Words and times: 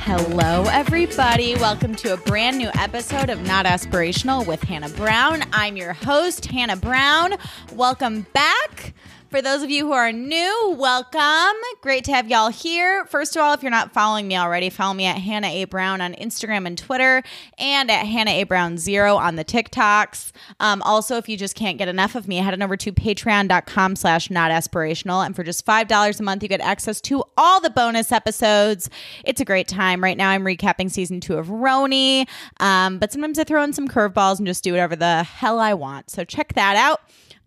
Hello, 0.00 0.64
everybody. 0.70 1.54
Welcome 1.56 1.94
to 1.96 2.14
a 2.14 2.16
brand 2.16 2.56
new 2.56 2.70
episode 2.78 3.28
of 3.28 3.42
Not 3.42 3.66
Aspirational 3.66 4.46
with 4.46 4.62
Hannah 4.62 4.88
Brown. 4.88 5.42
I'm 5.52 5.76
your 5.76 5.92
host, 5.92 6.46
Hannah 6.46 6.76
Brown. 6.76 7.34
Welcome 7.74 8.24
back. 8.32 8.94
For 9.28 9.42
those 9.42 9.62
of 9.62 9.68
you 9.70 9.86
who 9.86 9.92
are 9.92 10.10
new, 10.12 10.74
welcome. 10.78 11.60
Great 11.80 12.02
to 12.02 12.12
have 12.12 12.28
y'all 12.28 12.48
here. 12.48 13.04
First 13.04 13.36
of 13.36 13.42
all, 13.42 13.54
if 13.54 13.62
you're 13.62 13.70
not 13.70 13.92
following 13.92 14.26
me 14.26 14.36
already, 14.36 14.68
follow 14.68 14.94
me 14.94 15.04
at 15.04 15.18
Hannah 15.18 15.46
A. 15.46 15.64
Brown 15.64 16.00
on 16.00 16.12
Instagram 16.14 16.66
and 16.66 16.76
Twitter 16.76 17.22
and 17.56 17.88
at 17.88 18.04
Hannah 18.04 18.32
A. 18.32 18.42
Brown 18.42 18.78
Zero 18.78 19.16
on 19.16 19.36
the 19.36 19.44
TikToks. 19.44 20.32
Um, 20.58 20.82
also, 20.82 21.18
if 21.18 21.28
you 21.28 21.36
just 21.36 21.54
can't 21.54 21.78
get 21.78 21.86
enough 21.86 22.16
of 22.16 22.26
me, 22.26 22.38
head 22.38 22.52
on 22.52 22.62
over 22.62 22.76
to 22.76 22.90
patreon.com 22.90 23.94
slash 23.94 24.28
not 24.28 24.50
aspirational. 24.50 25.24
And 25.24 25.36
for 25.36 25.44
just 25.44 25.64
$5 25.64 26.18
a 26.18 26.22
month, 26.24 26.42
you 26.42 26.48
get 26.48 26.60
access 26.60 27.00
to 27.02 27.22
all 27.36 27.60
the 27.60 27.70
bonus 27.70 28.10
episodes. 28.10 28.90
It's 29.22 29.40
a 29.40 29.44
great 29.44 29.68
time. 29.68 30.02
Right 30.02 30.16
now, 30.16 30.30
I'm 30.30 30.42
recapping 30.42 30.90
season 30.90 31.20
two 31.20 31.34
of 31.34 31.46
Roni. 31.46 32.26
Um, 32.58 32.98
but 32.98 33.12
sometimes 33.12 33.38
I 33.38 33.44
throw 33.44 33.62
in 33.62 33.72
some 33.72 33.86
curveballs 33.86 34.38
and 34.38 34.48
just 34.48 34.64
do 34.64 34.72
whatever 34.72 34.96
the 34.96 35.22
hell 35.22 35.60
I 35.60 35.74
want. 35.74 36.10
So 36.10 36.24
check 36.24 36.54
that 36.54 36.74
out. 36.74 37.02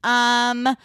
Um, 0.10 0.78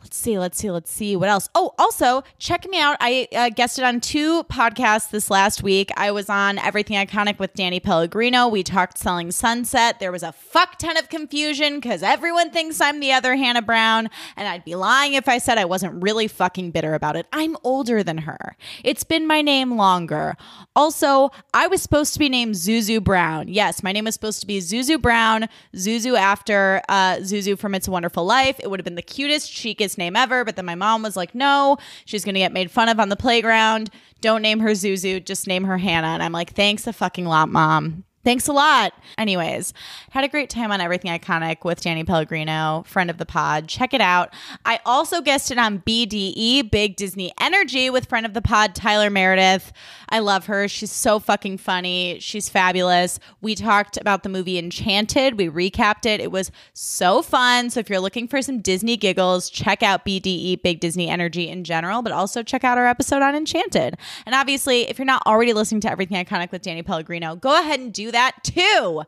Let's 0.00 0.16
see, 0.16 0.38
let's 0.38 0.56
see, 0.56 0.70
let's 0.70 0.92
see 0.92 1.16
what 1.16 1.28
else. 1.28 1.48
Oh, 1.56 1.74
also 1.76 2.22
check 2.38 2.64
me 2.68 2.80
out. 2.80 2.96
I 3.00 3.26
uh, 3.34 3.48
guested 3.48 3.82
on 3.82 4.00
two 4.00 4.44
podcasts 4.44 5.10
this 5.10 5.28
last 5.28 5.64
week. 5.64 5.90
I 5.96 6.12
was 6.12 6.30
on 6.30 6.56
Everything 6.58 6.96
Iconic 7.04 7.40
with 7.40 7.52
Danny 7.54 7.80
Pellegrino. 7.80 8.46
We 8.46 8.62
talked 8.62 8.96
Selling 8.96 9.32
Sunset. 9.32 9.98
There 9.98 10.12
was 10.12 10.22
a 10.22 10.30
fuck 10.30 10.78
ton 10.78 10.96
of 10.96 11.08
confusion 11.08 11.80
because 11.80 12.04
everyone 12.04 12.52
thinks 12.52 12.80
I'm 12.80 13.00
the 13.00 13.10
other 13.10 13.34
Hannah 13.34 13.60
Brown, 13.60 14.08
and 14.36 14.46
I'd 14.46 14.64
be 14.64 14.76
lying 14.76 15.14
if 15.14 15.28
I 15.28 15.38
said 15.38 15.58
I 15.58 15.64
wasn't 15.64 16.00
really 16.00 16.28
fucking 16.28 16.70
bitter 16.70 16.94
about 16.94 17.16
it. 17.16 17.26
I'm 17.32 17.56
older 17.64 18.04
than 18.04 18.18
her. 18.18 18.56
It's 18.84 19.02
been 19.02 19.26
my 19.26 19.42
name 19.42 19.76
longer. 19.76 20.36
Also, 20.76 21.30
I 21.52 21.66
was 21.66 21.82
supposed 21.82 22.12
to 22.12 22.20
be 22.20 22.28
named 22.28 22.54
Zuzu 22.54 23.02
Brown. 23.02 23.48
Yes, 23.48 23.82
my 23.82 23.90
name 23.90 24.04
was 24.04 24.14
supposed 24.14 24.40
to 24.42 24.46
be 24.46 24.60
Zuzu 24.60 25.02
Brown. 25.02 25.48
Zuzu 25.74 26.16
after 26.16 26.82
uh, 26.88 27.16
Zuzu 27.16 27.58
from 27.58 27.74
It's 27.74 27.88
a 27.88 27.90
Wonderful 27.90 28.24
Life. 28.24 28.60
It 28.60 28.70
would 28.70 28.78
have 28.78 28.84
been 28.84 28.94
the 28.94 29.02
cutest, 29.02 29.52
chicest 29.52 29.87
name 29.96 30.16
ever. 30.16 30.44
But 30.44 30.56
then 30.56 30.66
my 30.66 30.74
mom 30.74 31.02
was 31.02 31.16
like, 31.16 31.34
no, 31.34 31.78
she's 32.04 32.24
going 32.24 32.34
to 32.34 32.40
get 32.40 32.52
made 32.52 32.70
fun 32.70 32.88
of 32.88 33.00
on 33.00 33.08
the 33.08 33.16
playground. 33.16 33.90
Don't 34.20 34.42
name 34.42 34.58
her 34.60 34.70
Zuzu, 34.70 35.24
just 35.24 35.46
name 35.46 35.64
her 35.64 35.78
Hannah. 35.78 36.08
And 36.08 36.22
I'm 36.22 36.32
like, 36.32 36.52
thanks 36.54 36.86
a 36.86 36.92
fucking 36.92 37.24
lot, 37.24 37.48
mom. 37.48 38.04
Thanks 38.28 38.46
a 38.46 38.52
lot. 38.52 38.92
Anyways, 39.16 39.72
had 40.10 40.22
a 40.22 40.28
great 40.28 40.50
time 40.50 40.70
on 40.70 40.82
Everything 40.82 41.10
Iconic 41.10 41.64
with 41.64 41.80
Danny 41.80 42.04
Pellegrino, 42.04 42.84
friend 42.86 43.08
of 43.08 43.16
the 43.16 43.24
pod. 43.24 43.68
Check 43.68 43.94
it 43.94 44.02
out. 44.02 44.34
I 44.66 44.80
also 44.84 45.22
guested 45.22 45.56
on 45.56 45.78
BDE, 45.78 46.70
Big 46.70 46.96
Disney 46.96 47.32
Energy, 47.40 47.88
with 47.88 48.04
friend 48.04 48.26
of 48.26 48.34
the 48.34 48.42
pod, 48.42 48.74
Tyler 48.74 49.08
Meredith. 49.08 49.72
I 50.10 50.18
love 50.18 50.44
her. 50.44 50.68
She's 50.68 50.92
so 50.92 51.18
fucking 51.18 51.56
funny. 51.56 52.18
She's 52.20 52.50
fabulous. 52.50 53.18
We 53.40 53.54
talked 53.54 53.96
about 53.96 54.24
the 54.24 54.28
movie 54.28 54.58
Enchanted. 54.58 55.38
We 55.38 55.48
recapped 55.48 56.04
it. 56.04 56.20
It 56.20 56.30
was 56.30 56.50
so 56.74 57.22
fun. 57.22 57.70
So 57.70 57.80
if 57.80 57.88
you're 57.88 57.98
looking 57.98 58.28
for 58.28 58.42
some 58.42 58.60
Disney 58.60 58.98
giggles, 58.98 59.48
check 59.48 59.82
out 59.82 60.04
BDE, 60.04 60.62
Big 60.62 60.80
Disney 60.80 61.08
Energy 61.08 61.48
in 61.48 61.64
general, 61.64 62.02
but 62.02 62.12
also 62.12 62.42
check 62.42 62.62
out 62.62 62.76
our 62.76 62.86
episode 62.86 63.22
on 63.22 63.34
Enchanted. 63.34 63.96
And 64.26 64.34
obviously, 64.34 64.82
if 64.82 64.98
you're 64.98 65.06
not 65.06 65.22
already 65.26 65.54
listening 65.54 65.80
to 65.80 65.90
Everything 65.90 66.22
Iconic 66.22 66.52
with 66.52 66.60
Danny 66.60 66.82
Pellegrino, 66.82 67.34
go 67.34 67.58
ahead 67.58 67.80
and 67.80 67.90
do 67.90 68.10
that 68.10 68.17
that 68.18 68.42
too. 68.42 69.02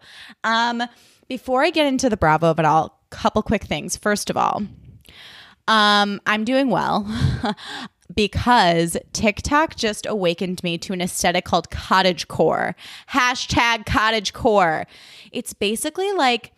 Um, 0.45 0.83
before 1.29 1.63
I 1.63 1.71
get 1.71 1.87
into 1.87 2.09
the 2.09 2.17
Bravo 2.17 2.51
of 2.51 2.59
it 2.59 2.65
all, 2.65 2.99
couple 3.11 3.43
quick 3.43 3.65
things. 3.65 3.97
First 3.97 4.31
of 4.31 4.37
all, 4.37 4.63
um, 5.69 6.21
I'm 6.27 6.45
doing 6.45 6.71
well. 6.71 7.07
because 8.15 8.97
TikTok 9.13 9.77
just 9.77 10.05
awakened 10.07 10.63
me 10.65 10.79
to 10.79 10.93
an 10.93 11.01
aesthetic 11.01 11.45
called 11.45 11.71
cottage 11.71 12.27
core. 12.27 12.75
Hashtag 13.11 13.87
cottage 13.87 14.33
core. 14.33 14.87
It's 15.31 15.53
basically 15.53 16.13
like 16.13 16.53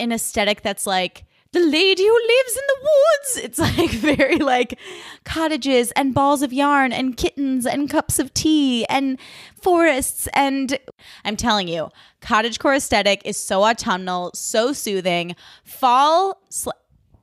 an 0.00 0.10
aesthetic 0.10 0.62
that's 0.62 0.86
like 0.86 1.24
the 1.52 1.60
lady 1.60 2.04
who 2.04 2.14
lives 2.14 2.56
in 2.56 2.62
the 2.68 2.80
woods. 2.82 3.36
It's 3.44 3.58
like 3.78 3.90
very 3.90 4.36
like 4.36 4.78
cottages 5.24 5.90
and 5.92 6.14
balls 6.14 6.42
of 6.42 6.52
yarn 6.52 6.92
and 6.92 7.16
kittens 7.16 7.66
and 7.66 7.90
cups 7.90 8.18
of 8.18 8.32
tea 8.34 8.84
and 8.86 9.18
forests. 9.60 10.28
And 10.32 10.78
I'm 11.24 11.36
telling 11.36 11.68
you, 11.68 11.90
cottagecore 12.22 12.76
aesthetic 12.76 13.22
is 13.24 13.36
so 13.36 13.64
autumnal, 13.64 14.30
so 14.34 14.72
soothing. 14.72 15.34
Fall 15.64 16.40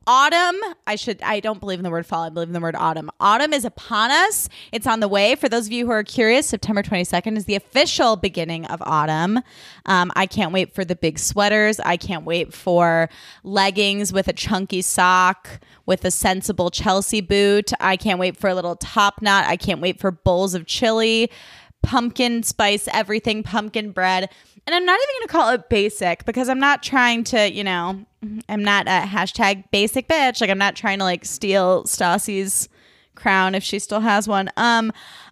autumn 0.07 0.55
i 0.87 0.95
should 0.95 1.21
i 1.21 1.39
don't 1.39 1.59
believe 1.59 1.79
in 1.79 1.83
the 1.83 1.91
word 1.91 2.05
fall 2.05 2.23
i 2.23 2.29
believe 2.29 2.47
in 2.47 2.53
the 2.53 2.59
word 2.59 2.75
autumn. 2.75 3.11
Autumn 3.19 3.53
is 3.53 3.65
upon 3.65 4.09
us. 4.09 4.47
It's 4.71 4.87
on 4.87 5.01
the 5.01 5.07
way. 5.07 5.35
For 5.35 5.49
those 5.49 5.65
of 5.67 5.73
you 5.73 5.85
who 5.85 5.91
are 5.91 6.03
curious 6.03 6.47
september 6.47 6.81
22nd 6.81 7.35
is 7.35 7.45
the 7.45 7.55
official 7.55 8.15
beginning 8.15 8.65
of 8.65 8.81
autumn. 8.81 9.39
Um, 9.85 10.11
i 10.15 10.25
can't 10.25 10.53
wait 10.53 10.73
for 10.73 10.85
the 10.85 10.95
big 10.95 11.19
sweaters. 11.19 11.79
I 11.81 11.97
can't 11.97 12.25
wait 12.25 12.53
for 12.53 13.09
leggings 13.43 14.13
with 14.13 14.27
a 14.27 14.33
chunky 14.33 14.81
sock 14.81 15.59
with 15.85 16.05
a 16.05 16.11
sensible 16.11 16.69
chelsea 16.69 17.21
boot. 17.21 17.71
I 17.79 17.97
can't 17.97 18.19
wait 18.19 18.37
for 18.37 18.49
a 18.49 18.55
little 18.55 18.77
top 18.77 19.21
knot. 19.21 19.45
I 19.45 19.57
can't 19.57 19.81
wait 19.81 19.99
for 19.99 20.11
bowls 20.11 20.55
of 20.55 20.65
chili 20.65 21.29
pumpkin 21.83 22.43
spice 22.43 22.87
everything 22.91 23.43
pumpkin 23.43 23.91
bread 23.91 24.29
and 24.67 24.75
I'm 24.75 24.85
not 24.85 24.99
even 25.01 25.15
going 25.15 25.27
to 25.27 25.31
call 25.31 25.49
it 25.51 25.69
basic 25.69 26.25
because 26.25 26.49
I'm 26.49 26.59
not 26.59 26.83
trying 26.83 27.23
to, 27.25 27.49
you 27.49 27.63
know, 27.63 28.05
I'm 28.49 28.63
not 28.63 28.87
a 28.87 29.07
hashtag 29.07 29.63
basic 29.71 30.09
bitch. 30.09 30.41
Like 30.41 30.49
I'm 30.49 30.57
not 30.57 30.75
trying 30.75 30.99
to 30.99 31.05
like 31.05 31.23
steal 31.23 31.85
Stassi's 31.85 32.67
crown 33.15 33.55
if 33.55 33.63
she 33.63 33.79
still 33.79 34.01
has 34.01 34.27
one. 34.27 34.49
Um, 34.57 34.91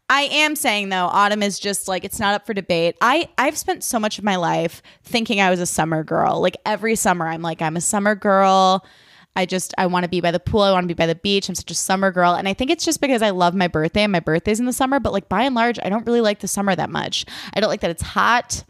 I 0.10 0.22
am 0.24 0.56
saying 0.56 0.90
though, 0.90 1.08
autumn 1.08 1.44
is 1.44 1.60
just 1.60 1.90
like 1.90 2.06
it's 2.06 2.20
not 2.20 2.34
up 2.34 2.46
for 2.46 2.54
debate. 2.54 2.96
I 3.02 3.28
I've 3.38 3.58
spent 3.58 3.84
so 3.84 4.00
much 4.00 4.18
of 4.18 4.24
my 4.24 4.38
life 4.38 4.82
thinking 5.04 5.42
I 5.42 5.50
was 5.50 5.60
a 5.60 5.66
summer 5.66 6.04
girl. 6.04 6.40
Like 6.40 6.56
every 6.66 6.96
summer, 6.96 7.28
I'm 7.28 7.42
like 7.42 7.62
I'm 7.62 7.76
a 7.76 7.82
summer 7.82 8.16
girl. 8.16 8.86
I 9.36 9.46
just 9.46 9.74
I 9.78 9.88
want 9.88 10.04
to 10.04 10.10
be 10.10 10.22
by 10.22 10.32
the 10.32 10.40
pool. 10.40 10.62
I 10.62 10.72
want 10.72 10.86
to 10.86 10.88
be 10.88 10.94
by 10.94 11.08
the 11.08 11.16
beach. 11.16 11.50
I'm 11.50 11.56
such 11.56 11.72
a 11.72 11.76
summer 11.76 12.12
girl, 12.12 12.36
and 12.36 12.48
I 12.48 12.54
think 12.54 12.72
it's 12.72 12.86
just 12.86 13.02
because 13.02 13.22
I 13.22 13.32
love 13.32 13.54
my 13.54 13.68
birthday 13.68 14.04
and 14.04 14.12
my 14.12 14.22
birthday's 14.22 14.62
in 14.62 14.66
the 14.66 14.72
summer. 14.72 15.00
But 15.00 15.12
like 15.12 15.28
by 15.28 15.42
and 15.42 15.56
large, 15.56 15.80
I 15.84 15.90
don't 15.90 16.06
really 16.06 16.22
like 16.22 16.40
the 16.40 16.48
summer 16.48 16.74
that 16.76 16.90
much. 16.90 17.26
I 17.54 17.60
don't 17.60 17.70
like 17.70 17.82
that 17.82 17.92
it's 17.92 18.04
hot. 18.04 18.64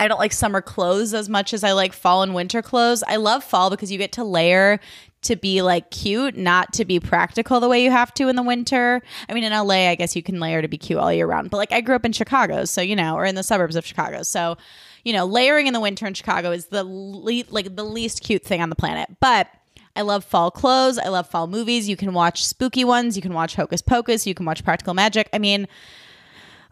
I 0.00 0.08
don't 0.08 0.18
like 0.18 0.32
summer 0.32 0.60
clothes 0.60 1.14
as 1.14 1.28
much 1.28 1.52
as 1.54 1.64
I 1.64 1.72
like 1.72 1.92
fall 1.92 2.22
and 2.22 2.34
winter 2.34 2.62
clothes. 2.62 3.02
I 3.06 3.16
love 3.16 3.44
fall 3.44 3.70
because 3.70 3.90
you 3.90 3.98
get 3.98 4.12
to 4.12 4.24
layer 4.24 4.80
to 5.22 5.36
be 5.36 5.62
like 5.62 5.90
cute, 5.90 6.36
not 6.36 6.72
to 6.74 6.84
be 6.84 6.98
practical 6.98 7.60
the 7.60 7.68
way 7.68 7.82
you 7.82 7.90
have 7.90 8.12
to 8.14 8.28
in 8.28 8.36
the 8.36 8.42
winter. 8.42 9.02
I 9.28 9.34
mean, 9.34 9.44
in 9.44 9.52
LA, 9.52 9.88
I 9.88 9.94
guess 9.94 10.16
you 10.16 10.22
can 10.22 10.40
layer 10.40 10.60
to 10.60 10.68
be 10.68 10.78
cute 10.78 10.98
all 10.98 11.12
year 11.12 11.26
round, 11.26 11.50
but 11.50 11.56
like 11.56 11.72
I 11.72 11.80
grew 11.80 11.94
up 11.94 12.04
in 12.04 12.12
Chicago, 12.12 12.64
so 12.64 12.80
you 12.80 12.96
know, 12.96 13.14
or 13.14 13.24
in 13.24 13.34
the 13.34 13.42
suburbs 13.42 13.76
of 13.76 13.86
Chicago. 13.86 14.22
So, 14.22 14.56
you 15.04 15.12
know, 15.12 15.24
layering 15.24 15.68
in 15.68 15.74
the 15.74 15.80
winter 15.80 16.06
in 16.06 16.14
Chicago 16.14 16.50
is 16.50 16.66
the 16.66 16.84
le- 16.84 17.44
like 17.50 17.76
the 17.76 17.84
least 17.84 18.22
cute 18.22 18.42
thing 18.42 18.60
on 18.60 18.68
the 18.68 18.76
planet. 18.76 19.08
But 19.20 19.48
I 19.94 20.02
love 20.02 20.24
fall 20.24 20.50
clothes. 20.50 20.98
I 20.98 21.08
love 21.08 21.28
fall 21.28 21.46
movies. 21.46 21.88
You 21.88 21.96
can 21.96 22.14
watch 22.14 22.44
spooky 22.44 22.84
ones. 22.84 23.14
You 23.14 23.22
can 23.22 23.34
watch 23.34 23.54
Hocus 23.54 23.82
Pocus. 23.82 24.26
You 24.26 24.34
can 24.34 24.46
watch 24.46 24.64
Practical 24.64 24.94
Magic. 24.94 25.28
I 25.32 25.38
mean, 25.38 25.68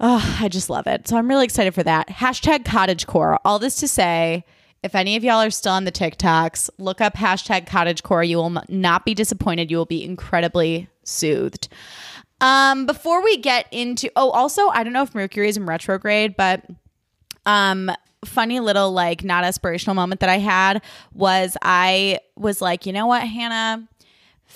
Oh, 0.02 0.38
I 0.40 0.48
just 0.48 0.70
love 0.70 0.86
it. 0.86 1.06
So 1.06 1.16
I'm 1.16 1.28
really 1.28 1.44
excited 1.44 1.74
for 1.74 1.82
that. 1.82 2.08
Hashtag 2.08 2.64
cottagecore. 2.64 3.36
All 3.44 3.58
this 3.58 3.76
to 3.76 3.88
say, 3.88 4.44
if 4.82 4.94
any 4.94 5.14
of 5.16 5.22
y'all 5.22 5.42
are 5.42 5.50
still 5.50 5.72
on 5.72 5.84
the 5.84 5.92
TikToks, 5.92 6.70
look 6.78 7.02
up 7.02 7.14
hashtag 7.14 7.66
cottagecore. 7.66 8.26
You 8.26 8.38
will 8.38 8.62
not 8.68 9.04
be 9.04 9.14
disappointed. 9.14 9.70
You 9.70 9.76
will 9.76 9.84
be 9.84 10.02
incredibly 10.02 10.88
soothed. 11.04 11.68
Um, 12.40 12.86
before 12.86 13.22
we 13.22 13.36
get 13.36 13.66
into, 13.70 14.10
oh, 14.16 14.30
also, 14.30 14.68
I 14.68 14.82
don't 14.82 14.94
know 14.94 15.02
if 15.02 15.14
Mercury 15.14 15.50
is 15.50 15.58
in 15.58 15.66
retrograde, 15.66 16.34
but 16.34 16.64
um, 17.44 17.90
funny 18.24 18.60
little 18.60 18.92
like 18.92 19.22
not 19.22 19.44
aspirational 19.44 19.94
moment 19.94 20.20
that 20.20 20.30
I 20.30 20.38
had 20.38 20.82
was 21.12 21.58
I 21.60 22.20
was 22.36 22.62
like, 22.62 22.86
you 22.86 22.94
know 22.94 23.06
what, 23.06 23.22
Hannah, 23.22 23.86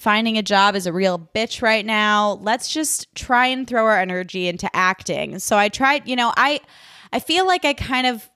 finding 0.04 0.36
a 0.36 0.42
job 0.42 0.76
is 0.76 0.86
a 0.86 0.92
real 0.92 1.18
bitch 1.34 1.62
right 1.62 1.86
now. 1.86 2.38
Let's 2.42 2.68
just 2.68 3.12
try 3.14 3.46
and 3.46 3.66
throw 3.66 3.86
our 3.86 3.98
energy 3.98 4.48
into 4.48 4.68
acting. 4.76 5.38
So 5.38 5.56
I 5.56 5.70
tried, 5.70 6.06
you 6.06 6.14
know, 6.14 6.30
I 6.36 6.60
I 7.10 7.20
feel 7.20 7.46
like 7.46 7.64
I 7.64 7.72
kind 7.72 8.06
of 8.06 8.28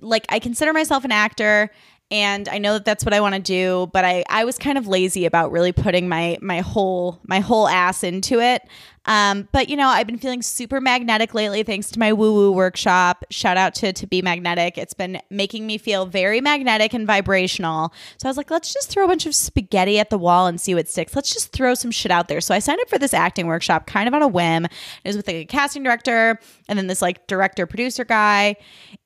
like 0.00 0.26
I 0.28 0.40
consider 0.40 0.72
myself 0.72 1.04
an 1.04 1.12
actor 1.12 1.70
and 2.10 2.48
I 2.48 2.58
know 2.58 2.74
that 2.74 2.84
that's 2.84 3.04
what 3.04 3.14
I 3.14 3.20
want 3.20 3.36
to 3.36 3.40
do, 3.40 3.88
but 3.92 4.04
I 4.04 4.24
I 4.28 4.44
was 4.44 4.58
kind 4.58 4.76
of 4.76 4.88
lazy 4.88 5.24
about 5.24 5.52
really 5.52 5.70
putting 5.70 6.08
my 6.08 6.36
my 6.42 6.60
whole 6.60 7.20
my 7.22 7.38
whole 7.38 7.68
ass 7.68 8.02
into 8.02 8.40
it. 8.40 8.62
Um, 9.06 9.48
but 9.52 9.68
you 9.68 9.76
know, 9.76 9.88
I've 9.88 10.06
been 10.06 10.18
feeling 10.18 10.42
super 10.42 10.80
magnetic 10.80 11.34
lately 11.34 11.62
thanks 11.62 11.90
to 11.90 11.98
my 11.98 12.12
woo 12.12 12.32
woo 12.32 12.52
workshop. 12.52 13.24
Shout 13.30 13.56
out 13.56 13.74
to 13.76 13.92
to 13.92 14.06
be 14.06 14.22
magnetic. 14.22 14.78
It's 14.78 14.94
been 14.94 15.20
making 15.30 15.66
me 15.66 15.78
feel 15.78 16.06
very 16.06 16.40
magnetic 16.40 16.94
and 16.94 17.06
vibrational. 17.06 17.92
So 18.18 18.28
I 18.28 18.30
was 18.30 18.36
like, 18.36 18.50
let's 18.50 18.72
just 18.72 18.90
throw 18.90 19.04
a 19.04 19.08
bunch 19.08 19.26
of 19.26 19.34
spaghetti 19.34 19.98
at 19.98 20.10
the 20.10 20.18
wall 20.18 20.46
and 20.46 20.60
see 20.60 20.74
what 20.74 20.88
sticks. 20.88 21.14
Let's 21.14 21.32
just 21.32 21.52
throw 21.52 21.74
some 21.74 21.90
shit 21.90 22.10
out 22.10 22.28
there. 22.28 22.40
So 22.40 22.54
I 22.54 22.58
signed 22.58 22.80
up 22.80 22.88
for 22.88 22.98
this 22.98 23.14
acting 23.14 23.46
workshop 23.46 23.86
kind 23.86 24.08
of 24.08 24.14
on 24.14 24.22
a 24.22 24.28
whim. 24.28 24.64
It 24.64 24.70
was 25.04 25.16
with 25.16 25.26
like 25.26 25.36
a 25.36 25.44
casting 25.44 25.82
director 25.82 26.38
and 26.68 26.78
then 26.78 26.86
this 26.86 27.02
like 27.02 27.26
director 27.26 27.66
producer 27.66 28.04
guy. 28.04 28.56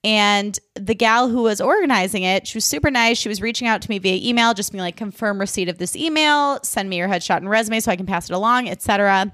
And 0.04 0.58
the 0.74 0.94
gal 0.94 1.28
who 1.28 1.42
was 1.42 1.60
organizing 1.60 2.22
it, 2.22 2.46
she 2.46 2.56
was 2.56 2.64
super 2.64 2.90
nice. 2.90 3.18
She 3.18 3.28
was 3.28 3.42
reaching 3.42 3.66
out 3.66 3.82
to 3.82 3.90
me 3.90 3.98
via 3.98 4.28
email, 4.28 4.54
just 4.54 4.70
being 4.70 4.82
like, 4.82 4.96
confirm 4.96 5.40
receipt 5.40 5.68
of 5.68 5.78
this 5.78 5.96
email, 5.96 6.60
send 6.62 6.88
me 6.88 6.96
your 6.96 7.08
headshot 7.08 7.38
and 7.38 7.50
resume 7.50 7.80
so 7.80 7.90
I 7.90 7.96
can 7.96 8.06
pass 8.06 8.30
it 8.30 8.34
along, 8.34 8.68
etc. 8.68 9.32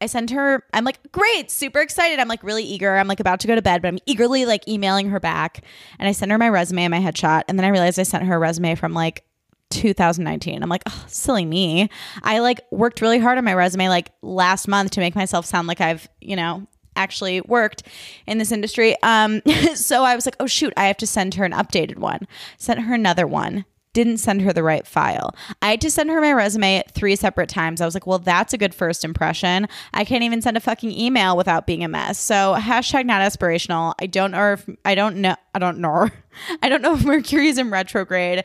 I 0.00 0.06
send 0.06 0.30
her, 0.30 0.62
I'm 0.72 0.84
like, 0.84 1.12
great, 1.12 1.50
super 1.50 1.80
excited. 1.80 2.18
I'm 2.18 2.28
like 2.28 2.42
really 2.42 2.64
eager. 2.64 2.96
I'm 2.96 3.08
like 3.08 3.20
about 3.20 3.40
to 3.40 3.46
go 3.46 3.54
to 3.54 3.62
bed, 3.62 3.82
but 3.82 3.88
I'm 3.88 3.98
eagerly 4.06 4.44
like 4.44 4.66
emailing 4.68 5.08
her 5.08 5.20
back. 5.20 5.64
And 5.98 6.08
I 6.08 6.12
sent 6.12 6.30
her 6.32 6.38
my 6.38 6.48
resume 6.48 6.84
and 6.84 6.90
my 6.90 7.00
headshot. 7.00 7.44
And 7.48 7.58
then 7.58 7.64
I 7.64 7.68
realized 7.68 7.98
I 7.98 8.02
sent 8.02 8.24
her 8.24 8.36
a 8.36 8.38
resume 8.38 8.74
from 8.74 8.92
like 8.92 9.24
2019. 9.70 10.62
I'm 10.62 10.68
like, 10.68 10.82
oh, 10.86 11.04
silly 11.08 11.44
me. 11.44 11.88
I 12.22 12.40
like 12.40 12.60
worked 12.70 13.00
really 13.00 13.18
hard 13.18 13.38
on 13.38 13.44
my 13.44 13.54
resume 13.54 13.88
like 13.88 14.10
last 14.22 14.68
month 14.68 14.92
to 14.92 15.00
make 15.00 15.14
myself 15.14 15.46
sound 15.46 15.66
like 15.66 15.80
I've, 15.80 16.08
you 16.20 16.36
know, 16.36 16.66
actually 16.94 17.40
worked 17.42 17.82
in 18.26 18.38
this 18.38 18.52
industry. 18.52 18.96
Um, 19.02 19.42
so 19.74 20.04
I 20.04 20.14
was 20.14 20.26
like, 20.26 20.36
oh 20.40 20.46
shoot, 20.46 20.72
I 20.76 20.86
have 20.86 20.96
to 20.98 21.06
send 21.06 21.34
her 21.34 21.44
an 21.44 21.52
updated 21.52 21.98
one. 21.98 22.26
Sent 22.58 22.80
her 22.80 22.94
another 22.94 23.26
one 23.26 23.64
didn't 23.96 24.18
send 24.18 24.42
her 24.42 24.52
the 24.52 24.62
right 24.62 24.86
file. 24.86 25.34
I 25.62 25.70
had 25.70 25.80
to 25.80 25.90
send 25.90 26.10
her 26.10 26.20
my 26.20 26.34
resume 26.34 26.84
three 26.92 27.16
separate 27.16 27.48
times. 27.48 27.80
I 27.80 27.86
was 27.86 27.94
like, 27.94 28.06
well, 28.06 28.18
that's 28.18 28.52
a 28.52 28.58
good 28.58 28.74
first 28.74 29.06
impression. 29.06 29.66
I 29.94 30.04
can't 30.04 30.22
even 30.22 30.42
send 30.42 30.58
a 30.58 30.60
fucking 30.60 30.92
email 30.92 31.34
without 31.34 31.66
being 31.66 31.82
a 31.82 31.88
mess. 31.88 32.18
So 32.20 32.54
hashtag 32.58 33.06
not 33.06 33.22
aspirational. 33.22 33.94
I 33.98 34.04
don't 34.06 34.32
know 34.32 34.52
if 34.52 34.68
I 34.84 34.94
don't 34.94 35.16
know 35.16 35.34
I 35.54 35.58
don't 35.58 35.78
know. 35.78 36.10
I 36.62 36.68
don't 36.68 36.82
know 36.82 36.92
if 36.94 37.06
Mercury's 37.06 37.56
in 37.56 37.70
retrograde. 37.70 38.44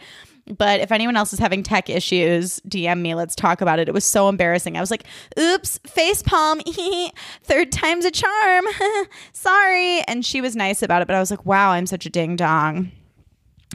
But 0.57 0.79
if 0.79 0.93
anyone 0.93 1.17
else 1.17 1.33
is 1.33 1.39
having 1.39 1.63
tech 1.63 1.89
issues, 1.89 2.61
DM 2.61 3.01
me. 3.01 3.13
Let's 3.13 3.35
talk 3.35 3.59
about 3.59 3.77
it. 3.77 3.89
It 3.89 3.93
was 3.93 4.05
so 4.05 4.29
embarrassing. 4.29 4.77
I 4.77 4.79
was 4.79 4.89
like, 4.89 5.03
oops, 5.37 5.79
face 5.85 6.23
palm. 6.23 6.61
Third 7.43 7.73
time's 7.73 8.05
a 8.05 8.11
charm. 8.11 8.65
Sorry. 9.33 9.99
And 10.07 10.25
she 10.25 10.39
was 10.39 10.55
nice 10.55 10.81
about 10.81 11.01
it. 11.01 11.09
But 11.09 11.15
I 11.15 11.19
was 11.19 11.29
like, 11.29 11.45
wow, 11.45 11.71
I'm 11.71 11.85
such 11.85 12.05
a 12.05 12.09
ding 12.09 12.37
dong. 12.37 12.91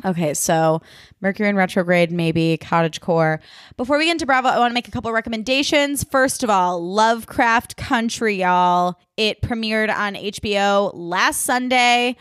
Okay, 0.04 0.34
so 0.34 0.82
Mercury 1.20 1.48
in 1.48 1.56
retrograde, 1.56 2.12
maybe 2.12 2.58
cottage 2.58 3.00
core. 3.00 3.40
Before 3.76 3.96
we 3.96 4.04
get 4.04 4.12
into 4.12 4.26
Bravo, 4.26 4.48
I 4.48 4.58
want 4.58 4.70
to 4.70 4.74
make 4.74 4.88
a 4.88 4.90
couple 4.90 5.10
recommendations. 5.10 6.04
First 6.04 6.42
of 6.42 6.50
all, 6.50 6.82
Lovecraft 6.84 7.76
Country, 7.76 8.36
y'all. 8.36 8.98
It 9.16 9.40
premiered 9.40 9.94
on 9.94 10.14
HBO 10.14 10.90
last 10.94 11.42
Sunday. 11.42 12.16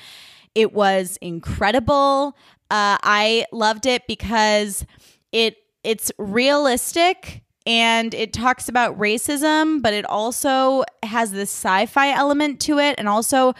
It 0.53 0.73
was 0.73 1.17
incredible. 1.21 2.37
Uh, 2.71 2.97
I 3.03 3.45
loved 3.51 3.85
it 3.85 4.07
because 4.07 4.85
it 5.33 5.57
it's 5.83 6.11
realistic 6.17 7.43
and 7.65 8.13
it 8.13 8.31
talks 8.31 8.69
about 8.69 8.97
racism, 8.97 9.81
but 9.81 9.93
it 9.93 10.05
also 10.05 10.83
has 11.03 11.31
this 11.31 11.49
sci-fi 11.49 12.11
element 12.11 12.59
to 12.61 12.79
it, 12.79 12.95
and 12.97 13.09
also 13.09 13.53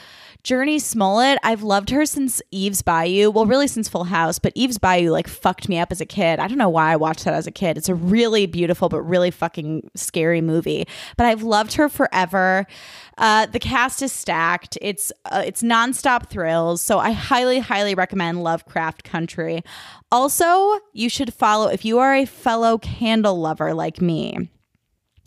Jurnee 0.45 0.79
Smollett, 0.79 1.39
I've 1.41 1.63
loved 1.63 1.89
her 1.89 2.05
since 2.05 2.39
Eve's 2.51 2.83
Bayou. 2.83 3.31
Well, 3.31 3.47
really 3.47 3.65
since 3.65 3.89
Full 3.89 4.03
House, 4.03 4.37
but 4.37 4.53
Eve's 4.53 4.77
Bayou 4.77 5.09
like 5.09 5.27
fucked 5.27 5.67
me 5.67 5.79
up 5.79 5.91
as 5.91 5.99
a 5.99 6.05
kid. 6.05 6.39
I 6.39 6.47
don't 6.47 6.59
know 6.59 6.69
why 6.69 6.91
I 6.91 6.97
watched 6.97 7.25
that 7.25 7.33
as 7.33 7.47
a 7.47 7.51
kid. 7.51 7.79
It's 7.79 7.89
a 7.89 7.95
really 7.95 8.45
beautiful 8.45 8.87
but 8.87 9.01
really 9.01 9.31
fucking 9.31 9.89
scary 9.95 10.41
movie. 10.41 10.87
But 11.17 11.25
I've 11.25 11.41
loved 11.41 11.73
her 11.73 11.89
forever. 11.89 12.67
Uh, 13.17 13.47
the 13.47 13.57
cast 13.57 14.03
is 14.03 14.11
stacked. 14.11 14.77
It's 14.83 15.11
uh, 15.25 15.41
it's 15.43 15.63
nonstop 15.63 16.29
thrills. 16.29 16.79
So 16.79 16.99
I 16.99 17.09
highly 17.11 17.57
highly 17.57 17.95
recommend 17.95 18.43
Lovecraft 18.43 19.03
Country. 19.03 19.63
Also, 20.11 20.79
you 20.93 21.09
should 21.09 21.33
follow 21.33 21.69
if 21.69 21.83
you 21.83 21.97
are 21.97 22.13
a 22.13 22.25
fellow 22.25 22.77
candle 22.77 23.39
lover 23.39 23.73
like 23.73 23.99
me 23.99 24.47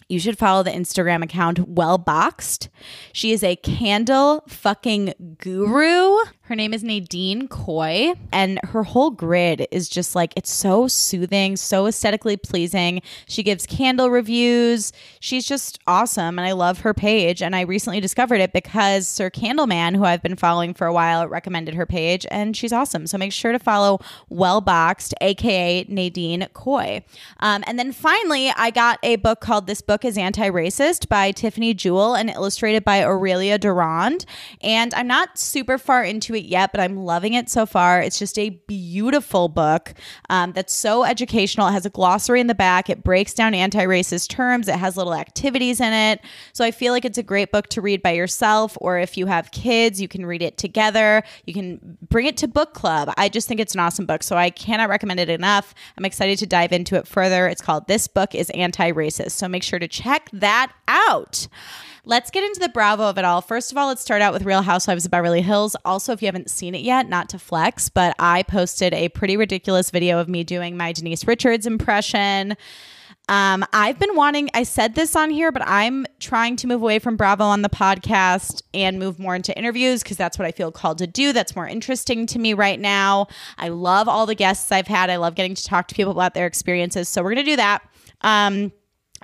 you 0.08 0.19
should 0.19 0.38
follow 0.38 0.62
the 0.62 0.70
Instagram 0.70 1.22
account 1.22 1.69
Well 1.69 1.99
Boxed. 1.99 2.69
She 3.12 3.32
is 3.32 3.43
a 3.43 3.56
candle 3.56 4.44
fucking 4.49 5.37
guru. 5.38 6.19
Her 6.48 6.56
name 6.56 6.72
is 6.72 6.82
Nadine 6.82 7.46
Coy, 7.46 8.14
and 8.32 8.58
her 8.64 8.82
whole 8.82 9.10
grid 9.10 9.68
is 9.70 9.86
just 9.86 10.14
like 10.14 10.32
it's 10.34 10.50
so 10.50 10.88
soothing, 10.88 11.56
so 11.56 11.86
aesthetically 11.86 12.38
pleasing. 12.38 13.02
She 13.26 13.42
gives 13.42 13.66
candle 13.66 14.08
reviews. 14.08 14.90
She's 15.20 15.46
just 15.46 15.78
awesome, 15.86 16.38
and 16.38 16.48
I 16.48 16.52
love 16.52 16.78
her 16.80 16.94
page. 16.94 17.42
And 17.42 17.54
I 17.54 17.60
recently 17.60 18.00
discovered 18.00 18.40
it 18.40 18.54
because 18.54 19.06
Sir 19.06 19.28
Candleman, 19.28 19.94
who 19.94 20.04
I've 20.04 20.22
been 20.22 20.36
following 20.36 20.72
for 20.72 20.86
a 20.86 20.92
while, 20.92 21.28
recommended 21.28 21.74
her 21.74 21.84
page, 21.84 22.26
and 22.30 22.56
she's 22.56 22.72
awesome. 22.72 23.06
So 23.06 23.18
make 23.18 23.34
sure 23.34 23.52
to 23.52 23.58
follow 23.58 24.00
Well 24.30 24.62
Boxed, 24.62 25.12
aka 25.20 25.84
Nadine 25.86 26.48
Coy. 26.54 27.04
Um, 27.40 27.62
and 27.66 27.78
then 27.78 27.92
finally, 27.92 28.48
I 28.56 28.70
got 28.70 28.98
a 29.02 29.16
book 29.16 29.40
called 29.40 29.66
This 29.66 29.82
Book 29.82 30.02
is 30.02 30.16
Anti 30.16 30.48
Racist 30.48 31.10
by 31.10 31.30
Tiffany 31.30 31.74
Jewell 31.74 32.14
and 32.14 32.30
illustrated 32.30 32.84
by 32.84 33.04
Aurelia 33.04 33.58
Durand. 33.58 34.24
And 34.62 34.94
I'm 34.94 35.06
not 35.06 35.38
super 35.38 35.76
far 35.76 36.02
into 36.02 36.38
it 36.38 36.38
it 36.38 36.46
yet, 36.46 36.73
but 36.73 36.81
I'm 36.81 36.96
loving 36.96 37.35
it 37.35 37.50
so 37.50 37.67
far. 37.67 38.00
It's 38.00 38.19
just 38.19 38.38
a 38.38 38.50
beautiful 38.50 39.49
book 39.49 39.93
um, 40.31 40.52
that's 40.52 40.75
so 40.75 41.05
educational. 41.05 41.69
It 41.69 41.73
has 41.73 41.85
a 41.85 41.90
glossary 41.90 42.40
in 42.40 42.46
the 42.46 42.55
back, 42.55 42.88
it 42.88 43.05
breaks 43.05 43.35
down 43.35 43.55
anti 43.55 43.85
racist 43.85 44.29
terms, 44.29 44.69
it 44.69 44.76
has 44.76 44.96
little 44.96 45.14
activities 45.14 45.81
in 45.81 45.93
it. 45.93 46.20
So 46.52 46.64
I 46.64 46.70
feel 46.70 46.93
like 46.93 47.05
it's 47.05 47.19
a 47.19 47.23
great 47.23 47.52
book 47.52 47.69
to 47.69 47.81
read 47.81 48.02
by 48.02 48.12
yourself, 48.12 48.79
or 48.81 48.99
if 48.99 49.17
you 49.17 49.26
have 49.26 49.50
kids, 49.50 50.00
you 50.00 50.08
can 50.08 50.25
read 50.25 50.43
it 50.43 50.56
together. 50.56 51.23
You 51.44 51.55
can 51.55 51.99
bring 52.08 52.26
it 52.26 52.37
to 52.38 52.49
book 52.49 52.75
club. 52.75 53.12
I 53.17 53.29
just 53.29 53.49
think 53.49 53.61
it's 53.61 53.75
an 53.75 53.81
awesome 53.81 54.06
book. 54.06 54.23
So 54.23 54.37
I 54.37 54.50
cannot 54.50 54.88
recommend 54.88 55.20
it 55.20 55.29
enough. 55.29 55.75
I'm 55.96 56.05
excited 56.05 56.38
to 56.38 56.46
dive 56.46 56.73
into 56.73 56.96
it 56.96 57.06
further. 57.06 57.49
It's 57.49 57.62
called 57.62 57.88
This 57.88 58.08
Book 58.08 58.34
is 58.34 58.50
Anti 58.50 58.93
Racist. 58.93 59.32
So 59.32 59.49
make 59.49 59.62
sure 59.62 59.79
to 59.79 59.88
check 59.88 60.31
that 60.32 60.73
out. 60.87 61.49
Let's 62.08 62.31
get 62.31 62.43
into 62.43 62.61
the 62.61 62.70
Bravo 62.70 63.02
of 63.05 63.19
it 63.19 63.26
all. 63.26 63.43
First 63.43 63.70
of 63.70 63.76
all, 63.76 63.88
let's 63.88 64.00
start 64.00 64.23
out 64.23 64.32
with 64.32 64.44
Real 64.44 64.62
Housewives 64.62 65.05
of 65.05 65.11
Beverly 65.11 65.43
Hills. 65.43 65.76
Also, 65.84 66.14
if 66.14 66.23
you 66.23 66.26
haven't 66.28 66.50
seen 66.50 66.75
it 66.75 66.82
yet, 66.82 67.08
not 67.08 67.28
to 67.30 67.38
flex, 67.38 67.88
but 67.88 68.14
I 68.19 68.42
posted 68.44 68.94
a 68.94 69.08
pretty 69.08 69.36
ridiculous 69.36 69.90
video 69.90 70.19
of 70.19 70.28
me 70.28 70.44
doing 70.44 70.76
my 70.76 70.92
Denise 70.92 71.26
Richards 71.26 71.66
impression. 71.66 72.56
Um, 73.28 73.64
I've 73.75 73.98
been 73.98 74.14
wanting, 74.16 74.48
I 74.54 74.62
said 74.62 74.94
this 74.94 75.14
on 75.14 75.28
here, 75.28 75.52
but 75.52 75.62
I'm 75.66 76.06
trying 76.19 76.56
to 76.56 76.66
move 76.66 76.80
away 76.80 76.98
from 76.98 77.16
Bravo 77.16 77.44
on 77.44 77.60
the 77.60 77.69
podcast 77.69 78.62
and 78.72 78.98
move 78.98 79.19
more 79.19 79.34
into 79.34 79.56
interviews 79.56 80.02
because 80.02 80.16
that's 80.16 80.38
what 80.38 80.46
I 80.46 80.52
feel 80.52 80.72
called 80.72 80.98
to 80.98 81.06
do. 81.06 81.34
That's 81.34 81.54
more 81.54 81.69
interesting 81.69 82.26
to 82.26 82.38
me 82.38 82.54
right 82.54 82.81
now. 82.81 83.26
I 83.58 83.69
love 83.69 84.08
all 84.08 84.24
the 84.24 84.34
guests 84.34 84.72
I've 84.72 84.86
had. 84.86 85.10
I 85.10 85.16
love 85.16 85.34
getting 85.34 85.54
to 85.54 85.64
talk 85.64 85.88
to 85.88 85.94
people 85.94 86.12
about 86.12 86.32
their 86.32 86.46
experiences. 86.46 87.08
So 87.08 87.22
we're 87.22 87.34
going 87.34 87.44
to 87.44 87.50
do 87.52 87.56
that. 87.56 87.82
Um, 88.22 88.72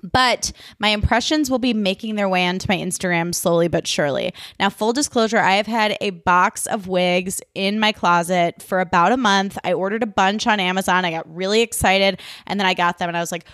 but 0.03 0.53
my 0.79 0.89
impressions 0.89 1.51
will 1.51 1.59
be 1.59 1.73
making 1.73 2.17
their 2.17 2.29
way 2.29 2.47
onto 2.47 2.67
my 2.69 2.77
Instagram 2.77 3.35
slowly 3.35 3.69
but 3.69 3.87
surely. 3.87 4.35
Now, 4.59 4.71
full 4.71 4.93
disclosure, 4.93 5.39
I 5.39 5.55
have 5.55 5.67
had 5.67 5.97
a 6.01 6.11
box 6.11 6.67
of 6.67 6.89
wigs 6.89 7.41
in 7.55 7.79
my 7.79 7.93
closet 7.93 8.63
for 8.63 8.81
about 8.81 9.13
a 9.13 9.17
month. 9.17 9.59
I 9.65 9.73
ordered 9.73 10.03
a 10.03 10.07
bunch 10.07 10.47
on 10.47 10.61
Amazon. 10.61 11.05
I 11.05 11.11
got 11.11 11.35
really 11.35 11.61
excited 11.61 12.21
and 12.47 12.59
then 12.59 12.67
I 12.67 12.75
got 12.75 12.99
them 12.99 13.09
and 13.09 13.17
I 13.17 13.21
was 13.21 13.33
like, 13.33 13.47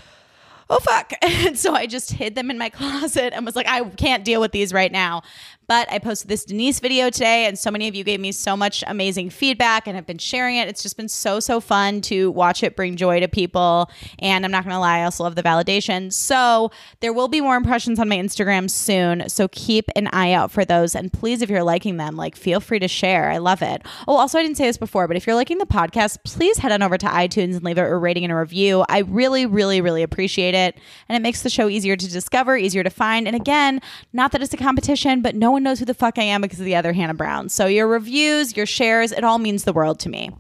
oh 0.70 0.78
fuck. 0.78 1.12
And 1.22 1.58
so 1.58 1.74
I 1.74 1.86
just 1.86 2.12
hid 2.12 2.34
them 2.34 2.50
in 2.50 2.58
my 2.58 2.68
closet 2.70 3.32
and 3.34 3.44
was 3.44 3.56
like, 3.56 3.68
I 3.68 3.84
can't 3.90 4.24
deal 4.24 4.40
with 4.40 4.52
these 4.52 4.72
right 4.72 4.92
now. 4.92 5.22
But 5.70 5.86
I 5.92 6.00
posted 6.00 6.28
this 6.28 6.44
Denise 6.44 6.80
video 6.80 7.10
today, 7.10 7.46
and 7.46 7.56
so 7.56 7.70
many 7.70 7.86
of 7.86 7.94
you 7.94 8.02
gave 8.02 8.18
me 8.18 8.32
so 8.32 8.56
much 8.56 8.82
amazing 8.88 9.30
feedback 9.30 9.86
and 9.86 9.94
have 9.94 10.04
been 10.04 10.18
sharing 10.18 10.56
it. 10.56 10.66
It's 10.66 10.82
just 10.82 10.96
been 10.96 11.08
so, 11.08 11.38
so 11.38 11.60
fun 11.60 12.00
to 12.00 12.32
watch 12.32 12.64
it 12.64 12.74
bring 12.74 12.96
joy 12.96 13.20
to 13.20 13.28
people. 13.28 13.88
And 14.18 14.44
I'm 14.44 14.50
not 14.50 14.64
going 14.64 14.74
to 14.74 14.80
lie, 14.80 14.98
I 14.98 15.04
also 15.04 15.22
love 15.22 15.36
the 15.36 15.44
validation. 15.44 16.12
So 16.12 16.72
there 16.98 17.12
will 17.12 17.28
be 17.28 17.40
more 17.40 17.54
impressions 17.54 18.00
on 18.00 18.08
my 18.08 18.16
Instagram 18.16 18.68
soon. 18.68 19.28
So 19.28 19.46
keep 19.46 19.88
an 19.94 20.08
eye 20.08 20.32
out 20.32 20.50
for 20.50 20.64
those. 20.64 20.96
And 20.96 21.12
please, 21.12 21.40
if 21.40 21.48
you're 21.48 21.62
liking 21.62 21.98
them, 21.98 22.16
like 22.16 22.34
feel 22.34 22.58
free 22.58 22.80
to 22.80 22.88
share. 22.88 23.30
I 23.30 23.38
love 23.38 23.62
it. 23.62 23.86
Oh, 24.08 24.16
also, 24.16 24.40
I 24.40 24.42
didn't 24.42 24.56
say 24.56 24.66
this 24.66 24.76
before, 24.76 25.06
but 25.06 25.16
if 25.16 25.24
you're 25.24 25.36
liking 25.36 25.58
the 25.58 25.66
podcast, 25.66 26.18
please 26.24 26.58
head 26.58 26.72
on 26.72 26.82
over 26.82 26.98
to 26.98 27.06
iTunes 27.06 27.54
and 27.54 27.62
leave 27.62 27.78
a 27.78 27.96
rating 27.96 28.24
and 28.24 28.32
a 28.32 28.36
review. 28.36 28.84
I 28.88 29.02
really, 29.02 29.46
really, 29.46 29.80
really 29.80 30.02
appreciate 30.02 30.56
it. 30.56 30.76
And 31.08 31.14
it 31.14 31.22
makes 31.22 31.42
the 31.42 31.48
show 31.48 31.68
easier 31.68 31.94
to 31.94 32.10
discover, 32.10 32.56
easier 32.56 32.82
to 32.82 32.90
find. 32.90 33.28
And 33.28 33.36
again, 33.36 33.80
not 34.12 34.32
that 34.32 34.42
it's 34.42 34.52
a 34.52 34.56
competition, 34.56 35.22
but 35.22 35.36
no 35.36 35.52
one 35.52 35.59
one 35.60 35.64
knows 35.64 35.78
who 35.78 35.84
the 35.84 35.94
fuck 35.94 36.18
I 36.18 36.22
am 36.22 36.40
because 36.40 36.58
of 36.58 36.64
the 36.64 36.74
other 36.74 36.92
Hannah 36.92 37.14
Brown. 37.14 37.48
So 37.50 37.66
your 37.66 37.86
reviews, 37.86 38.56
your 38.56 38.66
shares, 38.66 39.12
it 39.12 39.24
all 39.24 39.38
means 39.38 39.64
the 39.64 39.72
world 39.72 40.00
to 40.00 40.08
me. 40.08 40.30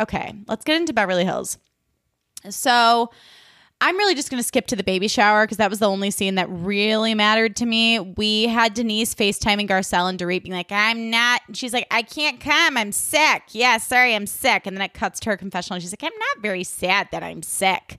Okay, 0.00 0.34
let's 0.48 0.64
get 0.64 0.80
into 0.80 0.92
Beverly 0.92 1.24
Hills. 1.24 1.58
So 2.50 3.10
I'm 3.80 3.96
really 3.96 4.16
just 4.16 4.30
going 4.30 4.40
to 4.40 4.46
skip 4.46 4.66
to 4.68 4.76
the 4.76 4.82
baby 4.82 5.06
shower 5.06 5.44
because 5.44 5.58
that 5.58 5.70
was 5.70 5.78
the 5.78 5.88
only 5.88 6.10
scene 6.10 6.34
that 6.36 6.48
really 6.50 7.14
mattered 7.14 7.54
to 7.56 7.66
me. 7.66 8.00
We 8.00 8.48
had 8.48 8.74
Denise 8.74 9.14
FaceTiming 9.14 9.68
Garcelle 9.68 10.08
and 10.08 10.18
Dorit 10.18 10.42
being 10.42 10.54
like, 10.54 10.72
I'm 10.72 11.10
not, 11.10 11.40
she's 11.52 11.72
like, 11.72 11.86
I 11.90 12.02
can't 12.02 12.40
come. 12.40 12.76
I'm 12.76 12.90
sick. 12.90 13.42
Yeah, 13.50 13.76
sorry, 13.76 14.14
I'm 14.14 14.26
sick. 14.26 14.66
And 14.66 14.76
then 14.76 14.82
it 14.82 14.92
cuts 14.92 15.20
to 15.20 15.30
her 15.30 15.36
confessional. 15.36 15.76
And 15.76 15.82
she's 15.82 15.92
like, 15.92 16.02
I'm 16.02 16.18
not 16.18 16.42
very 16.42 16.64
sad 16.64 17.08
that 17.12 17.22
I'm 17.22 17.42
sick. 17.42 17.98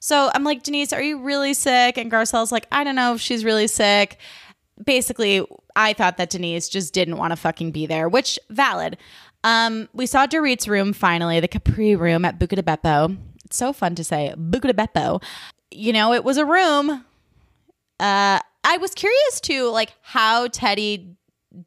So 0.00 0.30
I'm 0.34 0.44
like, 0.44 0.64
Denise, 0.64 0.92
are 0.92 1.02
you 1.02 1.22
really 1.22 1.54
sick? 1.54 1.98
And 1.98 2.10
Garcelle's 2.10 2.52
like, 2.52 2.66
I 2.72 2.82
don't 2.84 2.96
know 2.96 3.14
if 3.14 3.20
she's 3.20 3.44
really 3.44 3.68
sick. 3.68 4.18
Basically, 4.82 5.44
I 5.76 5.92
thought 5.92 6.16
that 6.16 6.30
Denise 6.30 6.68
just 6.68 6.92
didn't 6.92 7.16
want 7.16 7.32
to 7.32 7.36
fucking 7.36 7.70
be 7.70 7.86
there, 7.86 8.08
which 8.08 8.38
valid. 8.50 8.96
Um, 9.44 9.88
we 9.92 10.06
saw 10.06 10.26
Dorit's 10.26 10.66
room 10.66 10.92
finally, 10.92 11.38
the 11.40 11.48
Capri 11.48 11.94
room 11.94 12.24
at 12.24 12.38
Buca 12.38 12.56
di 12.56 12.62
Beppo. 12.62 13.16
It's 13.44 13.56
so 13.56 13.72
fun 13.72 13.94
to 13.96 14.04
say 14.04 14.34
Buca 14.36 14.62
di 14.62 14.72
Beppo. 14.72 15.22
You 15.70 15.92
know, 15.92 16.12
it 16.12 16.24
was 16.24 16.38
a 16.38 16.44
room. 16.44 17.04
Uh, 18.00 18.40
I 18.64 18.76
was 18.78 18.94
curious 18.94 19.40
too, 19.40 19.70
like 19.70 19.92
how 20.02 20.48
Teddi 20.48 21.14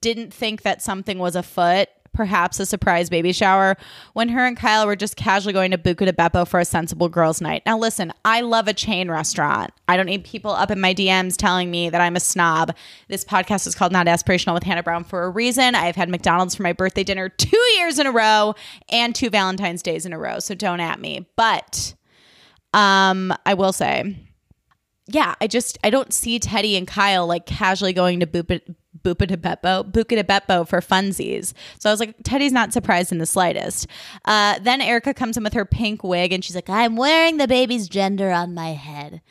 didn't 0.02 0.34
think 0.34 0.64
that 0.64 0.82
something 0.82 1.20
was 1.20 1.36
afoot 1.36 1.88
perhaps 2.18 2.60
a 2.60 2.66
surprise 2.66 3.12
baby 3.12 3.32
shower 3.32 3.78
when 4.14 4.28
her 4.30 4.44
and 4.44 4.58
Kyle 4.58 4.88
were 4.88 4.96
just 4.96 5.16
casually 5.16 5.54
going 5.54 5.70
to 5.70 5.78
Buca 5.78 6.12
Beppo 6.12 6.48
for 6.48 6.60
a 6.60 6.66
sensible 6.66 7.10
girls' 7.10 7.40
night. 7.40 7.62
Now, 7.64 7.78
listen, 7.78 8.12
I 8.26 8.42
love 8.42 8.68
a 8.68 8.74
chain 8.74 9.12
restaurant. 9.12 9.72
I 9.88 9.96
don't 9.96 10.08
need 10.08 10.24
people 10.24 10.50
up 10.50 10.72
in 10.72 10.82
my 10.82 10.96
DMs 10.96 11.38
telling 11.38 11.70
me 11.70 11.92
that 11.92 12.02
I'm 12.02 12.16
a 12.16 12.20
snob. 12.20 12.76
This 13.08 13.24
podcast 13.24 13.68
is 13.68 13.76
called 13.76 13.92
Not 13.92 14.08
Aspirational 14.08 14.56
with 14.56 14.64
Hannah 14.64 14.82
Brown 14.82 15.04
for 15.04 15.26
a 15.26 15.30
reason. 15.30 15.76
I've 15.76 15.96
had 15.96 16.10
McDonald's 16.10 16.56
for 16.56 16.64
my 16.64 16.74
birthday 16.74 17.04
dinner 17.04 17.30
two 17.30 17.62
years 17.76 18.00
in 18.00 18.08
a 18.08 18.12
row 18.12 18.56
and 18.90 19.14
two 19.14 19.30
Valentine's 19.30 19.84
days 19.84 20.08
in 20.08 20.12
a 20.12 20.18
row, 20.18 20.40
so 20.40 20.56
don't 20.56 20.80
at 20.80 21.00
me. 21.00 21.30
But 21.36 21.94
um, 22.74 23.32
I 23.46 23.54
will 23.54 23.74
say, 23.74 24.26
yeah, 25.08 25.36
I 25.40 25.48
just 25.48 25.78
I 25.84 25.90
don't 25.90 26.14
see 26.14 26.40
Teddi 26.40 26.78
and 26.78 26.88
Kyle 26.88 27.26
like 27.26 27.46
casually 27.46 27.94
going 27.94 28.20
to 28.20 28.28
Buca 28.28 28.62
Bupa 29.04 29.28
de 29.28 29.38
Beppo, 29.38 29.90
Buca 29.90 30.16
de 30.16 30.24
Beppo 30.24 30.68
for 30.68 30.82
funsies. 30.82 31.54
So 31.80 31.90
I 31.90 31.94
was 31.94 32.00
like, 32.00 32.18
Teddi's 32.24 32.52
not 32.52 32.74
surprised 32.74 33.12
in 33.12 33.20
the 33.20 33.26
slightest. 33.26 33.88
Uh, 34.26 34.60
then 34.60 34.82
Erika 34.82 35.14
comes 35.14 35.38
in 35.38 35.44
with 35.44 35.54
her 35.54 35.66
pink 35.66 36.04
wig 36.04 36.34
and 36.34 36.44
she's 36.44 36.56
like, 36.56 36.70
I'm 36.70 36.96
wearing 36.96 37.38
the 37.38 37.48
baby's 37.48 37.88
gender 37.88 38.32
on 38.32 38.54
my 38.54 38.70
head. 38.70 39.22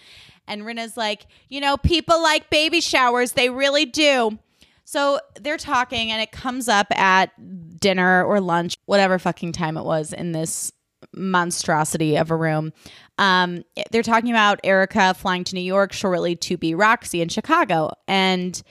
And 0.48 0.64
Rinna's 0.64 0.96
like, 0.96 1.26
you 1.48 1.60
know, 1.60 1.76
people 1.76 2.22
like 2.22 2.48
baby 2.48 2.80
showers. 2.80 3.32
They 3.32 3.50
really 3.50 3.84
do. 3.84 4.38
So 4.84 5.18
they're 5.40 5.56
talking 5.56 6.12
and 6.12 6.22
it 6.22 6.30
comes 6.30 6.68
up 6.68 6.86
at 6.96 7.32
dinner 7.80 8.24
or 8.24 8.40
lunch, 8.40 8.76
whatever 8.86 9.18
fucking 9.18 9.52
time 9.52 9.76
it 9.76 9.84
was 9.84 10.12
in 10.12 10.32
this 10.32 10.72
monstrosity 11.12 12.16
of 12.16 12.30
a 12.30 12.36
room. 12.36 12.72
Um, 13.18 13.64
they're 13.90 14.02
talking 14.02 14.30
about 14.30 14.60
Erika 14.64 15.14
flying 15.14 15.44
to 15.44 15.54
New 15.54 15.62
York 15.62 15.92
shortly 15.92 16.36
to 16.36 16.56
be 16.56 16.74
Roxy 16.74 17.20
in 17.20 17.28
Chicago. 17.28 17.92
And 18.06 18.62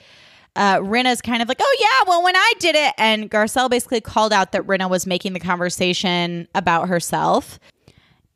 uh, 0.54 0.78
Rinna's 0.78 1.20
kind 1.20 1.42
of 1.42 1.48
like, 1.48 1.58
oh, 1.60 1.76
yeah, 1.80 2.08
well, 2.08 2.22
when 2.22 2.36
I 2.36 2.52
did 2.58 2.74
it. 2.76 2.94
And 2.98 3.30
Garcelle 3.30 3.68
basically 3.68 4.00
called 4.00 4.32
out 4.32 4.52
that 4.52 4.66
Rinna 4.66 4.88
was 4.88 5.06
making 5.06 5.32
the 5.32 5.40
conversation 5.40 6.48
about 6.54 6.88
herself. 6.88 7.58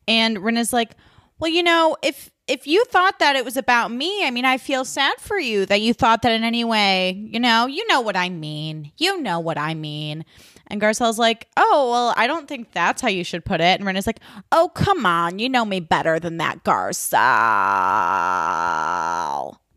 And 0.07 0.39
Rinna's 0.39 0.73
like, 0.73 0.97
well, 1.39 1.51
you 1.51 1.63
know, 1.63 1.97
if 2.03 2.31
if 2.47 2.67
you 2.67 2.85
thought 2.87 3.21
that 3.21 3.37
it 3.37 3.45
was 3.45 3.57
about 3.57 3.93
me, 3.93 4.27
I 4.27 4.33
mean, 4.33 4.45
I 4.45 4.59
feel 4.59 4.85
sad 4.85 5.21
for 5.21 5.39
you 5.39 5.67
that 5.67 5.81
you 5.81 5.95
thought 5.95 6.23
that 6.23 6.33
in 6.33 6.43
any 6.43 6.65
way, 6.65 7.13
you 7.13 7.39
know, 7.39 7.67
you 7.67 7.87
know 7.87 8.01
what 8.01 8.17
I 8.17 8.29
mean. 8.29 8.91
You 8.99 9.21
know 9.21 9.39
what 9.39 9.57
I 9.57 9.75
mean. 9.75 10.25
And 10.71 10.81
Garcelle's 10.81 11.19
like, 11.19 11.49
oh, 11.57 11.91
well, 11.91 12.15
I 12.17 12.27
don't 12.27 12.49
think 12.49 12.73
that's 12.73 13.03
how 13.03 13.09
you 13.09 13.25
should 13.25 13.45
put 13.45 13.61
it. 13.61 13.81
And 13.81 13.85
Rinna's 13.85 14.07
like, 14.07 14.21
oh, 14.53 14.71
come 14.75 15.05
on. 15.05 15.39
You 15.41 15.49
know 15.49 15.65
me 15.65 15.81
better 15.81 16.21
than 16.21 16.39
that, 16.39 16.65
Garcelle 16.65 17.11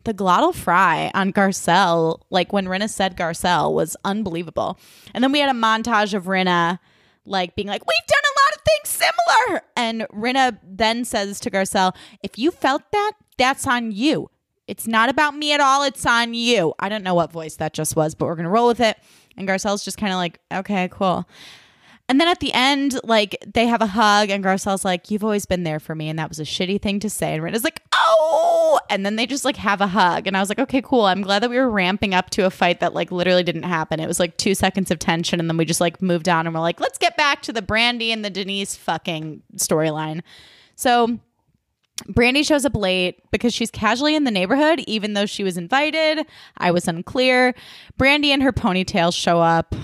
the 0.04 0.14
glottal 0.14 0.54
fry 0.54 1.10
on 1.14 1.32
Garcelle, 1.32 2.20
like 2.30 2.52
when 2.52 2.66
Rinna 2.66 2.88
said 2.88 3.16
Garcelle, 3.16 3.72
was 3.72 3.96
unbelievable. 4.04 4.78
And 5.14 5.24
then 5.24 5.32
we 5.32 5.40
had 5.40 5.48
a 5.48 5.58
montage 5.58 6.14
of 6.14 6.24
Rinna 6.24 6.78
like 7.26 7.56
being 7.56 7.68
like, 7.68 7.82
We've 7.86 8.06
done 8.06 8.18
a 8.24 8.36
lot 8.44 8.54
of 8.54 8.62
things 8.62 8.88
similar. 8.88 9.62
And 9.76 10.02
Rinna 10.12 10.58
then 10.62 11.04
says 11.04 11.40
to 11.40 11.50
Garcelle, 11.50 11.94
If 12.22 12.38
you 12.38 12.50
felt 12.50 12.82
that, 12.92 13.12
that's 13.38 13.66
on 13.66 13.92
you. 13.92 14.30
It's 14.66 14.86
not 14.86 15.08
about 15.08 15.36
me 15.36 15.52
at 15.52 15.60
all. 15.60 15.82
It's 15.82 16.06
on 16.06 16.32
you. 16.32 16.74
I 16.78 16.88
don't 16.88 17.02
know 17.02 17.14
what 17.14 17.32
voice 17.32 17.56
that 17.56 17.74
just 17.74 17.96
was, 17.96 18.14
but 18.14 18.26
we're 18.26 18.36
going 18.36 18.44
to 18.44 18.50
roll 18.50 18.68
with 18.68 18.80
it. 18.80 18.96
And 19.36 19.48
Garcelle's 19.48 19.84
just 19.84 19.98
kind 19.98 20.12
of 20.12 20.18
like, 20.18 20.38
Okay, 20.52 20.88
cool. 20.90 21.26
And 22.06 22.20
then 22.20 22.28
at 22.28 22.40
the 22.40 22.52
end, 22.52 23.00
like 23.02 23.36
they 23.50 23.66
have 23.66 23.80
a 23.80 23.86
hug, 23.86 24.28
and 24.28 24.44
Garcelle's 24.44 24.84
like, 24.84 25.10
"You've 25.10 25.24
always 25.24 25.46
been 25.46 25.64
there 25.64 25.80
for 25.80 25.94
me," 25.94 26.10
and 26.10 26.18
that 26.18 26.28
was 26.28 26.38
a 26.38 26.44
shitty 26.44 26.82
thing 26.82 27.00
to 27.00 27.08
say. 27.08 27.32
And 27.32 27.42
Rinna's 27.42 27.64
like, 27.64 27.80
"Oh!" 27.94 28.78
And 28.90 29.06
then 29.06 29.16
they 29.16 29.24
just 29.24 29.44
like 29.44 29.56
have 29.56 29.80
a 29.80 29.86
hug, 29.86 30.26
and 30.26 30.36
I 30.36 30.40
was 30.40 30.50
like, 30.50 30.58
"Okay, 30.58 30.82
cool." 30.82 31.06
I'm 31.06 31.22
glad 31.22 31.42
that 31.42 31.48
we 31.48 31.56
were 31.56 31.70
ramping 31.70 32.12
up 32.14 32.28
to 32.30 32.44
a 32.44 32.50
fight 32.50 32.80
that 32.80 32.92
like 32.92 33.10
literally 33.10 33.42
didn't 33.42 33.62
happen. 33.62 34.00
It 34.00 34.06
was 34.06 34.20
like 34.20 34.36
two 34.36 34.54
seconds 34.54 34.90
of 34.90 34.98
tension, 34.98 35.40
and 35.40 35.48
then 35.48 35.56
we 35.56 35.64
just 35.64 35.80
like 35.80 36.02
moved 36.02 36.28
on, 36.28 36.46
and 36.46 36.54
we're 36.54 36.60
like, 36.60 36.78
"Let's 36.78 36.98
get 36.98 37.16
back 37.16 37.40
to 37.42 37.54
the 37.54 37.62
Brandi 37.62 38.10
and 38.12 38.22
the 38.22 38.28
Denise 38.30 38.76
fucking 38.76 39.42
storyline." 39.56 40.20
So 40.76 41.20
Brandi 42.08 42.44
shows 42.44 42.64
up 42.64 42.74
late 42.74 43.22
because 43.30 43.54
she's 43.54 43.70
casually 43.70 44.16
in 44.16 44.24
the 44.24 44.30
neighborhood, 44.30 44.80
even 44.86 45.12
though 45.12 45.26
she 45.26 45.44
was 45.44 45.56
invited. 45.56 46.26
I 46.58 46.72
was 46.72 46.88
unclear. 46.88 47.54
Brandi 47.98 48.28
and 48.28 48.42
her 48.42 48.52
ponytail 48.52 49.14
show 49.14 49.40
up. 49.40 49.74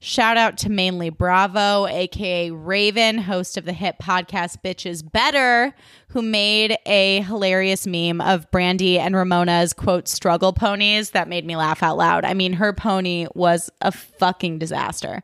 Shout 0.00 0.36
out 0.36 0.58
to 0.58 0.68
mainly 0.68 1.10
Bravo, 1.10 1.86
aka 1.86 2.50
Raven, 2.50 3.18
host 3.18 3.56
of 3.56 3.66
the 3.66 3.72
hit 3.72 3.96
podcast 4.02 4.56
Bitches 4.64 5.08
Better, 5.08 5.72
who 6.08 6.22
made 6.22 6.76
a 6.86 7.20
hilarious 7.20 7.86
meme 7.86 8.20
of 8.20 8.50
Brandi 8.50 8.98
and 8.98 9.14
Ramona's 9.14 9.72
quote 9.72 10.08
struggle 10.08 10.52
ponies 10.52 11.10
that 11.10 11.28
made 11.28 11.44
me 11.44 11.54
laugh 11.56 11.84
out 11.84 11.98
loud. 11.98 12.24
I 12.24 12.34
mean, 12.34 12.54
her 12.54 12.72
pony 12.72 13.28
was 13.34 13.70
a 13.80 13.92
fucking 13.92 14.58
disaster. 14.58 15.22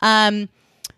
Um, 0.00 0.48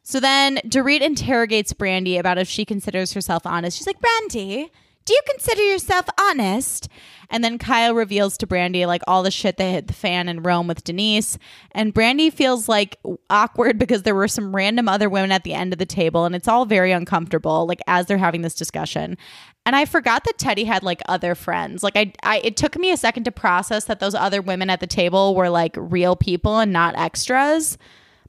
so 0.08 0.20
then 0.20 0.56
Dorit 0.64 1.02
interrogates 1.02 1.74
Brandi 1.74 2.18
about 2.18 2.38
if 2.38 2.48
she 2.48 2.64
considers 2.64 3.12
herself 3.12 3.44
honest. 3.44 3.76
She's 3.76 3.86
like, 3.86 4.00
Brandi, 4.00 4.70
do 5.04 5.12
you 5.12 5.20
consider 5.28 5.60
yourself 5.60 6.06
honest? 6.18 6.88
And 7.28 7.44
then 7.44 7.58
Kyle 7.58 7.94
reveals 7.94 8.38
to 8.38 8.46
Brandi 8.46 8.86
like 8.86 9.02
all 9.06 9.22
the 9.22 9.30
shit 9.30 9.58
that 9.58 9.70
hit 9.70 9.86
the 9.86 9.92
fan 9.92 10.30
in 10.30 10.42
Rome 10.42 10.66
with 10.66 10.82
Denise. 10.82 11.36
And 11.72 11.94
Brandi 11.94 12.32
feels 12.32 12.70
like 12.70 12.96
awkward 13.28 13.78
because 13.78 14.04
there 14.04 14.14
were 14.14 14.28
some 14.28 14.56
random 14.56 14.88
other 14.88 15.10
women 15.10 15.30
at 15.30 15.44
the 15.44 15.52
end 15.52 15.74
of 15.74 15.78
the 15.78 15.84
table 15.84 16.24
and 16.24 16.34
it's 16.34 16.48
all 16.48 16.64
very 16.64 16.90
uncomfortable, 16.90 17.66
like 17.66 17.80
as 17.86 18.06
they're 18.06 18.16
having 18.16 18.40
this 18.40 18.54
discussion. 18.54 19.18
And 19.66 19.76
I 19.76 19.84
forgot 19.84 20.24
that 20.24 20.38
Teddi 20.38 20.64
had 20.64 20.82
like 20.82 21.02
other 21.06 21.34
friends. 21.34 21.82
Like 21.82 21.96
I, 21.96 22.14
I 22.22 22.38
it 22.42 22.56
took 22.56 22.78
me 22.78 22.92
a 22.92 22.96
second 22.96 23.24
to 23.24 23.30
process 23.30 23.84
that 23.84 24.00
those 24.00 24.14
other 24.14 24.40
women 24.40 24.70
at 24.70 24.80
the 24.80 24.86
table 24.86 25.34
were 25.34 25.50
like 25.50 25.74
real 25.76 26.16
people 26.16 26.60
and 26.60 26.72
not 26.72 26.96
extras. 26.96 27.76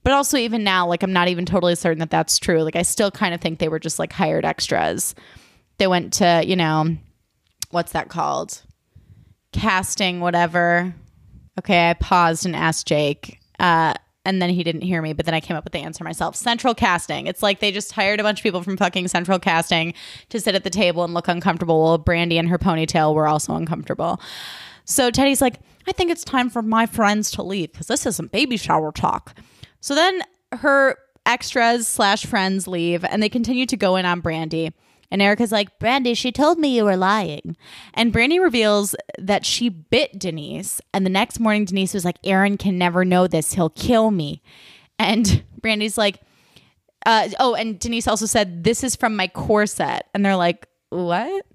But 0.03 0.13
also 0.13 0.38
even 0.38 0.63
now, 0.63 0.88
like 0.88 1.03
I'm 1.03 1.13
not 1.13 1.27
even 1.27 1.46
totally 1.46 1.75
certain 1.75 2.00
that 2.00 2.10
that's 2.10 2.39
true. 2.39 2.63
Like 2.63 2.75
I 2.75 2.84
still 2.84 3.12
kind 3.12 3.34
of 3.34 3.41
think 3.41 3.60
they 3.60 3.70
were 3.70 3.79
just 3.79 4.00
like 4.00 4.13
hired 4.13 4.46
extras 4.46 5.13
they 5.79 5.88
went 5.88 6.13
to, 6.13 6.44
you 6.46 6.56
know, 6.56 6.96
what's 7.72 7.94
that 7.94 8.10
called? 8.10 8.62
Casting, 9.51 10.20
whatever. 10.20 10.94
Okay, 11.58 11.89
I 11.89 11.94
paused 11.96 12.46
and 12.46 12.56
asked 12.56 12.88
Jake. 12.88 13.39
Uh, 13.60 13.96
and 14.25 14.41
then 14.41 14.50
he 14.50 14.63
didn't 14.63 14.82
hear 14.82 15.01
me, 15.01 15.13
but 15.13 15.25
then 15.25 15.34
I 15.34 15.39
came 15.39 15.58
up 15.58 15.63
with 15.63 15.74
the 15.74 15.79
answer 15.79 16.03
myself. 16.03 16.36
Central 16.36 16.75
casting. 16.75 17.25
It's 17.25 17.41
like 17.41 17.62
they 17.62 17.72
just 17.72 17.94
hired 17.94 18.20
a 18.20 18.24
bunch 18.24 18.39
of 18.39 18.44
people 18.44 18.62
from 18.62 18.77
fucking 18.77 19.08
central 19.08 19.39
casting 19.39 19.94
to 20.29 20.39
sit 20.39 20.53
at 20.53 20.63
the 20.63 20.70
table 20.70 21.03
and 21.03 21.13
look 21.13 21.27
uncomfortable 21.27 21.82
while 21.82 21.98
Brandi 21.98 22.38
and 22.38 22.50
her 22.50 22.60
ponytail 22.60 23.15
were 23.15 23.27
also 23.27 23.56
uncomfortable. 23.56 24.22
So 24.86 25.10
Teddi's 25.10 25.41
like, 25.41 25.56
I 25.88 25.94
think 25.94 26.12
it's 26.12 26.24
time 26.24 26.50
for 26.50 26.62
my 26.62 26.86
friends 26.86 27.32
to 27.32 27.44
leave 27.44 27.72
because 27.72 27.88
this 27.88 28.06
isn't 28.06 28.32
baby 28.32 28.58
shower 28.58 28.91
talk. 28.91 29.34
So 29.81 29.95
then 29.95 30.21
her 30.53 30.98
extras 31.25 31.88
slash 31.88 32.25
friends 32.25 32.67
leave 32.67 33.03
and 33.05 33.21
they 33.21 33.29
continue 33.29 33.65
to 33.67 33.77
go 33.77 33.95
in 33.95 34.05
on 34.05 34.21
Brandi. 34.21 34.74
And 35.12 35.21
Erika's 35.21 35.51
like, 35.51 35.79
Brandi, 35.79 36.15
she 36.15 36.31
told 36.31 36.59
me 36.59 36.75
you 36.75 36.86
were 36.86 36.98
lying. 36.98 37.57
And 37.93 38.13
Brandi 38.13 38.39
reveals 38.39 38.95
that 39.17 39.45
she 39.45 39.69
bit 39.69 40.19
Denise. 40.19 40.81
And 40.93 41.05
the 41.05 41.09
next 41.09 41.39
morning, 41.39 41.65
Denise 41.65 41.93
was 41.93 42.05
like, 42.05 42.17
Aaron 42.24 42.57
can 42.57 42.77
never 42.77 43.03
know 43.03 43.27
this. 43.27 43.53
He'll 43.53 43.71
kill 43.71 44.12
me. 44.12 44.43
And 45.00 45.43
Brandi's 45.62 45.98
like, 45.98 46.21
uh, 47.05 47.29
oh, 47.39 47.55
and 47.55 47.79
Denise 47.79 48.07
also 48.07 48.25
said, 48.25 48.63
This 48.63 48.83
is 48.83 48.95
from 48.95 49.15
my 49.15 49.27
corset. 49.27 50.05
And 50.13 50.24
they're 50.24 50.36
like, 50.36 50.67
What? 50.89 51.45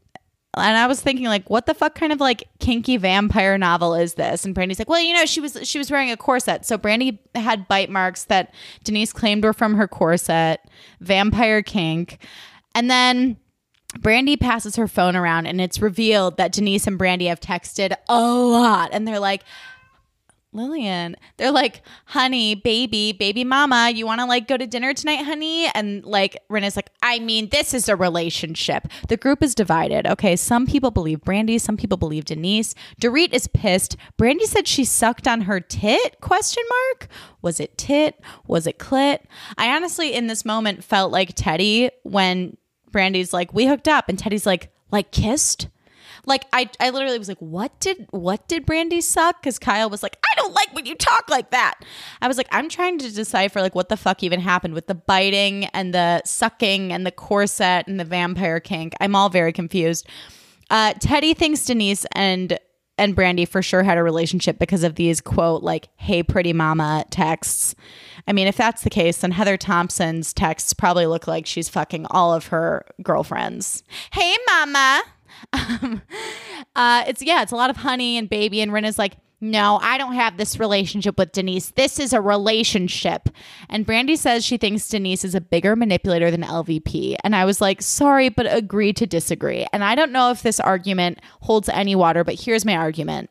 And 0.56 0.76
I 0.76 0.86
was 0.86 1.00
thinking, 1.00 1.26
like, 1.26 1.48
what 1.50 1.66
the 1.66 1.74
fuck 1.74 1.94
kind 1.94 2.12
of 2.12 2.20
like 2.20 2.44
kinky 2.60 2.96
vampire 2.96 3.58
novel 3.58 3.94
is 3.94 4.14
this? 4.14 4.44
And 4.44 4.54
Brandi's 4.54 4.78
like, 4.78 4.88
well, 4.88 5.00
you 5.00 5.14
know, 5.14 5.24
she 5.26 5.40
was 5.40 5.58
she 5.62 5.78
was 5.78 5.90
wearing 5.90 6.10
a 6.10 6.16
corset, 6.16 6.64
so 6.64 6.78
Brandi 6.78 7.18
had 7.34 7.68
bite 7.68 7.90
marks 7.90 8.24
that 8.24 8.54
Denise 8.84 9.12
claimed 9.12 9.44
were 9.44 9.52
from 9.52 9.74
her 9.74 9.88
corset, 9.88 10.60
vampire 11.00 11.62
kink, 11.62 12.18
and 12.74 12.90
then 12.90 13.36
Brandi 13.98 14.38
passes 14.38 14.76
her 14.76 14.88
phone 14.88 15.16
around 15.16 15.46
and 15.46 15.60
it's 15.60 15.80
revealed 15.80 16.36
that 16.36 16.52
Denise 16.52 16.86
and 16.86 16.98
Brandi 16.98 17.28
have 17.28 17.40
texted 17.40 17.94
a 18.08 18.20
lot. 18.20 18.90
And 18.92 19.06
they're 19.06 19.20
like 19.20 19.44
Lillian. 20.54 21.16
They're 21.36 21.50
like, 21.50 21.82
honey, 22.06 22.54
baby, 22.54 23.12
baby 23.12 23.44
mama, 23.44 23.90
you 23.90 24.06
want 24.06 24.20
to 24.20 24.26
like 24.26 24.48
go 24.48 24.56
to 24.56 24.66
dinner 24.66 24.94
tonight, 24.94 25.24
honey? 25.24 25.68
And 25.74 26.04
like, 26.04 26.36
Rinna's 26.50 26.76
like, 26.76 26.90
I 27.02 27.18
mean, 27.18 27.48
this 27.50 27.74
is 27.74 27.88
a 27.88 27.96
relationship. 27.96 28.88
The 29.08 29.16
group 29.16 29.42
is 29.42 29.54
divided. 29.54 30.06
Okay. 30.06 30.36
Some 30.36 30.66
people 30.66 30.90
believe 30.90 31.20
Brandi, 31.20 31.60
some 31.60 31.76
people 31.76 31.98
believe 31.98 32.24
Denise. 32.24 32.74
Dorit 33.00 33.32
is 33.32 33.48
pissed. 33.48 33.96
Brandi 34.18 34.44
said 34.44 34.66
she 34.68 34.84
sucked 34.84 35.26
on 35.26 35.42
her 35.42 35.60
tit? 35.60 36.20
Question 36.20 36.62
mark. 36.68 37.08
Was 37.42 37.60
it 37.60 37.76
tit? 37.76 38.20
Was 38.46 38.66
it 38.66 38.78
clit? 38.78 39.20
I 39.58 39.74
honestly, 39.74 40.14
in 40.14 40.26
this 40.28 40.44
moment, 40.44 40.84
felt 40.84 41.12
like 41.12 41.34
Teddi 41.34 41.90
when 42.02 42.56
Brandi's 42.90 43.32
like, 43.32 43.52
we 43.52 43.66
hooked 43.66 43.88
up, 43.88 44.08
and 44.08 44.18
Teddi's 44.18 44.46
like, 44.46 44.72
like 44.90 45.10
kissed 45.10 45.68
like 46.26 46.46
I, 46.52 46.70
I 46.80 46.90
literally 46.90 47.18
was 47.18 47.28
like, 47.28 47.38
what 47.38 47.78
did 47.80 48.06
what 48.10 48.46
did 48.48 48.66
Brandi 48.66 49.02
suck? 49.02 49.40
Because 49.42 49.58
Kyle 49.58 49.90
was 49.90 50.02
like, 50.02 50.16
I 50.24 50.34
don't 50.36 50.54
like 50.54 50.74
when 50.74 50.86
you 50.86 50.94
talk 50.94 51.28
like 51.28 51.50
that. 51.50 51.74
I 52.20 52.28
was 52.28 52.36
like, 52.36 52.48
I'm 52.50 52.68
trying 52.68 52.98
to 52.98 53.12
decipher 53.12 53.60
like 53.60 53.74
what 53.74 53.88
the 53.88 53.96
fuck 53.96 54.22
even 54.22 54.40
happened 54.40 54.74
with 54.74 54.86
the 54.86 54.94
biting 54.94 55.66
and 55.66 55.94
the 55.94 56.22
sucking 56.24 56.92
and 56.92 57.06
the 57.06 57.12
corset 57.12 57.86
and 57.86 57.98
the 57.98 58.04
vampire 58.04 58.60
kink. 58.60 58.94
I'm 59.00 59.14
all 59.14 59.28
very 59.28 59.52
confused. 59.52 60.08
Uh, 60.70 60.94
Teddi 60.94 61.36
thinks 61.36 61.64
Denise 61.64 62.06
and 62.12 62.58
and 62.96 63.16
Brandi 63.16 63.46
for 63.46 63.60
sure 63.60 63.82
had 63.82 63.98
a 63.98 64.02
relationship 64.02 64.58
because 64.58 64.84
of 64.84 64.94
these 64.94 65.20
quote 65.20 65.62
like 65.62 65.88
"Hey, 65.96 66.22
pretty 66.22 66.52
mama" 66.52 67.04
texts. 67.10 67.74
I 68.26 68.32
mean, 68.32 68.46
if 68.46 68.56
that's 68.56 68.82
the 68.82 68.90
case, 68.90 69.18
then 69.18 69.32
Heather 69.32 69.56
Thomson's 69.56 70.32
texts 70.32 70.72
probably 70.72 71.06
look 71.06 71.26
like 71.26 71.46
she's 71.46 71.68
fucking 71.68 72.06
all 72.10 72.32
of 72.32 72.46
her 72.46 72.86
girlfriends. 73.02 73.82
Hey, 74.12 74.36
mama. 74.46 75.02
Um, 75.52 76.02
uh, 76.74 77.04
it's 77.06 77.22
yeah, 77.22 77.42
it's 77.42 77.52
a 77.52 77.56
lot 77.56 77.70
of 77.70 77.76
honey 77.76 78.18
and 78.18 78.28
baby, 78.28 78.60
and 78.60 78.72
Rinna's 78.72 78.98
like, 78.98 79.16
no, 79.44 79.78
I 79.82 79.98
don't 79.98 80.14
have 80.14 80.38
this 80.38 80.58
relationship 80.58 81.18
with 81.18 81.32
Denise. 81.32 81.70
This 81.70 81.98
is 81.98 82.14
a 82.14 82.20
relationship. 82.20 83.28
And 83.68 83.86
Brandi 83.86 84.16
says 84.16 84.42
she 84.42 84.56
thinks 84.56 84.88
Denise 84.88 85.22
is 85.22 85.34
a 85.34 85.40
bigger 85.40 85.76
manipulator 85.76 86.30
than 86.30 86.42
LVP. 86.42 87.16
And 87.22 87.36
I 87.36 87.44
was 87.44 87.60
like, 87.60 87.82
sorry, 87.82 88.30
but 88.30 88.52
agree 88.52 88.94
to 88.94 89.06
disagree. 89.06 89.66
And 89.70 89.84
I 89.84 89.94
don't 89.94 90.12
know 90.12 90.30
if 90.30 90.42
this 90.42 90.60
argument 90.60 91.20
holds 91.42 91.68
any 91.68 91.94
water, 91.94 92.24
but 92.24 92.40
here's 92.40 92.64
my 92.64 92.74
argument. 92.74 93.30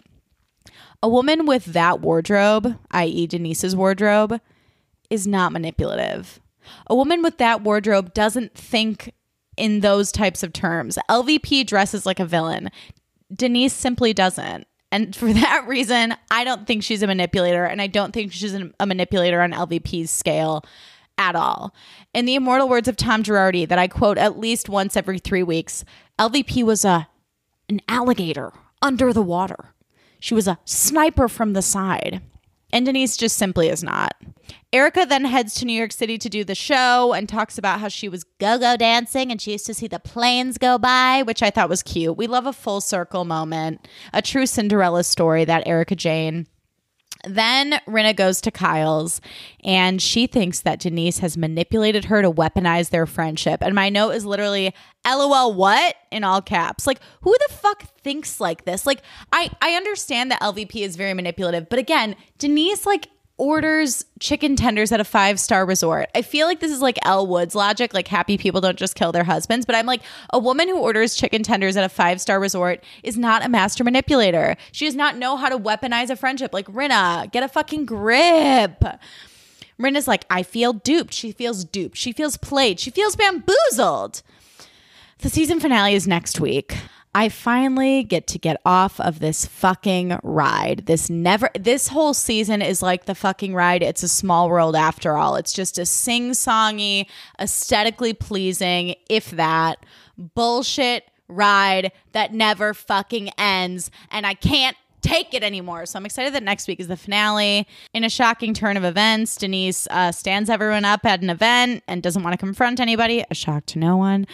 A 1.01 1.10
woman 1.10 1.48
with 1.48 1.65
that 1.65 2.00
wardrobe, 2.01 2.77
i.e., 2.91 3.25
Denise's 3.25 3.75
wardrobe, 3.75 4.39
is 5.10 5.25
not 5.25 5.51
manipulative. 5.51 6.39
A 6.88 6.95
woman 6.95 7.24
with 7.24 7.39
that 7.39 7.62
wardrobe 7.63 8.13
doesn't 8.13 8.53
think 8.53 9.13
in 9.57 9.81
those 9.81 10.12
types 10.12 10.43
of 10.43 10.53
terms. 10.53 10.98
LVP 11.10 11.65
dresses 11.65 12.05
like 12.05 12.19
a 12.19 12.25
villain. 12.25 12.69
Denise 13.33 13.74
simply 13.74 14.13
doesn't. 14.13 14.67
And 14.91 15.15
for 15.15 15.33
that 15.33 15.67
reason, 15.67 16.15
I 16.31 16.43
don't 16.43 16.67
think 16.67 16.83
she's 16.83 17.03
a 17.03 17.07
manipulator, 17.07 17.65
and 17.65 17.81
I 17.81 17.88
don't 17.88 18.13
think 18.13 18.31
she's 18.31 18.53
a 18.53 18.86
manipulator 18.86 19.41
on 19.41 19.51
LVP's 19.51 20.12
scale 20.12 20.63
at 21.17 21.36
all. 21.36 21.74
In 22.13 22.25
the 22.25 22.36
immortal 22.36 22.69
words 22.69 22.88
of 22.88 22.98
Tom 22.98 23.24
Girardi, 23.24 23.67
that 23.67 23.79
I 23.79 23.88
quote 23.88 24.17
at 24.17 24.39
least 24.39 24.69
once 24.69 24.98
every 24.98 25.19
three 25.19 25.43
weeks, 25.43 25.83
LVP 26.19 26.63
was 26.63 26.86
a 26.86 27.07
an 27.69 27.81
alligator 27.88 28.51
under 28.81 29.13
the 29.13 29.22
water. 29.22 29.74
She 30.19 30.33
was 30.33 30.48
a 30.48 30.60
sniper 30.65 31.27
from 31.27 31.53
the 31.53 31.62
side. 31.62 32.22
And 32.74 32.88
Denise 32.88 33.15
just 33.18 33.38
simply 33.38 33.70
is 33.70 33.84
not. 33.84 34.15
Erica 34.74 35.06
then 35.08 35.25
heads 35.25 35.53
to 35.56 35.65
New 35.65 35.77
York 35.77 35.92
City 35.92 36.18
to 36.18 36.27
do 36.27 36.44
the 36.44 36.56
show 36.56 37.13
and 37.13 37.30
talks 37.30 37.60
about 37.60 37.80
how 37.80 37.88
she 37.88 38.10
was 38.10 38.24
go 38.24 38.58
go 38.58 38.75
dancing 38.75 39.32
and 39.32 39.39
she 39.39 39.51
used 39.51 39.68
to 39.68 39.75
see 39.75 39.88
the 39.88 40.00
planes 40.00 40.58
go 40.58 40.80
by, 40.80 41.22
which 41.22 41.44
I 41.44 41.51
thought 41.51 41.70
was 41.70 41.84
cute. 41.84 42.18
We 42.18 42.25
love 42.25 42.48
a 42.48 42.51
full 42.51 42.82
circle 42.82 43.25
moment, 43.25 43.88
a 44.12 44.24
true 44.24 44.48
Cinderella 44.48 45.03
story 45.03 45.46
that 45.46 45.68
Erika 45.68 45.96
Jayne. 45.96 46.48
Then 47.25 47.80
Rinna 47.88 48.15
goes 48.15 48.42
to 48.42 48.51
Kyle's 48.51 49.22
and 49.63 50.01
she 50.01 50.27
thinks 50.27 50.62
that 50.62 50.80
Denise 50.80 51.20
has 51.20 51.38
manipulated 51.38 52.06
her 52.06 52.22
to 52.22 52.32
weaponize 52.32 52.89
their 52.89 53.06
friendship. 53.06 53.62
And 53.63 53.74
my 53.74 53.89
note 53.89 54.12
is 54.12 54.25
literally, 54.25 54.74
LOL, 55.06 55.53
what? 55.53 55.96
In 56.12 56.24
all 56.24 56.42
caps. 56.42 56.86
Like, 56.86 57.00
who 57.22 57.34
the 57.48 57.53
fuck 57.53 57.84
thinks 58.01 58.39
like 58.42 58.65
this? 58.65 58.86
Like, 58.86 59.01
I, 59.32 59.50
I 59.62 59.72
understand 59.72 60.32
that 60.32 60.42
LVP 60.42 60.82
is 60.82 60.96
very 60.96 61.13
manipulative, 61.13 61.70
but 61.70 61.80
again, 61.80 62.15
Denise, 62.38 62.86
like, 62.86 63.08
orders 63.43 64.05
chicken 64.21 64.55
tenders 64.55 64.93
at 64.93 65.01
a 65.01 65.03
five 65.03 65.38
star 65.38 65.65
resort. 65.65 66.09
I 66.15 66.21
feel 66.21 66.47
like 66.47 66.62
this 66.62 66.71
is 66.71 66.81
like 66.81 66.97
Elle 67.03 67.27
Woods 67.27 67.53
logic, 67.55 67.93
like 67.93 68.07
happy 68.07 68.38
people 68.38 68.62
don't 68.62 68.77
just 68.77 68.95
kill 68.95 69.12
their 69.12 69.25
husbands. 69.25 69.65
But 69.65 69.75
I'm 69.75 69.85
like, 69.85 70.01
a 70.31 70.39
woman 70.39 70.69
who 70.69 70.79
orders 70.79 71.15
chicken 71.15 71.43
tenders 71.43 71.75
at 71.75 71.83
a 71.83 71.89
five 71.89 72.21
star 72.21 72.39
resort 72.39 72.81
is 73.03 73.17
not 73.17 73.45
a 73.45 73.50
master 73.50 73.83
manipulator. 73.83 74.55
She 74.71 74.85
does 74.85 74.95
not 74.95 75.17
know 75.17 75.35
how 75.35 75.50
to 75.50 75.57
weaponize 75.57 76.09
a 76.09 76.15
friendship. 76.15 76.53
Like, 76.53 76.67
Rinna, 76.67 77.29
get 77.33 77.43
a 77.43 77.50
fucking 77.50 77.85
grip. 77.85 78.81
Rinna's 79.77 80.07
like, 80.07 80.25
I 80.29 80.43
feel 80.43 80.71
duped. 80.71 81.13
She 81.13 81.33
feels 81.33 81.65
duped. 81.65 81.97
She 81.97 82.13
feels 82.13 82.38
played. 82.38 82.79
She 82.79 82.91
feels 82.91 83.17
bamboozled. 83.17 84.21
The 85.19 85.29
season 85.29 85.59
finale 85.59 85.95
is 85.95 86.07
next 86.07 86.39
week. 86.39 86.77
I 87.15 87.29
finally 87.29 88.03
get 88.03 88.25
to 88.27 88.39
get 88.39 88.60
off 88.65 89.00
of 89.00 89.20
this 89.20 89.46
fucking 89.46 90.20
ride. 90.24 90.88
This 90.88 91.10
never, 91.10 91.50
this 91.58 91.89
whole 91.89 92.15
season 92.15 92.62
is 92.63 92.82
like 92.82 93.05
the 93.05 93.13
fucking 93.13 93.53
ride. 93.53 93.84
It's 93.84 94.01
a 94.01 94.10
small 94.10 94.50
world 94.50 94.75
after 94.75 95.15
all. 95.15 95.36
It's 95.36 95.54
just 95.54 95.78
a 95.78 95.86
sing 95.86 96.32
songy, 96.32 97.06
aesthetically 97.39 98.13
pleasing, 98.13 98.95
if 99.10 99.30
that, 99.32 99.86
bullshit 100.17 101.06
ride 101.28 101.91
that 102.13 102.34
never 102.34 102.73
fucking 102.73 103.30
ends. 103.38 103.91
And 104.10 104.26
I 104.26 104.34
can't 104.34 104.78
take 105.04 105.34
it 105.34 105.44
anymore. 105.44 105.86
So 105.86 106.00
I'm 106.00 106.06
excited 106.06 106.34
that 106.34 106.42
next 106.42 106.68
week 106.68 106.80
is 106.80 106.88
the 106.88 106.98
finale. 106.98 107.68
In 107.94 108.04
a 108.04 108.10
shocking 108.10 108.54
turn 108.54 108.78
of 108.78 108.84
events, 108.84 109.36
Denise 109.36 109.88
uh, 109.92 110.12
stands 110.12 110.50
everyone 110.50 110.86
up 110.86 111.06
at 111.06 111.22
an 111.22 111.30
event 111.30 111.84
and 111.88 112.02
doesn't 112.02 112.24
want 112.24 112.34
to 112.34 112.38
confront 112.38 112.80
anybody. 112.80 113.24
A 113.30 113.36
shock 113.36 113.66
to 113.68 113.80
no 113.80 113.98
one. 113.98 114.26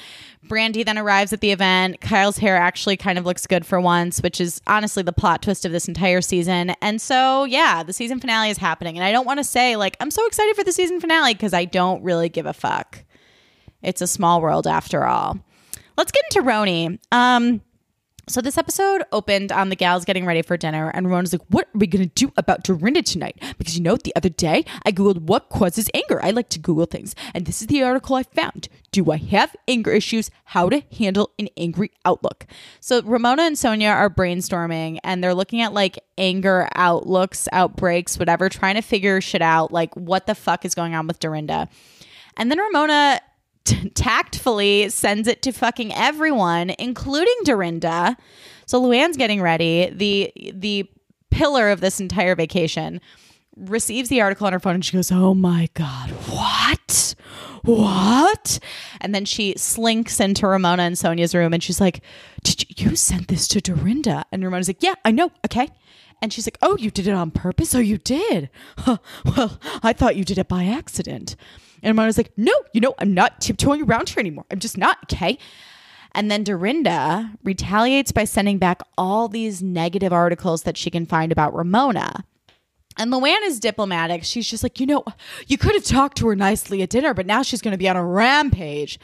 Brandi 0.48 0.86
then 0.86 0.98
arrives 0.98 1.34
at 1.34 1.42
the 1.42 1.52
event. 1.52 2.00
Kyle's 2.00 2.38
hair 2.38 2.56
actually 2.56 2.96
kind 2.96 3.20
of 3.20 3.26
looks 3.26 3.46
good 3.46 3.66
for 3.66 3.82
once, 3.82 4.22
which 4.22 4.40
is 4.40 4.62
honestly 4.68 5.04
the 5.04 5.12
plot 5.12 5.42
twist 5.42 5.66
of 5.66 5.72
this 5.72 5.88
entire 5.88 6.22
season. 6.22 6.72
And 6.82 7.02
so, 7.02 7.44
yeah, 7.44 7.84
the 7.84 7.94
season 7.94 8.20
finale 8.20 8.50
is 8.50 8.58
happening. 8.58 8.98
And 8.98 9.04
I 9.04 9.12
don't 9.12 9.26
want 9.26 9.40
to 9.40 9.44
say, 9.44 9.76
like, 9.76 9.98
I'm 10.00 10.12
so 10.12 10.26
excited 10.28 10.56
for 10.56 10.64
the 10.64 10.72
season 10.72 11.02
finale 11.02 11.34
because 11.34 11.54
I 11.54 11.66
don't 11.66 12.02
really 12.04 12.30
give 12.30 12.46
a 12.46 12.54
fuck. 12.54 13.04
It's 13.82 14.02
a 14.02 14.08
small 14.08 14.42
world 14.42 14.68
after 14.68 15.06
all. 15.06 15.40
Let's 15.98 16.12
get 16.12 16.24
into 16.32 16.50
Roni. 16.50 17.00
Um, 17.12 17.62
so 18.30 18.42
this 18.42 18.58
episode 18.58 19.04
opened 19.12 19.52
on 19.52 19.70
the 19.70 19.76
gals 19.76 20.06
getting 20.06 20.26
ready 20.26 20.42
for 20.42 20.56
dinner, 20.56 20.90
and 20.94 21.08
Ramona's 21.08 21.34
like, 21.34 21.42
"What 21.50 21.66
are 21.66 21.80
we 21.80 21.88
gonna 21.88 22.06
do 22.06 22.32
about 22.38 22.64
Dorinda 22.64 23.02
tonight?" 23.02 23.42
Because 23.58 23.76
you 23.76 23.84
know, 23.84 23.98
the 23.98 24.16
other 24.16 24.30
day 24.30 24.66
I 24.86 24.92
googled 24.92 25.22
what 25.24 25.50
causes 25.50 25.90
anger. 25.94 26.24
I 26.24 26.32
like 26.32 26.50
to 26.50 26.60
Google 26.60 26.86
things, 26.86 27.16
and 27.34 27.46
this 27.46 27.62
is 27.62 27.68
the 27.68 27.84
article 27.84 28.16
I 28.16 28.24
found. 28.24 28.70
Do 28.92 29.12
I 29.12 29.18
have 29.18 29.56
anger 29.68 29.92
issues? 29.92 30.30
How 30.46 30.70
to 30.70 30.84
handle 30.98 31.32
an 31.40 31.50
angry 31.58 31.92
outlook. 32.06 32.46
So 32.80 33.02
Ramona 33.02 33.44
and 33.44 33.56
Sonja 33.56 33.94
are 33.94 34.10
brainstorming, 34.10 35.00
and 35.04 35.24
they're 35.24 35.34
looking 35.34 35.62
at 35.62 35.74
like 35.74 36.00
anger 36.18 36.70
outlooks, 36.76 37.48
outbreaks, 37.52 38.20
whatever, 38.20 38.50
trying 38.50 38.76
to 38.76 38.82
figure 38.82 39.22
shit 39.22 39.42
out, 39.42 39.72
like 39.72 39.96
what 39.96 40.28
the 40.28 40.36
fuck 40.36 40.66
is 40.66 40.76
going 40.76 40.94
on 40.94 41.08
with 41.08 41.20
Dorinda. 41.20 41.68
And 42.38 42.50
then 42.50 42.60
Ramona 42.60 43.20
tactfully 43.94 44.90
sends 44.90 45.28
it 45.28 45.42
to 45.44 45.52
fucking 45.52 45.94
everyone, 45.94 46.72
including 46.80 47.36
Dorinda. 47.44 48.18
So 48.66 48.82
Luann's 48.82 49.18
getting 49.18 49.42
ready. 49.42 49.90
The 49.92 50.32
the 50.54 50.90
pillar 51.32 51.70
of 51.70 51.82
this 51.82 52.00
entire 52.00 52.36
vacation 52.36 53.02
receives 53.56 54.10
the 54.10 54.22
article 54.22 54.48
on 54.48 54.54
her 54.54 54.60
phone 54.60 54.76
and 54.76 54.86
she 54.86 54.96
goes, 54.96 55.12
"Oh 55.12 55.34
my 55.34 55.70
god, 55.74 56.12
what?" 56.12 57.16
What? 57.64 58.60
And 59.02 59.14
then 59.14 59.26
she 59.26 59.54
slinks 59.58 60.20
into 60.20 60.48
Ramona 60.48 60.84
and 60.84 60.96
Sonja's 60.96 61.36
room 61.36 61.54
and 61.54 61.62
she's 61.62 61.82
like, 61.82 62.02
Did 62.44 62.62
you, 62.80 62.90
you 62.92 62.96
send 62.96 63.26
this 63.26 63.48
to 63.50 63.62
Dorinda? 63.62 64.26
And 64.32 64.44
Ramona's 64.44 64.70
like, 64.70 64.82
Yeah, 64.82 64.96
I 65.04 65.12
know. 65.12 65.32
Okay. 65.46 65.70
And 66.22 66.34
she's 66.34 66.48
like, 66.48 66.58
Oh, 66.62 66.78
you 66.78 66.92
did 66.92 67.08
it 67.08 67.14
on 67.14 67.32
purpose? 67.32 67.76
Oh, 67.76 67.80
you 67.80 67.98
did? 67.98 68.50
Huh. 68.78 68.98
Well, 69.26 69.60
I 69.84 69.94
thought 69.94 70.16
you 70.16 70.24
did 70.24 70.38
it 70.38 70.48
by 70.48 70.66
accident. 70.66 71.36
And 71.82 71.98
Ramona's 71.98 72.18
like, 72.18 72.32
no, 72.38 72.54
you 72.74 72.82
know, 72.82 72.96
I'm 73.00 73.14
not 73.14 73.42
tiptoeing 73.42 73.84
around 73.84 74.10
here 74.10 74.20
anymore. 74.20 74.46
I'm 74.52 74.60
just 74.60 74.78
not, 74.78 74.98
okay? 75.04 75.38
And 76.14 76.32
then 76.32 76.44
Dorinda 76.44 77.32
retaliates 77.44 78.12
by 78.12 78.24
sending 78.24 78.58
back 78.58 78.82
all 78.98 79.28
these 79.28 79.62
negative 79.62 80.12
articles 80.12 80.64
that 80.64 80.78
she 80.78 80.90
can 80.90 81.06
find 81.06 81.32
about 81.32 81.54
Ramona. 81.54 82.26
And 82.98 83.14
Luann 83.14 83.44
is 83.44 83.60
diplomatic. 83.60 84.24
She's 84.24 84.50
just 84.50 84.64
like, 84.64 84.80
you 84.80 84.86
know, 84.86 85.06
you 85.48 85.58
could 85.58 85.74
have 85.74 85.86
talked 85.86 86.18
to 86.18 86.28
her 86.28 86.36
nicely 86.36 86.82
at 86.82 86.90
dinner, 86.90 87.14
but 87.14 87.26
now 87.26 87.44
she's 87.44 87.62
going 87.62 87.72
to 87.72 87.78
be 87.78 87.88
on 87.88 87.96
a 87.96 88.06
rampage. 88.06 89.00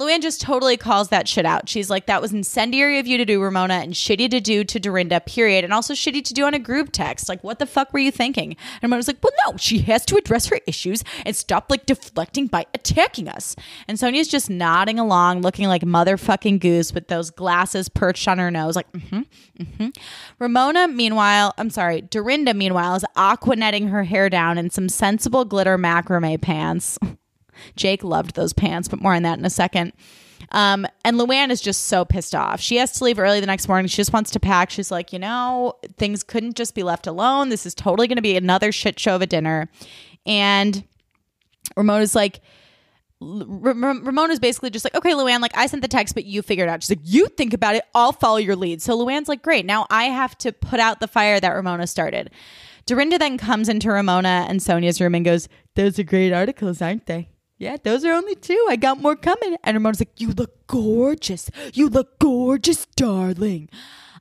Luann 0.00 0.20
just 0.20 0.40
totally 0.40 0.76
calls 0.76 1.10
that 1.10 1.28
shit 1.28 1.46
out. 1.46 1.68
She's 1.68 1.88
like, 1.88 2.06
that 2.06 2.20
was 2.20 2.32
incendiary 2.32 2.98
of 2.98 3.06
you 3.06 3.16
to 3.16 3.24
do, 3.24 3.40
Ramona, 3.40 3.74
and 3.74 3.92
shitty 3.92 4.28
to 4.30 4.40
do 4.40 4.64
to 4.64 4.80
Dorinda, 4.80 5.20
period. 5.20 5.62
And 5.62 5.72
also 5.72 5.94
shitty 5.94 6.24
to 6.24 6.34
do 6.34 6.44
on 6.44 6.52
a 6.52 6.58
group 6.58 6.90
text. 6.90 7.28
Like, 7.28 7.44
what 7.44 7.60
the 7.60 7.66
fuck 7.66 7.92
were 7.92 8.00
you 8.00 8.10
thinking? 8.10 8.56
And 8.82 8.82
Ramona's 8.82 9.06
like, 9.06 9.22
well, 9.22 9.32
no, 9.46 9.56
she 9.56 9.78
has 9.80 10.04
to 10.06 10.16
address 10.16 10.46
her 10.46 10.58
issues 10.66 11.04
and 11.24 11.36
stop 11.36 11.70
like 11.70 11.86
deflecting 11.86 12.48
by 12.48 12.66
attacking 12.74 13.28
us. 13.28 13.54
And 13.86 13.96
Sonja's 13.96 14.26
just 14.26 14.50
nodding 14.50 14.98
along, 14.98 15.42
looking 15.42 15.68
like 15.68 15.82
motherfucking 15.82 16.58
goose 16.58 16.92
with 16.92 17.06
those 17.06 17.30
glasses 17.30 17.88
perched 17.88 18.26
on 18.26 18.38
her 18.38 18.50
nose, 18.50 18.74
like, 18.74 18.90
mm-hmm, 18.90 19.20
mm-hmm. 19.62 19.88
Ramona, 20.40 20.88
meanwhile, 20.88 21.54
I'm 21.56 21.70
sorry, 21.70 22.00
Dorinda, 22.00 22.52
meanwhile, 22.52 22.96
is 22.96 23.04
aquanetting 23.16 23.90
her 23.90 24.02
hair 24.02 24.28
down 24.28 24.58
in 24.58 24.70
some 24.70 24.88
sensible 24.88 25.44
glitter 25.44 25.78
macrame 25.78 26.40
pants. 26.40 26.98
Jake 27.76 28.04
loved 28.04 28.34
those 28.34 28.52
pants, 28.52 28.88
but 28.88 29.00
more 29.00 29.14
on 29.14 29.22
that 29.22 29.38
in 29.38 29.44
a 29.44 29.50
second. 29.50 29.92
Um, 30.50 30.86
and 31.04 31.18
Luann 31.18 31.50
is 31.50 31.60
just 31.60 31.84
so 31.84 32.04
pissed 32.04 32.34
off. 32.34 32.60
She 32.60 32.76
has 32.76 32.92
to 32.92 33.04
leave 33.04 33.18
early 33.18 33.40
the 33.40 33.46
next 33.46 33.68
morning. 33.68 33.88
She 33.88 33.96
just 33.96 34.12
wants 34.12 34.30
to 34.32 34.40
pack. 34.40 34.70
She's 34.70 34.90
like, 34.90 35.12
you 35.12 35.18
know, 35.18 35.74
things 35.96 36.22
couldn't 36.22 36.56
just 36.56 36.74
be 36.74 36.82
left 36.82 37.06
alone. 37.06 37.48
This 37.48 37.66
is 37.66 37.74
totally 37.74 38.06
going 38.06 38.16
to 38.16 38.22
be 38.22 38.36
another 38.36 38.70
shit 38.70 38.98
show 38.98 39.16
of 39.16 39.22
a 39.22 39.26
dinner. 39.26 39.70
And 40.26 40.84
Ramona's 41.76 42.14
like, 42.14 42.40
Ramona's 43.20 44.38
basically 44.38 44.70
just 44.70 44.84
like, 44.84 44.94
okay, 44.94 45.12
Luann, 45.12 45.40
like 45.40 45.56
I 45.56 45.66
sent 45.66 45.82
the 45.82 45.88
text, 45.88 46.14
but 46.14 46.24
you 46.26 46.42
figured 46.42 46.68
out. 46.68 46.82
She's 46.82 46.90
like, 46.90 47.00
you 47.04 47.28
think 47.28 47.54
about 47.54 47.74
it, 47.74 47.84
I'll 47.94 48.12
follow 48.12 48.36
your 48.36 48.56
lead. 48.56 48.82
So 48.82 48.98
Luann's 48.98 49.28
like, 49.28 49.42
great. 49.42 49.64
Now 49.64 49.86
I 49.88 50.04
have 50.04 50.36
to 50.38 50.52
put 50.52 50.78
out 50.78 51.00
the 51.00 51.08
fire 51.08 51.40
that 51.40 51.50
Ramona 51.50 51.86
started. 51.86 52.30
Dorinda 52.86 53.16
then 53.16 53.38
comes 53.38 53.70
into 53.70 53.90
Ramona 53.90 54.46
and 54.48 54.60
Sonja's 54.60 55.00
room 55.00 55.14
and 55.14 55.24
goes, 55.24 55.48
those 55.74 55.98
are 55.98 56.02
great 56.02 56.32
articles, 56.32 56.82
aren't 56.82 57.06
they? 57.06 57.30
Yeah, 57.58 57.76
those 57.82 58.04
are 58.04 58.12
only 58.12 58.34
two. 58.34 58.66
I 58.68 58.76
got 58.76 59.00
more 59.00 59.16
coming. 59.16 59.56
And 59.62 59.76
Ramona's 59.76 60.00
like, 60.00 60.20
You 60.20 60.32
look 60.32 60.66
gorgeous. 60.66 61.50
You 61.72 61.88
look 61.88 62.18
gorgeous, 62.18 62.86
darling. 62.96 63.68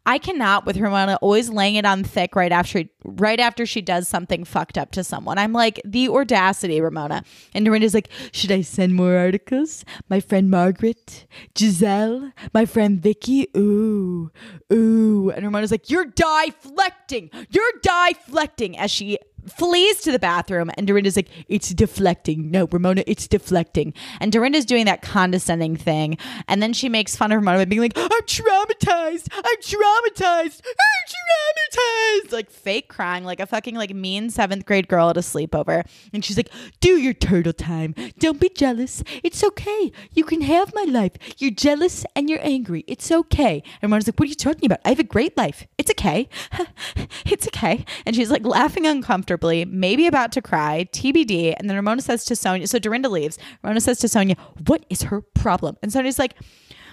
I 0.06 0.18
cannot 0.18 0.66
with 0.66 0.78
Ramona 0.78 1.18
always 1.22 1.50
laying 1.50 1.76
it 1.76 1.86
on 1.86 2.04
thick 2.04 2.36
right 2.36 2.52
after 2.52 2.84
right 3.06 3.40
after 3.40 3.66
she 3.66 3.82
does 3.82 4.08
something 4.08 4.44
fucked 4.44 4.78
up 4.78 4.92
to 4.92 5.04
someone. 5.04 5.38
I'm 5.38 5.54
like, 5.54 5.80
the 5.86 6.10
audacity, 6.10 6.82
Ramona. 6.82 7.24
And 7.54 7.64
Dorinda's 7.64 7.94
like, 7.94 8.10
should 8.34 8.52
I 8.52 8.62
send 8.62 8.96
more 8.96 9.16
articles? 9.16 9.86
My 10.10 10.20
friend 10.20 10.50
Margaret, 10.50 11.26
Giselle, 11.58 12.34
my 12.54 12.66
friend 12.66 13.02
Vicky. 13.02 13.48
Ooh, 13.56 14.30
ooh. 14.74 15.30
And 15.30 15.46
Ramona's 15.46 15.72
like, 15.72 15.90
you're 15.90 16.06
deflecting. 16.06 17.30
You're 17.50 17.64
deflecting 17.82 18.78
as 18.78 18.92
she 18.92 19.20
flees 19.48 20.02
to 20.02 20.12
the 20.12 20.20
bathroom 20.20 20.72
and 20.78 20.88
Dorinda's 20.88 21.16
like, 21.16 21.30
it's 21.48 21.70
deflecting. 21.70 22.52
No, 22.52 22.68
Ramona, 22.72 23.04
it's 23.08 23.28
deflecting. 23.28 23.94
And 24.20 24.32
Dorinda's 24.32 24.66
doing 24.66 24.86
that 24.86 25.02
condescending 25.02 25.76
thing. 25.76 26.18
And 26.48 26.62
then 26.62 26.74
she 26.74 26.90
makes 26.90 27.16
fun 27.16 27.32
of 27.32 27.38
Ramona 27.38 27.60
by 27.60 27.66
being 27.66 27.82
like, 27.82 27.98
I'm 27.98 28.10
traumatized. 28.10 29.28
I'm 29.34 29.58
traumatized. 29.62 30.62
I'm 30.66 32.24
traumatized. 32.24 32.32
Like 32.32 32.50
fake 32.50 32.88
crying, 32.88 33.24
like 33.24 33.40
a 33.40 33.46
fucking 33.46 33.76
like 33.76 33.94
mean 33.94 34.30
seventh 34.30 34.66
grade 34.66 34.88
girl 34.88 35.10
at 35.10 35.18
a 35.18 35.22
sleepover. 35.22 35.86
And 36.14 36.24
she's 36.24 36.38
like, 36.38 36.50
do 36.80 36.98
your 36.98 37.14
turtle 37.14 37.54
time. 37.54 37.96
Don't 38.20 38.40
be 38.40 38.50
jealous. 38.50 39.04
It's 39.24 39.44
okay. 39.44 39.92
You 40.12 40.24
can 40.24 40.42
have 40.42 40.74
my 40.74 40.84
life. 40.84 41.14
You're 41.38 41.52
jealous 41.52 42.06
and 42.16 42.30
you're 42.30 42.40
angry. 42.42 42.84
It's 42.88 43.12
okay. 43.12 43.64
And 43.82 43.84
Ramona's 43.84 44.08
like, 44.08 44.20
what 44.20 44.28
are 44.28 44.30
you 44.30 44.36
talking 44.36 44.66
about? 44.66 44.80
I 44.86 44.90
have 44.90 45.00
a 45.00 45.04
great 45.04 45.38
life. 45.38 45.68
It's 45.78 45.92
okay. 45.92 46.30
it's 47.26 47.48
okay. 47.48 47.86
And 48.06 48.16
she's 48.16 48.32
like 48.32 48.46
laughing 48.46 48.86
uncomfortably 48.86 49.33
comfortably, 49.34 49.66
maybe 49.66 50.08
about 50.08 50.32
to 50.34 50.42
cry, 50.42 50.88
TBD. 50.92 51.56
And 51.58 51.70
then 51.70 51.76
Ramona 51.76 52.02
says 52.02 52.24
to 52.26 52.34
Sonja, 52.36 52.68
so 52.68 52.80
Dorinda 52.80 53.10
leaves. 53.10 53.38
Ramona 53.64 53.82
says 53.82 54.00
to 54.00 54.08
Sonja, 54.08 54.38
What 54.68 54.86
is 54.90 55.04
her 55.04 55.22
problem? 55.22 55.78
And 55.82 55.92
Sonja's 55.92 56.20
like, 56.20 56.36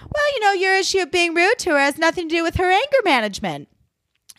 Well, 0.01 0.33
you 0.33 0.39
know, 0.41 0.53
your 0.53 0.75
issue 0.75 0.99
of 0.99 1.11
being 1.11 1.33
rude 1.33 1.59
to 1.59 1.71
her 1.71 1.79
has 1.79 1.97
nothing 1.97 2.29
to 2.29 2.35
do 2.35 2.43
with 2.43 2.55
her 2.55 2.71
anger 2.71 3.01
management. 3.05 3.67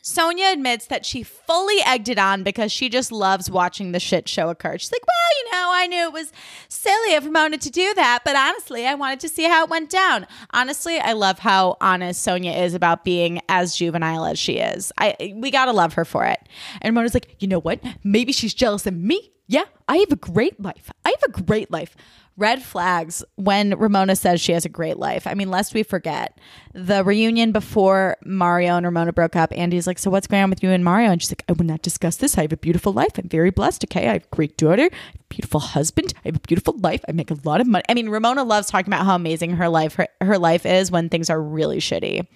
Sonja 0.03 0.53
admits 0.53 0.87
that 0.87 1.07
she 1.07 1.23
fully 1.23 1.77
egged 1.87 2.09
it 2.09 2.19
on 2.19 2.43
because 2.43 2.73
she 2.73 2.89
just 2.89 3.13
loves 3.13 3.49
watching 3.49 3.93
the 3.93 4.01
shit 4.01 4.29
show 4.29 4.49
occur. 4.49 4.77
She's 4.77 4.91
like, 4.91 5.07
well, 5.07 5.39
you 5.39 5.53
know, 5.53 5.71
I 5.73 5.87
knew 5.87 6.05
it 6.07 6.13
was 6.13 6.33
silly 6.69 7.15
of 7.15 7.25
Ramona 7.25 7.59
to 7.59 7.71
do 7.71 7.95
that, 7.95 8.23
but 8.25 8.35
honestly, 8.35 8.85
I 8.85 8.95
wanted 8.95 9.21
to 9.21 9.29
see 9.29 9.45
how 9.45 9.63
it 9.65 9.71
went 9.71 9.91
down. 9.91 10.27
Honestly, 10.51 10.99
I 10.99 11.13
love 11.13 11.39
how 11.39 11.77
honest 11.81 12.27
Sonja 12.27 12.63
is 12.63 12.75
about 12.75 13.05
being 13.05 13.41
as 13.49 13.77
juvenile 13.77 14.25
as 14.25 14.41
she 14.41 14.55
is. 14.55 14.93
I 14.99 15.35
we 15.37 15.53
gotta 15.53 15.73
love 15.73 15.95
her 15.95 16.05
for 16.05 16.25
it. 16.27 16.41
And 16.81 16.91
Ramona's 16.91 17.15
like, 17.15 17.37
you 17.39 17.47
know 17.47 17.61
what? 17.61 17.81
Maybe 18.03 18.33
she's 18.33 18.55
jealous 18.55 18.87
of 18.87 18.95
me. 18.95 19.31
Yeah, 19.47 19.65
I 19.87 19.99
have 19.99 20.11
a 20.11 20.17
great 20.17 20.61
life. 20.61 20.91
I 21.05 21.11
have 21.11 21.35
a 21.35 21.43
great 21.43 21.71
life 21.71 21.95
red 22.37 22.63
flags 22.63 23.23
when 23.37 23.77
Ramona 23.79 24.17
says 24.17 24.41
she 24.41 24.53
has 24.53 24.65
a 24.65 24.69
great 24.69 24.97
life. 24.97 25.27
I 25.27 25.35
mean, 25.35 25.51
lest 25.51 25.75
we 25.75 25.83
forget 25.83 26.39
the 26.73 27.05
reunion 27.05 27.53
before 27.53 28.17
Mario 28.25 28.77
and 28.77 28.87
Ramona 28.87 29.13
broke 29.13 29.37
up. 29.37 29.53
Andy's 29.57 29.87
like, 29.87 29.99
So 29.99 30.11
what's 30.11 30.27
going 30.27 30.43
on 30.43 30.51
with 30.51 30.63
you 30.63 30.71
and 30.71 30.85
Mario? 30.85 31.11
And 31.11 31.21
she's 31.21 31.31
like, 31.31 31.45
I 31.49 31.53
will 31.53 31.67
not 31.67 31.83
discuss 31.83 32.17
this. 32.17 32.39
I 32.39 32.43
have 32.43 32.53
a 32.53 32.57
beautiful 32.57 32.93
life. 32.93 33.19
I'm 33.19 33.29
very 33.29 33.51
blessed. 33.51 33.85
Okay. 33.85 34.09
I 34.09 34.15
have 34.15 34.25
a 34.25 34.35
great 34.35 34.57
daughter, 34.57 34.89
beautiful 35.29 35.61
husband. 35.61 36.15
I 36.25 36.29
have 36.29 36.37
a 36.37 36.41
beautiful 36.41 36.77
life. 36.79 37.05
I 37.09 37.13
make 37.13 37.31
a 37.31 37.39
lot 37.45 37.61
of 37.61 37.67
money. 37.67 37.85
I 37.89 37.95
mean, 37.95 38.09
Ramona 38.09 38.45
loves 38.45 38.71
talking 38.71 38.93
about 38.93 39.05
how 39.05 39.15
amazing 39.15 39.57
her 39.57 39.69
life 39.69 39.95
her, 39.95 40.09
her 40.21 40.39
life 40.39 40.65
is 40.65 40.91
when 40.91 41.09
things 41.09 41.29
are 41.29 41.41
really 41.41 41.79
shitty. 41.79 42.27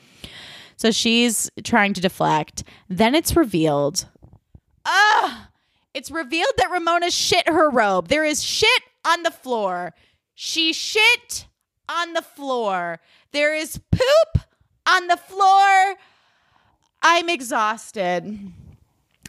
So 0.77 0.91
she's 0.91 1.51
trying 1.65 1.95
to 1.95 2.01
deflect. 2.01 2.65
Then 2.89 3.15
it's 3.15 3.35
revealed. 3.35 4.07
Ah! 4.85 5.49
It's 5.95 6.11
revealed 6.11 6.53
that 6.59 6.71
Ramona 6.71 7.11
shit 7.11 7.49
her 7.49 7.71
robe. 7.71 8.09
There 8.09 8.25
is 8.25 8.45
shit 8.45 8.83
on 9.07 9.23
the 9.23 9.31
floor. 9.31 9.95
She 10.35 10.73
shit 10.73 11.47
on 11.89 12.13
the 12.13 12.23
floor. 12.23 12.99
There 13.33 13.55
is 13.55 13.79
poop 13.91 14.43
on 14.87 15.07
the 15.07 15.17
floor. 15.17 15.97
I'm 17.03 17.29
exhausted. 17.29 18.53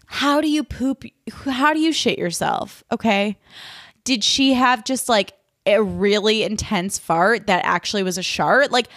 How 0.08 0.42
do 0.42 0.50
you 0.50 0.64
poop? 0.64 1.04
How 1.32 1.74
do 1.74 1.80
you 1.80 1.92
shit 1.92 2.18
yourself? 2.18 2.84
Okay. 2.92 3.38
Did 4.04 4.24
she 4.24 4.54
have 4.54 4.84
just 4.84 5.10
like 5.10 5.34
a 5.66 5.82
really 5.82 6.44
intense 6.44 6.98
fart 6.98 7.48
that 7.48 7.64
actually 7.66 8.04
was 8.04 8.18
a 8.18 8.24
shart? 8.24 8.72
Like, 8.72 8.88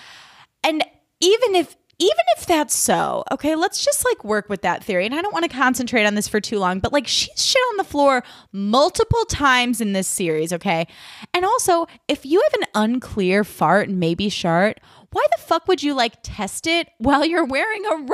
and 0.63 0.85
even 1.21 1.57
if 1.57 1.77
even 2.01 2.25
if 2.39 2.47
that's 2.47 2.75
so, 2.75 3.25
okay, 3.31 3.55
let's 3.55 3.85
just 3.85 4.07
like 4.07 4.25
work 4.25 4.49
with 4.49 4.63
that 4.63 4.83
theory. 4.83 5.05
And 5.05 5.15
I 5.15 5.21
don't 5.21 5.35
want 5.35 5.45
to 5.45 5.55
concentrate 5.55 6.07
on 6.07 6.15
this 6.15 6.29
for 6.29 6.41
too 6.41 6.59
long, 6.59 6.81
but 6.81 6.95
like 6.95 7.07
she's 7.07 7.45
shit 7.45 7.61
on 7.71 7.77
the 7.77 7.85
floor 7.85 8.25
multiple 8.53 9.27
times 9.27 9.83
in 9.83 9.93
this 9.93 10.09
series, 10.09 10.51
okay? 10.51 10.87
And 11.35 11.45
also, 11.45 11.87
if 12.09 12.25
you 12.25 12.43
have 12.43 12.63
an 12.63 12.69
unclear 12.75 13.45
fart 13.45 13.91
and 13.91 14.01
maybe 14.01 14.31
shart, 14.31 14.81
why 15.13 15.23
the 15.37 15.43
fuck 15.43 15.69
would 15.69 15.83
you 15.83 15.93
like 15.93 16.15
test 16.23 16.67
it 16.67 16.89
while 16.97 17.25
you're 17.25 17.45
wearing 17.45 17.85
a 17.85 17.97
robe? 17.97 18.09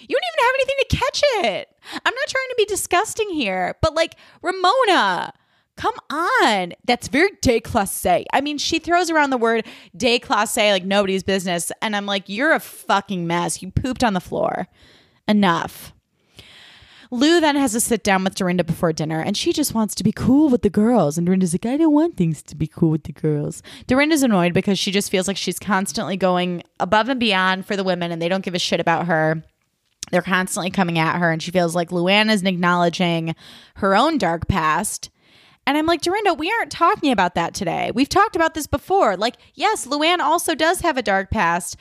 You 0.00 0.16
don't 0.18 0.28
even 0.28 0.40
have 0.40 0.54
anything 0.54 0.76
to 0.78 0.96
catch 0.96 1.22
it. 1.44 1.68
I'm 2.04 2.14
not 2.14 2.28
trying 2.28 2.48
to 2.50 2.54
be 2.58 2.64
disgusting 2.66 3.30
here, 3.30 3.76
but 3.80 3.94
like 3.94 4.16
Ramona, 4.42 5.32
Come 5.76 5.94
on. 6.10 6.74
That's 6.84 7.08
very 7.08 7.30
déclassé. 7.42 8.24
I 8.32 8.40
mean, 8.40 8.58
she 8.58 8.78
throws 8.78 9.10
around 9.10 9.30
the 9.30 9.38
word 9.38 9.66
déclassé 9.96 10.70
like 10.70 10.84
nobody's 10.84 11.22
business. 11.22 11.72
And 11.80 11.96
I'm 11.96 12.06
like, 12.06 12.28
you're 12.28 12.52
a 12.52 12.60
fucking 12.60 13.26
mess. 13.26 13.62
You 13.62 13.70
pooped 13.70 14.04
on 14.04 14.14
the 14.14 14.20
floor. 14.20 14.68
Enough. 15.26 15.92
Lou 17.12 17.40
then 17.40 17.56
has 17.56 17.72
to 17.72 17.80
sit 17.80 18.02
down 18.02 18.24
with 18.24 18.34
Dorinda 18.34 18.64
before 18.64 18.90
dinner, 18.90 19.20
and 19.20 19.36
she 19.36 19.52
just 19.52 19.74
wants 19.74 19.94
to 19.96 20.02
be 20.02 20.12
cool 20.12 20.48
with 20.48 20.62
the 20.62 20.70
girls. 20.70 21.18
And 21.18 21.26
Dorinda's 21.26 21.52
like, 21.52 21.66
I 21.66 21.76
don't 21.76 21.92
want 21.92 22.16
things 22.16 22.42
to 22.44 22.56
be 22.56 22.66
cool 22.66 22.88
with 22.88 23.04
the 23.04 23.12
girls. 23.12 23.62
Dorinda's 23.86 24.22
annoyed 24.22 24.54
because 24.54 24.78
she 24.78 24.90
just 24.90 25.10
feels 25.10 25.28
like 25.28 25.36
she's 25.36 25.58
constantly 25.58 26.16
going 26.16 26.62
above 26.80 27.10
and 27.10 27.20
beyond 27.20 27.66
for 27.66 27.76
the 27.76 27.84
women, 27.84 28.12
and 28.12 28.22
they 28.22 28.30
don't 28.30 28.42
give 28.42 28.54
a 28.54 28.58
shit 28.58 28.80
about 28.80 29.08
her. 29.08 29.44
They're 30.10 30.22
constantly 30.22 30.70
coming 30.70 30.98
at 30.98 31.18
her, 31.18 31.30
and 31.30 31.42
she 31.42 31.50
feels 31.50 31.74
like 31.74 31.90
Luann 31.90 32.30
isn't 32.30 32.46
acknowledging 32.46 33.34
her 33.76 33.94
own 33.94 34.16
dark 34.16 34.48
past 34.48 35.10
and 35.66 35.78
I'm 35.78 35.86
like, 35.86 36.02
Dorinda, 36.02 36.34
we 36.34 36.50
aren't 36.50 36.72
talking 36.72 37.12
about 37.12 37.34
that 37.34 37.54
today. 37.54 37.90
We've 37.94 38.08
talked 38.08 38.34
about 38.34 38.54
this 38.54 38.66
before. 38.66 39.16
Like, 39.16 39.36
yes, 39.54 39.86
Luann 39.86 40.18
also 40.18 40.54
does 40.54 40.80
have 40.80 40.96
a 40.96 41.02
dark 41.02 41.30
past. 41.30 41.76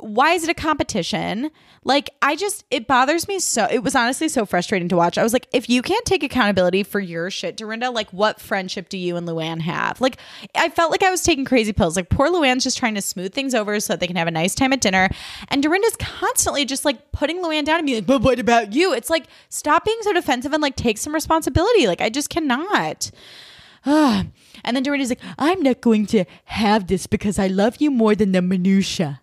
Why 0.00 0.32
is 0.32 0.44
it 0.44 0.50
a 0.50 0.54
competition? 0.54 1.50
Like, 1.84 2.10
I 2.22 2.36
just, 2.36 2.64
it 2.70 2.86
bothers 2.86 3.26
me 3.26 3.38
so. 3.38 3.66
It 3.70 3.82
was 3.82 3.94
honestly 3.94 4.28
so 4.28 4.44
frustrating 4.46 4.88
to 4.90 4.96
watch. 4.96 5.18
I 5.18 5.22
was 5.22 5.32
like, 5.32 5.46
if 5.52 5.68
you 5.68 5.82
can't 5.82 6.04
take 6.04 6.22
accountability 6.22 6.82
for 6.82 7.00
your 7.00 7.30
shit, 7.30 7.56
Dorinda, 7.56 7.90
like, 7.90 8.10
what 8.12 8.40
friendship 8.40 8.88
do 8.88 8.98
you 8.98 9.16
and 9.16 9.26
Luann 9.26 9.60
have? 9.60 10.00
Like, 10.00 10.18
I 10.54 10.68
felt 10.68 10.90
like 10.90 11.02
I 11.02 11.10
was 11.10 11.22
taking 11.22 11.44
crazy 11.44 11.72
pills. 11.72 11.96
Like, 11.96 12.10
poor 12.10 12.28
Luann's 12.28 12.64
just 12.64 12.78
trying 12.78 12.94
to 12.94 13.02
smooth 13.02 13.32
things 13.32 13.54
over 13.54 13.80
so 13.80 13.92
that 13.92 14.00
they 14.00 14.06
can 14.06 14.16
have 14.16 14.28
a 14.28 14.32
nice 14.32 14.54
time 14.54 14.72
at 14.72 14.80
dinner. 14.80 15.08
And 15.48 15.62
Dorinda's 15.62 15.96
constantly 15.96 16.64
just 16.64 16.84
like 16.84 17.10
putting 17.12 17.42
Luann 17.42 17.64
down 17.64 17.78
and 17.78 17.86
being 17.86 17.98
like, 17.98 18.06
but 18.06 18.22
what 18.22 18.38
about 18.38 18.74
you? 18.74 18.92
It's 18.92 19.10
like, 19.10 19.26
stop 19.48 19.84
being 19.84 19.98
so 20.02 20.12
defensive 20.12 20.52
and 20.52 20.62
like 20.62 20.76
take 20.76 20.98
some 20.98 21.14
responsibility. 21.14 21.86
Like, 21.86 22.00
I 22.00 22.10
just 22.10 22.30
cannot. 22.30 23.10
and 23.84 24.30
then 24.64 24.82
Dorinda's 24.82 25.08
like, 25.08 25.20
I'm 25.38 25.62
not 25.62 25.80
going 25.80 26.06
to 26.06 26.24
have 26.44 26.86
this 26.86 27.06
because 27.06 27.38
I 27.38 27.46
love 27.46 27.76
you 27.78 27.90
more 27.90 28.14
than 28.14 28.32
the 28.32 28.42
minutia. 28.42 29.22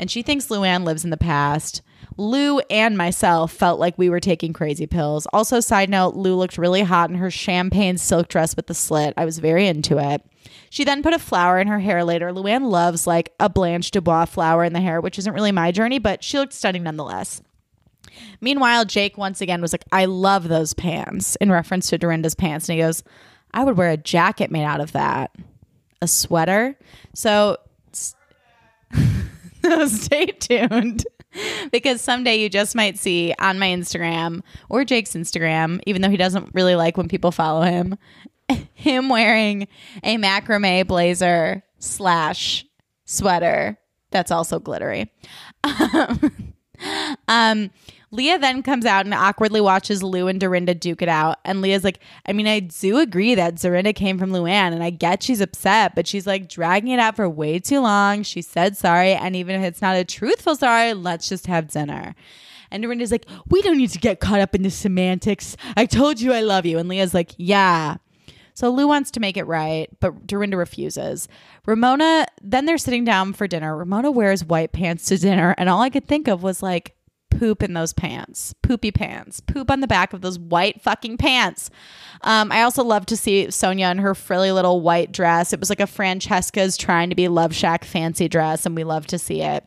And 0.00 0.10
she 0.10 0.22
thinks 0.22 0.46
Luann 0.46 0.84
lives 0.84 1.04
in 1.04 1.10
the 1.10 1.18
past. 1.18 1.82
Lou 2.16 2.58
and 2.70 2.96
myself 2.96 3.52
felt 3.52 3.78
like 3.78 3.98
we 3.98 4.08
were 4.08 4.18
taking 4.18 4.54
crazy 4.54 4.86
pills. 4.86 5.26
Also, 5.26 5.60
side 5.60 5.90
note, 5.90 6.16
Lou 6.16 6.34
looked 6.34 6.56
really 6.56 6.80
hot 6.80 7.10
in 7.10 7.16
her 7.16 7.30
champagne 7.30 7.98
silk 7.98 8.28
dress 8.28 8.56
with 8.56 8.66
the 8.66 8.74
slit. 8.74 9.12
I 9.18 9.26
was 9.26 9.38
very 9.38 9.68
into 9.68 9.98
it. 9.98 10.22
She 10.70 10.84
then 10.84 11.02
put 11.02 11.12
a 11.12 11.18
flower 11.18 11.60
in 11.60 11.68
her 11.68 11.80
hair 11.80 12.02
later. 12.02 12.32
Luann 12.32 12.70
loves 12.70 13.06
like 13.06 13.34
a 13.38 13.50
Blanche 13.50 13.90
Dubois 13.90 14.24
flower 14.24 14.64
in 14.64 14.72
the 14.72 14.80
hair, 14.80 15.02
which 15.02 15.18
isn't 15.18 15.34
really 15.34 15.52
my 15.52 15.70
journey, 15.70 15.98
but 15.98 16.24
she 16.24 16.38
looked 16.38 16.54
stunning 16.54 16.84
nonetheless. 16.84 17.42
Meanwhile, 18.40 18.86
Jake 18.86 19.18
once 19.18 19.42
again 19.42 19.60
was 19.60 19.74
like, 19.74 19.84
I 19.92 20.06
love 20.06 20.48
those 20.48 20.72
pants 20.72 21.36
in 21.36 21.52
reference 21.52 21.90
to 21.90 21.98
Dorinda's 21.98 22.34
pants. 22.34 22.70
And 22.70 22.76
he 22.76 22.82
goes, 22.82 23.04
I 23.52 23.64
would 23.64 23.76
wear 23.76 23.90
a 23.90 23.98
jacket 23.98 24.50
made 24.50 24.64
out 24.64 24.80
of 24.80 24.92
that. 24.92 25.34
A 26.00 26.08
sweater. 26.08 26.78
So, 27.14 27.58
so 29.62 29.86
stay 29.86 30.26
tuned 30.26 31.06
because 31.70 32.00
someday 32.00 32.36
you 32.36 32.48
just 32.48 32.74
might 32.74 32.98
see 32.98 33.34
on 33.38 33.58
my 33.58 33.68
Instagram 33.68 34.42
or 34.68 34.84
Jake's 34.84 35.14
Instagram, 35.14 35.80
even 35.86 36.02
though 36.02 36.10
he 36.10 36.16
doesn't 36.16 36.50
really 36.54 36.74
like 36.74 36.96
when 36.96 37.08
people 37.08 37.30
follow 37.30 37.62
him, 37.62 37.96
him 38.74 39.08
wearing 39.08 39.68
a 40.02 40.16
macrame 40.16 40.86
blazer 40.86 41.62
slash 41.78 42.66
sweater 43.04 43.78
that's 44.10 44.30
also 44.30 44.58
glittery. 44.58 45.10
um, 47.28 47.70
Leah 48.12 48.38
then 48.38 48.62
comes 48.62 48.84
out 48.84 49.04
and 49.04 49.14
awkwardly 49.14 49.60
watches 49.60 50.02
Lou 50.02 50.26
and 50.26 50.40
Dorinda 50.40 50.74
duke 50.74 51.00
it 51.00 51.08
out. 51.08 51.38
And 51.44 51.62
Leah's 51.62 51.84
like, 51.84 52.00
I 52.26 52.32
mean, 52.32 52.48
I 52.48 52.58
do 52.60 52.98
agree 52.98 53.36
that 53.36 53.60
Dorinda 53.60 53.92
came 53.92 54.18
from 54.18 54.30
Luann, 54.30 54.72
and 54.72 54.82
I 54.82 54.90
get 54.90 55.22
she's 55.22 55.40
upset, 55.40 55.94
but 55.94 56.06
she's 56.06 56.26
like 56.26 56.48
dragging 56.48 56.90
it 56.90 56.98
out 56.98 57.16
for 57.16 57.28
way 57.28 57.58
too 57.60 57.80
long. 57.80 58.22
She 58.22 58.42
said 58.42 58.76
sorry, 58.76 59.12
and 59.12 59.36
even 59.36 59.60
if 59.60 59.66
it's 59.66 59.82
not 59.82 59.96
a 59.96 60.04
truthful 60.04 60.56
sorry, 60.56 60.92
let's 60.94 61.28
just 61.28 61.46
have 61.46 61.68
dinner. 61.68 62.14
And 62.72 62.82
Dorinda's 62.82 63.12
like, 63.12 63.26
we 63.48 63.62
don't 63.62 63.78
need 63.78 63.90
to 63.90 63.98
get 63.98 64.20
caught 64.20 64.40
up 64.40 64.54
in 64.54 64.62
the 64.62 64.70
semantics. 64.70 65.56
I 65.76 65.86
told 65.86 66.20
you 66.20 66.32
I 66.32 66.40
love 66.42 66.66
you. 66.66 66.78
And 66.78 66.88
Leah's 66.88 67.14
like, 67.14 67.32
yeah. 67.36 67.96
So 68.54 68.70
Lou 68.70 68.86
wants 68.86 69.10
to 69.12 69.20
make 69.20 69.36
it 69.36 69.44
right, 69.44 69.88
but 70.00 70.26
Dorinda 70.26 70.56
refuses. 70.56 71.28
Ramona, 71.66 72.26
then 72.42 72.66
they're 72.66 72.78
sitting 72.78 73.04
down 73.04 73.32
for 73.32 73.46
dinner. 73.46 73.76
Ramona 73.76 74.10
wears 74.10 74.44
white 74.44 74.72
pants 74.72 75.06
to 75.06 75.16
dinner, 75.16 75.54
and 75.56 75.68
all 75.68 75.80
I 75.80 75.90
could 75.90 76.06
think 76.06 76.28
of 76.28 76.42
was 76.42 76.62
like, 76.62 76.94
poop 77.30 77.62
in 77.62 77.72
those 77.72 77.92
pants, 77.92 78.54
poopy 78.62 78.90
pants, 78.90 79.40
poop 79.40 79.70
on 79.70 79.80
the 79.80 79.86
back 79.86 80.12
of 80.12 80.20
those 80.20 80.38
white 80.38 80.82
fucking 80.82 81.16
pants. 81.16 81.70
Um, 82.22 82.52
I 82.52 82.62
also 82.62 82.84
love 82.84 83.06
to 83.06 83.16
see 83.16 83.46
Sonja 83.46 83.90
in 83.90 83.98
her 83.98 84.14
frilly 84.14 84.52
little 84.52 84.80
white 84.80 85.12
dress. 85.12 85.52
It 85.52 85.60
was 85.60 85.70
like 85.70 85.80
a 85.80 85.86
Francesca's 85.86 86.76
trying 86.76 87.08
to 87.10 87.16
be 87.16 87.24
LoveShackFancy 87.24 88.28
dress, 88.28 88.66
and 88.66 88.76
we 88.76 88.84
love 88.84 89.06
to 89.08 89.18
see 89.18 89.42
it. 89.42 89.64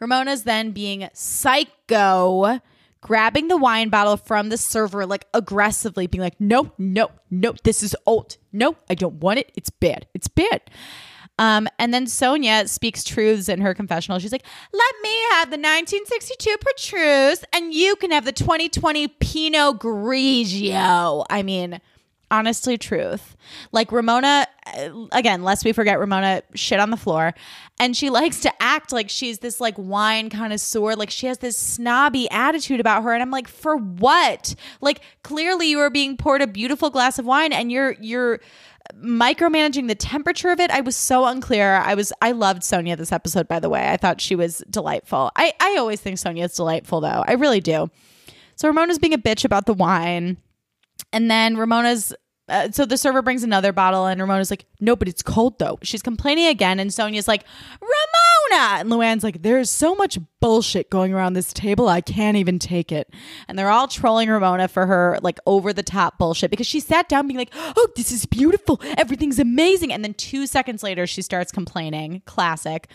Ramona's 0.00 0.42
then 0.42 0.72
being 0.72 1.08
psycho, 1.12 2.60
grabbing 3.00 3.48
the 3.48 3.56
wine 3.56 3.88
bottle 3.88 4.16
from 4.16 4.48
the 4.48 4.56
server, 4.56 5.06
like 5.06 5.26
aggressively, 5.32 6.06
being 6.06 6.22
like, 6.22 6.40
no, 6.40 6.72
no, 6.78 7.10
no, 7.30 7.54
this 7.64 7.82
is 7.82 7.94
old. 8.06 8.36
No, 8.52 8.76
I 8.90 8.94
don't 8.94 9.20
want 9.20 9.38
it. 9.38 9.52
It's 9.54 9.70
bad. 9.70 10.06
It's 10.14 10.28
bad. 10.28 10.62
Um, 11.38 11.68
and 11.78 11.92
then 11.92 12.06
Sonja 12.06 12.68
speaks 12.68 13.04
truths 13.04 13.48
in 13.48 13.60
her 13.60 13.74
confessional. 13.74 14.18
She's 14.18 14.32
like, 14.32 14.46
let 14.72 14.94
me 15.02 15.14
have 15.32 15.50
the 15.50 15.58
1962 15.58 16.56
Petrus 16.58 17.44
and 17.52 17.74
you 17.74 17.96
can 17.96 18.10
have 18.10 18.24
the 18.24 18.32
2020 18.32 19.08
Pinot 19.08 19.78
Grigio. 19.78 21.26
I 21.28 21.42
mean, 21.42 21.80
honestly, 22.30 22.78
truth. 22.78 23.36
Like 23.70 23.92
Ramona, 23.92 24.46
uh, 24.66 25.06
again, 25.12 25.44
lest 25.44 25.64
we 25.64 25.72
forget, 25.72 25.98
Ramona 25.98 26.42
shit 26.54 26.80
on 26.80 26.90
the 26.90 26.96
floor. 26.96 27.34
And 27.78 27.94
she 27.94 28.08
likes 28.08 28.40
to 28.40 28.62
act 28.62 28.90
like 28.90 29.10
she's 29.10 29.40
this 29.40 29.60
like 29.60 29.74
wine 29.76 30.30
connoisseur. 30.30 30.94
Like 30.94 31.10
she 31.10 31.26
has 31.26 31.38
this 31.38 31.58
snobby 31.58 32.30
attitude 32.30 32.80
about 32.80 33.02
her. 33.02 33.12
And 33.12 33.22
I'm 33.22 33.30
like, 33.30 33.46
for 33.46 33.76
what? 33.76 34.54
Like 34.80 35.02
clearly 35.22 35.68
you 35.68 35.80
are 35.80 35.90
being 35.90 36.16
poured 36.16 36.40
a 36.40 36.46
beautiful 36.46 36.88
glass 36.88 37.18
of 37.18 37.26
wine 37.26 37.52
and 37.52 37.70
you're, 37.70 37.92
you're, 38.00 38.40
micromanaging 38.94 39.88
the 39.88 39.94
temperature 39.94 40.50
of 40.50 40.60
it 40.60 40.70
i 40.70 40.80
was 40.80 40.96
so 40.96 41.26
unclear. 41.26 41.74
I 41.76 41.94
was 41.94 42.12
i 42.22 42.32
loved 42.32 42.62
sonja 42.62 42.96
this 42.96 43.12
episode 43.12 43.48
by 43.48 43.60
the 43.60 43.68
way. 43.68 43.88
I 43.90 43.96
thought 43.96 44.20
she 44.20 44.34
was 44.34 44.62
delightful. 44.70 45.30
I 45.36 45.52
i 45.60 45.76
always 45.78 46.00
think 46.00 46.16
sonja 46.16 46.44
is 46.44 46.54
delightful 46.54 47.00
though. 47.00 47.24
I 47.26 47.32
really 47.32 47.60
do. 47.60 47.90
So 48.56 48.68
ramona's 48.68 48.98
being 48.98 49.14
a 49.14 49.18
bitch 49.18 49.44
about 49.44 49.66
the 49.66 49.74
wine. 49.74 50.38
And 51.12 51.30
then 51.30 51.56
ramona's 51.56 52.14
uh, 52.48 52.70
so 52.70 52.86
the 52.86 52.96
server 52.96 53.22
brings 53.22 53.42
another 53.42 53.72
bottle 53.72 54.06
and 54.06 54.20
ramona's 54.20 54.50
like 54.50 54.66
no 54.80 54.94
but 54.94 55.08
it's 55.08 55.22
cold 55.22 55.58
though. 55.58 55.78
She's 55.82 56.02
complaining 56.02 56.46
again 56.46 56.78
and 56.78 56.90
sonja's 56.90 57.28
like 57.28 57.44
and 58.52 58.90
Luann's 58.90 59.24
like, 59.24 59.42
there's 59.42 59.70
so 59.70 59.94
much 59.94 60.18
bullshit 60.40 60.90
going 60.90 61.12
around 61.12 61.32
this 61.32 61.52
table, 61.52 61.88
I 61.88 62.00
can't 62.00 62.36
even 62.36 62.58
take 62.58 62.92
it. 62.92 63.12
And 63.48 63.58
they're 63.58 63.70
all 63.70 63.88
trolling 63.88 64.28
Ramona 64.28 64.68
for 64.68 64.86
her 64.86 65.18
like 65.22 65.38
over 65.46 65.72
the 65.72 65.82
top 65.82 66.18
bullshit 66.18 66.50
because 66.50 66.66
she 66.66 66.80
sat 66.80 67.08
down 67.08 67.26
being 67.26 67.38
like, 67.38 67.52
oh, 67.54 67.88
this 67.96 68.12
is 68.12 68.26
beautiful. 68.26 68.80
Everything's 68.96 69.38
amazing. 69.38 69.92
And 69.92 70.04
then 70.04 70.14
two 70.14 70.46
seconds 70.46 70.82
later, 70.82 71.06
she 71.06 71.22
starts 71.22 71.52
complaining. 71.52 72.22
Classic. 72.26 72.88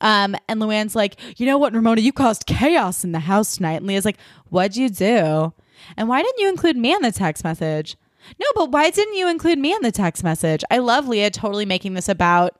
Um, 0.00 0.36
and 0.48 0.60
Luann's 0.60 0.94
like, 0.94 1.16
you 1.38 1.46
know 1.46 1.58
what, 1.58 1.74
Ramona, 1.74 2.00
you 2.00 2.12
caused 2.12 2.46
chaos 2.46 3.04
in 3.04 3.12
the 3.12 3.20
house 3.20 3.56
tonight. 3.56 3.78
And 3.78 3.86
Leah's 3.86 4.04
like, 4.04 4.18
what'd 4.48 4.76
you 4.76 4.88
do? 4.88 5.52
And 5.96 6.08
why 6.08 6.22
didn't 6.22 6.38
you 6.38 6.48
include 6.48 6.76
me 6.76 6.92
in 6.92 7.02
the 7.02 7.12
text 7.12 7.44
message? 7.44 7.96
No, 8.38 8.46
but 8.54 8.70
why 8.70 8.90
didn't 8.90 9.14
you 9.14 9.28
include 9.28 9.58
me 9.58 9.72
in 9.72 9.82
the 9.82 9.92
text 9.92 10.22
message? 10.22 10.62
I 10.70 10.78
love 10.78 11.08
Leah 11.08 11.30
totally 11.30 11.64
making 11.64 11.94
this 11.94 12.08
about 12.08 12.54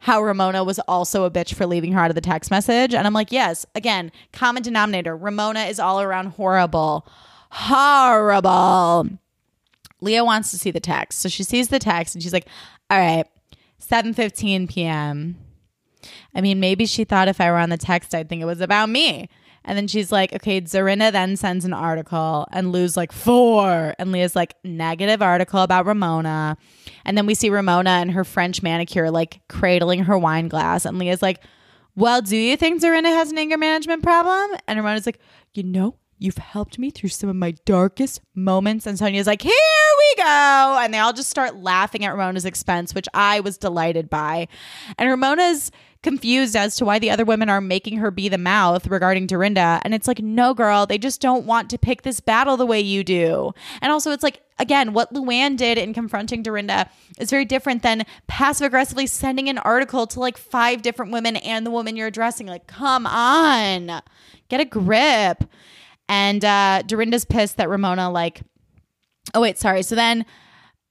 how 0.00 0.22
Ramona 0.22 0.62
was 0.62 0.78
also 0.80 1.24
a 1.24 1.30
bitch 1.30 1.54
for 1.54 1.66
leaving 1.66 1.92
her 1.92 2.00
out 2.00 2.10
of 2.10 2.14
the 2.14 2.20
text 2.20 2.50
message. 2.50 2.94
And 2.94 3.06
I'm 3.06 3.12
like, 3.12 3.32
yes, 3.32 3.66
again, 3.74 4.12
common 4.32 4.62
denominator. 4.62 5.16
Ramona 5.16 5.64
is 5.64 5.80
all 5.80 6.00
around 6.00 6.26
horrible. 6.28 7.06
Horrible. 7.50 9.08
Leah 10.00 10.24
wants 10.24 10.50
to 10.50 10.58
see 10.58 10.70
the 10.70 10.80
text. 10.80 11.20
So 11.20 11.28
she 11.28 11.42
sees 11.42 11.68
the 11.68 11.78
text 11.78 12.14
and 12.14 12.22
she's 12.22 12.32
like, 12.32 12.46
all 12.90 12.98
right, 12.98 13.26
7:15 13.80 14.68
p.m. 14.68 15.36
I 16.34 16.40
mean, 16.40 16.60
maybe 16.60 16.86
she 16.86 17.04
thought 17.04 17.28
if 17.28 17.40
I 17.40 17.50
were 17.50 17.56
on 17.56 17.70
the 17.70 17.76
text, 17.76 18.14
I'd 18.14 18.28
think 18.28 18.42
it 18.42 18.46
was 18.46 18.60
about 18.60 18.88
me. 18.88 19.28
And 19.66 19.76
then 19.76 19.88
she's 19.88 20.12
like, 20.12 20.32
okay, 20.32 20.60
Zarina 20.60 21.12
then 21.12 21.36
sends 21.36 21.64
an 21.64 21.72
article, 21.72 22.46
and 22.52 22.72
Lou's 22.72 22.96
like, 22.96 23.12
four. 23.12 23.94
And 23.98 24.12
Leah's 24.12 24.36
like, 24.36 24.54
negative 24.64 25.20
article 25.20 25.60
about 25.60 25.86
Ramona. 25.86 26.56
And 27.04 27.18
then 27.18 27.26
we 27.26 27.34
see 27.34 27.50
Ramona 27.50 27.90
and 27.90 28.12
her 28.12 28.24
French 28.24 28.62
manicure 28.62 29.10
like 29.10 29.40
cradling 29.48 30.04
her 30.04 30.16
wine 30.16 30.48
glass. 30.48 30.84
And 30.84 30.98
Leah's 30.98 31.20
like, 31.20 31.40
well, 31.96 32.22
do 32.22 32.36
you 32.36 32.56
think 32.56 32.80
Zarina 32.80 33.06
has 33.08 33.30
an 33.30 33.38
anger 33.38 33.58
management 33.58 34.02
problem? 34.02 34.58
And 34.68 34.78
Ramona's 34.78 35.06
like, 35.06 35.18
you 35.54 35.62
know, 35.62 35.96
You've 36.18 36.38
helped 36.38 36.78
me 36.78 36.90
through 36.90 37.10
some 37.10 37.28
of 37.28 37.36
my 37.36 37.50
darkest 37.66 38.22
moments. 38.34 38.86
And 38.86 38.98
Sonja's 38.98 39.26
like, 39.26 39.42
Here 39.42 39.52
we 39.52 40.22
go. 40.22 40.78
And 40.80 40.92
they 40.92 40.98
all 40.98 41.12
just 41.12 41.28
start 41.28 41.56
laughing 41.56 42.04
at 42.04 42.16
Ramona's 42.16 42.46
expense, 42.46 42.94
which 42.94 43.06
I 43.12 43.40
was 43.40 43.58
delighted 43.58 44.08
by. 44.08 44.48
And 44.96 45.10
Ramona's 45.10 45.70
confused 46.06 46.54
as 46.54 46.76
to 46.76 46.84
why 46.84 47.00
the 47.00 47.10
other 47.10 47.24
women 47.24 47.48
are 47.48 47.60
making 47.60 47.96
her 47.96 48.12
be 48.12 48.28
the 48.28 48.38
mouth 48.38 48.86
regarding 48.86 49.26
Dorinda. 49.26 49.80
And 49.82 49.92
it's 49.92 50.06
like, 50.06 50.20
no, 50.20 50.54
girl, 50.54 50.86
they 50.86 50.98
just 50.98 51.20
don't 51.20 51.46
want 51.46 51.68
to 51.70 51.78
pick 51.78 52.02
this 52.02 52.20
battle 52.20 52.56
the 52.56 52.64
way 52.64 52.80
you 52.80 53.02
do. 53.02 53.52
And 53.82 53.90
also, 53.90 54.12
it's 54.12 54.22
like, 54.22 54.40
again, 54.60 54.92
what 54.92 55.12
Luann 55.12 55.56
did 55.56 55.78
in 55.78 55.92
confronting 55.92 56.44
Dorinda 56.44 56.88
is 57.18 57.28
very 57.28 57.44
different 57.44 57.82
than 57.82 58.04
passive 58.28 58.66
aggressively 58.66 59.08
sending 59.08 59.48
an 59.48 59.58
article 59.58 60.06
to 60.06 60.20
like 60.20 60.38
five 60.38 60.80
different 60.80 61.10
women 61.10 61.34
and 61.34 61.66
the 61.66 61.72
woman 61.72 61.96
you're 61.96 62.06
addressing. 62.06 62.46
Like, 62.46 62.68
come 62.68 63.04
on, 63.04 64.00
get 64.48 64.60
a 64.60 64.64
grip. 64.64 65.42
And 66.08 66.44
uh, 66.44 66.82
Dorinda's 66.86 67.24
pissed 67.24 67.56
that 67.56 67.68
Ramona, 67.68 68.12
like, 68.12 68.42
oh, 69.34 69.40
wait, 69.40 69.58
sorry. 69.58 69.82
So 69.82 69.96
then 69.96 70.24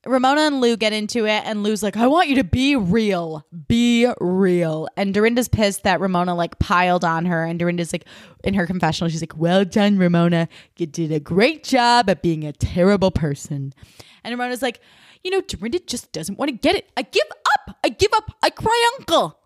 Ramona 0.06 0.42
and 0.42 0.62
Lou 0.62 0.78
get 0.78 0.94
into 0.94 1.26
it, 1.26 1.44
and 1.46 1.64
Lou's 1.64 1.82
like, 1.82 1.98
I 1.98 2.08
want 2.08 2.30
you 2.30 2.36
to 2.36 2.44
be 2.44 2.76
real. 2.76 3.46
Be 3.68 4.08
real. 4.20 4.88
And 4.96 5.14
Dorinda's 5.14 5.48
pissed 5.48 5.84
that 5.84 6.00
Ramona 6.00 6.36
like 6.36 6.60
piled 6.60 7.04
on 7.04 7.26
her. 7.26 7.44
And 7.44 7.58
Dorinda's 7.58 7.92
like, 7.92 8.06
in 8.44 8.54
her 8.54 8.68
confessional, 8.68 9.10
she's 9.10 9.22
like, 9.22 9.38
Well 9.38 9.66
done, 9.66 9.98
Ramona. 9.98 10.48
You 10.78 10.86
did 10.86 11.12
a 11.12 11.20
great 11.20 11.64
job 11.64 12.10
at 12.10 12.22
being 12.22 12.44
a 12.44 12.54
terrible 12.54 13.12
person. 13.12 13.74
And 14.24 14.32
Ramona's 14.32 14.62
like, 14.62 14.80
You 15.24 15.32
know, 15.32 15.42
Dorinda 15.42 15.80
just 15.80 16.12
doesn't 16.12 16.38
want 16.38 16.50
to 16.50 16.56
get 16.56 16.76
it. 16.76 16.92
I 16.96 17.02
give 17.02 17.28
up. 17.32 17.78
I 17.84 17.90
give 17.90 18.14
up. 18.14 18.32
I 18.44 18.52
cry 18.52 18.92
uncle. 19.00 19.40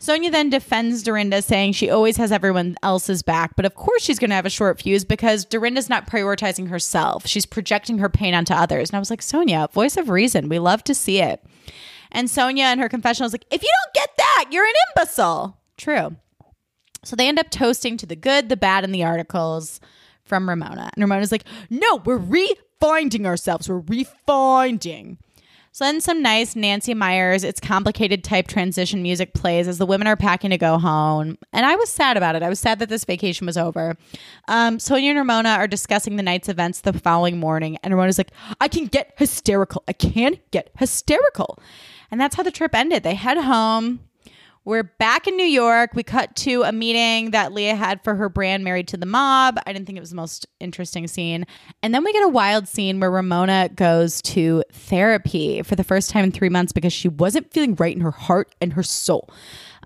Sonja 0.00 0.30
then 0.30 0.50
defends 0.50 1.02
Dorinda, 1.02 1.42
saying 1.42 1.72
she 1.72 1.90
always 1.90 2.16
has 2.16 2.30
everyone 2.32 2.76
else's 2.82 3.22
back, 3.22 3.56
but 3.56 3.64
of 3.64 3.74
course 3.74 4.02
she's 4.02 4.18
going 4.18 4.30
to 4.30 4.36
have 4.36 4.46
a 4.46 4.50
short 4.50 4.80
fuse 4.80 5.04
because 5.04 5.44
Dorinda's 5.44 5.88
not 5.88 6.08
prioritizing 6.08 6.68
herself. 6.68 7.26
She's 7.26 7.46
projecting 7.46 7.98
her 7.98 8.08
pain 8.08 8.34
onto 8.34 8.54
others. 8.54 8.90
And 8.90 8.96
I 8.96 9.00
was 9.00 9.10
like, 9.10 9.20
Sonja, 9.20 9.70
voice 9.72 9.96
of 9.96 10.08
reason. 10.08 10.48
We 10.48 10.58
love 10.58 10.84
to 10.84 10.94
see 10.94 11.20
it. 11.20 11.42
And 12.12 12.28
Sonja 12.28 12.72
in 12.72 12.78
her 12.78 12.88
confessional 12.88 13.26
is 13.26 13.32
like, 13.32 13.46
if 13.50 13.62
you 13.62 13.70
don't 13.84 13.94
get 13.94 14.10
that, 14.16 14.46
you're 14.50 14.64
an 14.64 14.72
imbecile. 14.96 15.58
True. 15.76 16.16
So 17.04 17.16
they 17.16 17.28
end 17.28 17.38
up 17.38 17.50
toasting 17.50 17.96
to 17.98 18.06
the 18.06 18.16
good, 18.16 18.48
the 18.48 18.56
bad, 18.56 18.84
and 18.84 18.94
the 18.94 19.04
articles 19.04 19.80
from 20.24 20.48
Ramona. 20.48 20.90
And 20.94 21.02
Ramona's 21.02 21.32
like, 21.32 21.44
no, 21.70 21.96
we're 22.04 22.18
refinding 22.18 23.26
ourselves. 23.26 23.68
We're 23.68 23.80
refinding. 23.82 25.18
So 25.72 25.84
then 25.84 26.00
some 26.00 26.22
nice 26.22 26.56
Nancy 26.56 26.94
Meyers, 26.94 27.44
it's 27.44 27.60
complicated 27.60 28.24
type 28.24 28.48
transition 28.48 29.02
music 29.02 29.34
plays 29.34 29.68
as 29.68 29.78
the 29.78 29.86
women 29.86 30.06
are 30.06 30.16
packing 30.16 30.50
to 30.50 30.58
go 30.58 30.78
home. 30.78 31.38
And 31.52 31.64
I 31.64 31.76
was 31.76 31.88
sad 31.88 32.16
about 32.16 32.36
it. 32.36 32.42
I 32.42 32.48
was 32.48 32.58
sad 32.58 32.78
that 32.80 32.88
this 32.88 33.04
vacation 33.04 33.46
was 33.46 33.56
over. 33.56 33.96
Um, 34.48 34.78
Sonja 34.78 35.10
and 35.10 35.18
Ramona 35.18 35.50
are 35.50 35.68
discussing 35.68 36.16
the 36.16 36.22
night's 36.22 36.48
events 36.48 36.80
the 36.80 36.92
following 36.92 37.38
morning. 37.38 37.78
And 37.82 37.94
Ramona's 37.94 38.18
like, 38.18 38.32
I 38.60 38.68
can 38.68 38.86
get 38.86 39.12
hysterical. 39.16 39.84
I 39.86 39.92
can 39.92 40.38
get 40.50 40.70
hysterical. 40.78 41.58
And 42.10 42.20
that's 42.20 42.36
how 42.36 42.42
the 42.42 42.50
trip 42.50 42.74
ended. 42.74 43.02
They 43.02 43.14
head 43.14 43.38
home. 43.38 44.00
We're 44.68 44.82
back 44.82 45.26
in 45.26 45.34
New 45.34 45.46
York. 45.46 45.94
We 45.94 46.02
cut 46.02 46.36
to 46.36 46.62
a 46.64 46.72
meeting 46.72 47.30
that 47.30 47.54
Leah 47.54 47.74
had 47.74 48.04
for 48.04 48.14
her 48.16 48.28
brand 48.28 48.64
Married 48.64 48.86
to 48.88 48.98
the 48.98 49.06
Mob. 49.06 49.58
I 49.66 49.72
didn't 49.72 49.86
think 49.86 49.96
it 49.96 50.02
was 50.02 50.10
the 50.10 50.16
most 50.16 50.46
interesting 50.60 51.08
scene. 51.08 51.46
And 51.82 51.94
then 51.94 52.04
we 52.04 52.12
get 52.12 52.22
a 52.22 52.28
wild 52.28 52.68
scene 52.68 53.00
where 53.00 53.10
Ramona 53.10 53.70
goes 53.74 54.20
to 54.20 54.62
therapy 54.70 55.62
for 55.62 55.74
the 55.74 55.84
first 55.84 56.10
time 56.10 56.22
in 56.22 56.32
three 56.32 56.50
months 56.50 56.72
because 56.72 56.92
she 56.92 57.08
wasn't 57.08 57.50
feeling 57.50 57.76
right 57.76 57.96
in 57.96 58.02
her 58.02 58.10
heart 58.10 58.54
and 58.60 58.74
her 58.74 58.82
soul. 58.82 59.30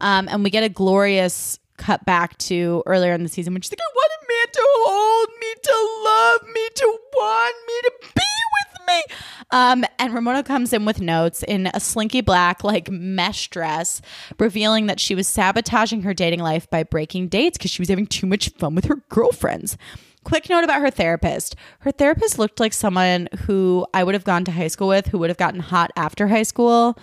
Um, 0.00 0.26
and 0.28 0.42
we 0.42 0.50
get 0.50 0.64
a 0.64 0.68
glorious 0.68 1.60
cut 1.76 2.04
back 2.04 2.36
to 2.38 2.82
earlier 2.84 3.12
in 3.12 3.22
the 3.22 3.28
season 3.28 3.54
when 3.54 3.62
she's 3.62 3.70
like, 3.70 3.78
I 3.78 3.92
want 3.94 4.12
a 4.20 4.26
man 4.26 4.52
to 4.52 4.62
hold 4.64 5.28
me, 5.38 5.54
to 5.62 6.02
love 6.04 6.40
me, 6.52 6.68
to 6.74 6.98
want 7.14 7.56
me, 7.68 7.74
to 7.82 7.92
be 8.16 8.22
me. 8.86 9.02
Um, 9.50 9.84
and 9.98 10.14
Ramona 10.14 10.42
comes 10.42 10.72
in 10.72 10.84
with 10.84 11.00
notes 11.00 11.42
in 11.42 11.68
a 11.74 11.80
slinky 11.80 12.20
black, 12.20 12.64
like 12.64 12.90
mesh 12.90 13.48
dress, 13.48 14.00
revealing 14.38 14.86
that 14.86 15.00
she 15.00 15.14
was 15.14 15.28
sabotaging 15.28 16.02
her 16.02 16.14
dating 16.14 16.40
life 16.40 16.68
by 16.70 16.82
breaking 16.82 17.28
dates 17.28 17.58
because 17.58 17.70
she 17.70 17.82
was 17.82 17.88
having 17.88 18.06
too 18.06 18.26
much 18.26 18.48
fun 18.50 18.74
with 18.74 18.86
her 18.86 18.96
girlfriends. 19.08 19.76
Quick 20.24 20.48
note 20.48 20.62
about 20.62 20.80
her 20.80 20.90
therapist. 20.90 21.56
Her 21.80 21.90
therapist 21.90 22.38
looked 22.38 22.60
like 22.60 22.72
someone 22.72 23.28
who 23.46 23.86
I 23.92 24.04
would 24.04 24.14
have 24.14 24.24
gone 24.24 24.44
to 24.44 24.52
high 24.52 24.68
school 24.68 24.88
with, 24.88 25.08
who 25.08 25.18
would 25.18 25.30
have 25.30 25.36
gotten 25.36 25.60
hot 25.60 25.90
after 25.96 26.28
high 26.28 26.44
school, 26.44 26.96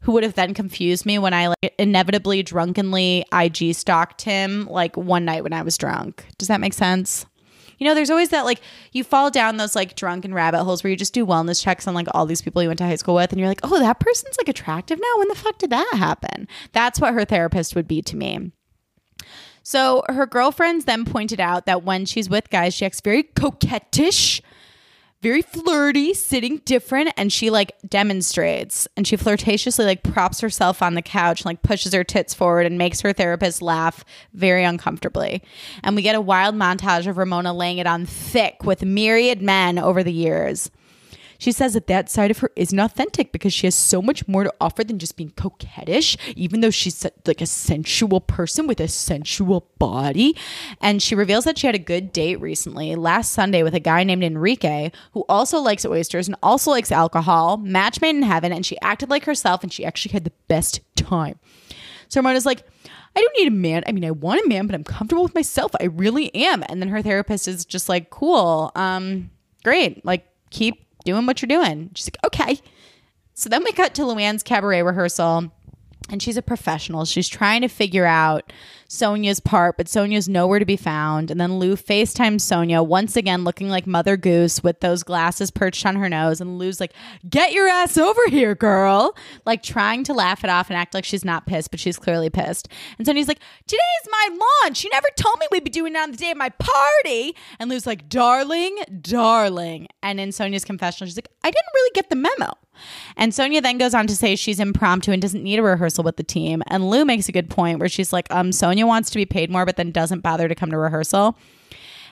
who 0.00 0.12
would 0.12 0.22
have 0.22 0.34
then 0.34 0.54
confused 0.54 1.04
me 1.04 1.18
when 1.18 1.34
I 1.34 1.48
like 1.48 1.74
inevitably 1.78 2.42
drunkenly 2.42 3.24
IG 3.32 3.74
stalked 3.74 4.22
him 4.22 4.66
like 4.66 4.96
one 4.96 5.24
night 5.24 5.42
when 5.42 5.52
I 5.52 5.62
was 5.62 5.76
drunk. 5.76 6.26
Does 6.38 6.48
that 6.48 6.60
make 6.60 6.72
sense? 6.72 7.26
You 7.84 7.90
know, 7.90 7.94
there's 7.94 8.08
always 8.08 8.30
that 8.30 8.46
like 8.46 8.62
you 8.92 9.04
fall 9.04 9.30
down 9.30 9.58
those 9.58 9.76
like 9.76 9.94
drunken 9.94 10.32
rabbit 10.32 10.64
holes 10.64 10.82
where 10.82 10.90
you 10.90 10.96
just 10.96 11.12
do 11.12 11.26
wellness 11.26 11.62
checks 11.62 11.86
on 11.86 11.92
like 11.92 12.06
all 12.14 12.24
these 12.24 12.40
people 12.40 12.62
you 12.62 12.68
went 12.68 12.78
to 12.78 12.86
high 12.86 12.96
school 12.96 13.14
with 13.14 13.30
and 13.30 13.38
you're 13.38 13.46
like, 13.46 13.60
"Oh, 13.62 13.78
that 13.78 14.00
person's 14.00 14.38
like 14.38 14.48
attractive 14.48 14.98
now. 14.98 15.18
When 15.18 15.28
the 15.28 15.34
fuck 15.34 15.58
did 15.58 15.68
that 15.68 15.92
happen?" 15.92 16.48
That's 16.72 16.98
what 16.98 17.12
her 17.12 17.26
therapist 17.26 17.76
would 17.76 17.86
be 17.86 18.00
to 18.00 18.16
me. 18.16 18.52
So 19.62 20.02
her 20.08 20.24
girlfriends 20.24 20.86
then 20.86 21.04
pointed 21.04 21.40
out 21.40 21.66
that 21.66 21.84
when 21.84 22.06
she's 22.06 22.30
with 22.30 22.48
guys, 22.48 22.72
she 22.72 22.86
acts 22.86 23.02
very 23.02 23.22
coquettish, 23.22 24.40
very 25.24 25.40
flirty, 25.40 26.12
sitting 26.12 26.58
different, 26.66 27.10
and 27.16 27.32
she 27.32 27.48
like 27.48 27.74
demonstrates 27.88 28.86
and 28.94 29.06
she 29.06 29.16
flirtatiously 29.16 29.86
like 29.86 30.02
props 30.02 30.40
herself 30.40 30.82
on 30.82 30.92
the 30.92 31.00
couch 31.00 31.40
and 31.40 31.46
like 31.46 31.62
pushes 31.62 31.94
her 31.94 32.04
tits 32.04 32.34
forward 32.34 32.66
and 32.66 32.76
makes 32.76 33.00
her 33.00 33.10
therapist 33.14 33.62
laugh 33.62 34.04
very 34.34 34.64
uncomfortably. 34.64 35.42
And 35.82 35.96
we 35.96 36.02
get 36.02 36.14
a 36.14 36.20
wild 36.20 36.54
montage 36.54 37.06
of 37.06 37.16
Ramona 37.16 37.54
laying 37.54 37.78
it 37.78 37.86
on 37.86 38.04
thick 38.04 38.64
with 38.64 38.84
myriad 38.84 39.40
men 39.40 39.78
over 39.78 40.02
the 40.02 40.12
years. 40.12 40.70
She 41.38 41.52
says 41.52 41.74
that 41.74 41.86
that 41.86 42.10
side 42.10 42.30
of 42.30 42.38
her 42.38 42.50
isn't 42.56 42.78
authentic 42.78 43.32
because 43.32 43.52
she 43.52 43.66
has 43.66 43.74
so 43.74 44.00
much 44.00 44.26
more 44.28 44.44
to 44.44 44.54
offer 44.60 44.84
than 44.84 44.98
just 44.98 45.16
being 45.16 45.30
coquettish, 45.30 46.16
even 46.36 46.60
though 46.60 46.70
she's 46.70 47.06
like 47.26 47.40
a 47.40 47.46
sensual 47.46 48.20
person 48.20 48.66
with 48.66 48.80
a 48.80 48.88
sensual 48.88 49.68
body. 49.78 50.36
And 50.80 51.02
she 51.02 51.14
reveals 51.14 51.44
that 51.44 51.58
she 51.58 51.66
had 51.66 51.74
a 51.74 51.78
good 51.78 52.12
date 52.12 52.40
recently, 52.40 52.94
last 52.94 53.32
Sunday, 53.32 53.62
with 53.62 53.74
a 53.74 53.80
guy 53.80 54.04
named 54.04 54.24
Enrique, 54.24 54.90
who 55.12 55.24
also 55.28 55.60
likes 55.60 55.84
oysters 55.84 56.28
and 56.28 56.36
also 56.42 56.70
likes 56.70 56.92
alcohol, 56.92 57.56
match 57.56 58.00
made 58.00 58.16
in 58.16 58.22
heaven. 58.22 58.52
And 58.52 58.64
she 58.64 58.80
acted 58.80 59.10
like 59.10 59.24
herself 59.24 59.62
and 59.62 59.72
she 59.72 59.84
actually 59.84 60.12
had 60.12 60.24
the 60.24 60.32
best 60.48 60.80
time. 60.96 61.38
So 62.08 62.20
Ramona's 62.20 62.46
like, 62.46 62.64
I 63.16 63.20
don't 63.20 63.36
need 63.38 63.48
a 63.48 63.52
man. 63.52 63.84
I 63.86 63.92
mean, 63.92 64.04
I 64.04 64.10
want 64.10 64.44
a 64.44 64.48
man, 64.48 64.66
but 64.66 64.74
I'm 64.74 64.84
comfortable 64.84 65.22
with 65.22 65.34
myself. 65.34 65.72
I 65.80 65.84
really 65.84 66.34
am. 66.34 66.64
And 66.68 66.80
then 66.80 66.88
her 66.88 67.02
therapist 67.02 67.46
is 67.46 67.64
just 67.64 67.88
like, 67.88 68.10
cool. 68.10 68.72
Um, 68.74 69.30
great. 69.62 70.04
Like, 70.04 70.26
keep 70.50 70.84
doing 71.04 71.26
what 71.26 71.40
you're 71.42 71.48
doing. 71.48 71.90
She's 71.94 72.06
like, 72.08 72.24
okay. 72.24 72.60
So 73.34 73.48
then 73.48 73.64
we 73.64 73.72
cut 73.72 73.94
to 73.94 74.02
Luann's 74.02 74.42
cabaret 74.42 74.82
rehearsal 74.82 75.52
and 76.10 76.22
she's 76.22 76.36
a 76.36 76.42
professional. 76.42 77.04
She's 77.04 77.28
trying 77.28 77.62
to 77.62 77.68
figure 77.68 78.04
out 78.04 78.52
Sonja's 78.88 79.40
part, 79.40 79.76
but 79.76 79.86
Sonja's 79.86 80.28
nowhere 80.28 80.58
to 80.58 80.64
be 80.64 80.76
found. 80.76 81.30
And 81.30 81.40
then 81.40 81.58
Lou 81.58 81.76
FaceTimes 81.76 82.42
Sonja, 82.42 82.86
once 82.86 83.16
again 83.16 83.42
looking 83.42 83.68
like 83.68 83.86
Mother 83.86 84.16
Goose 84.16 84.62
with 84.62 84.80
those 84.80 85.02
glasses 85.02 85.50
perched 85.50 85.86
on 85.86 85.96
her 85.96 86.08
nose. 86.08 86.40
And 86.40 86.58
Lou's 86.58 86.78
like, 86.80 86.92
Get 87.28 87.52
your 87.52 87.68
ass 87.68 87.96
over 87.96 88.20
here, 88.28 88.54
girl. 88.54 89.16
Like 89.46 89.62
trying 89.62 90.04
to 90.04 90.12
laugh 90.12 90.44
it 90.44 90.50
off 90.50 90.68
and 90.68 90.76
act 90.76 90.94
like 90.94 91.04
she's 91.04 91.24
not 91.24 91.46
pissed, 91.46 91.70
but 91.70 91.80
she's 91.80 91.98
clearly 91.98 92.28
pissed. 92.28 92.68
And 92.98 93.06
Sonja's 93.06 93.28
like, 93.28 93.40
Today 93.66 93.82
is 94.02 94.08
my 94.10 94.46
launch. 94.62 94.84
You 94.84 94.90
never 94.90 95.08
told 95.16 95.38
me 95.40 95.46
we'd 95.50 95.64
be 95.64 95.70
doing 95.70 95.94
it 95.94 95.98
on 95.98 96.10
the 96.10 96.16
day 96.18 96.30
of 96.30 96.36
my 96.36 96.50
party. 96.50 97.34
And 97.58 97.70
Lou's 97.70 97.86
like, 97.86 98.08
Darling, 98.10 98.76
darling. 99.00 99.88
And 100.02 100.20
in 100.20 100.28
Sonja's 100.30 100.64
confessional, 100.64 101.08
she's 101.08 101.16
like, 101.16 101.28
I 101.42 101.50
didn't 101.50 101.74
really 101.74 101.90
get 101.94 102.10
the 102.10 102.16
memo. 102.16 102.52
And 103.16 103.32
Sonja 103.32 103.62
then 103.62 103.78
goes 103.78 103.94
on 103.94 104.06
to 104.06 104.16
say 104.16 104.36
she's 104.36 104.60
impromptu 104.60 105.12
and 105.12 105.20
doesn't 105.20 105.42
need 105.42 105.58
a 105.58 105.62
rehearsal 105.62 106.04
with 106.04 106.16
the 106.16 106.22
team. 106.22 106.62
And 106.66 106.88
Lou 106.88 107.04
makes 107.04 107.28
a 107.28 107.32
good 107.32 107.50
point 107.50 107.78
where 107.78 107.88
she's 107.88 108.12
like, 108.12 108.26
um, 108.30 108.50
Sonja 108.50 108.86
wants 108.86 109.10
to 109.10 109.16
be 109.16 109.26
paid 109.26 109.50
more, 109.50 109.64
but 109.64 109.76
then 109.76 109.90
doesn't 109.90 110.20
bother 110.20 110.48
to 110.48 110.54
come 110.54 110.70
to 110.70 110.78
rehearsal. 110.78 111.36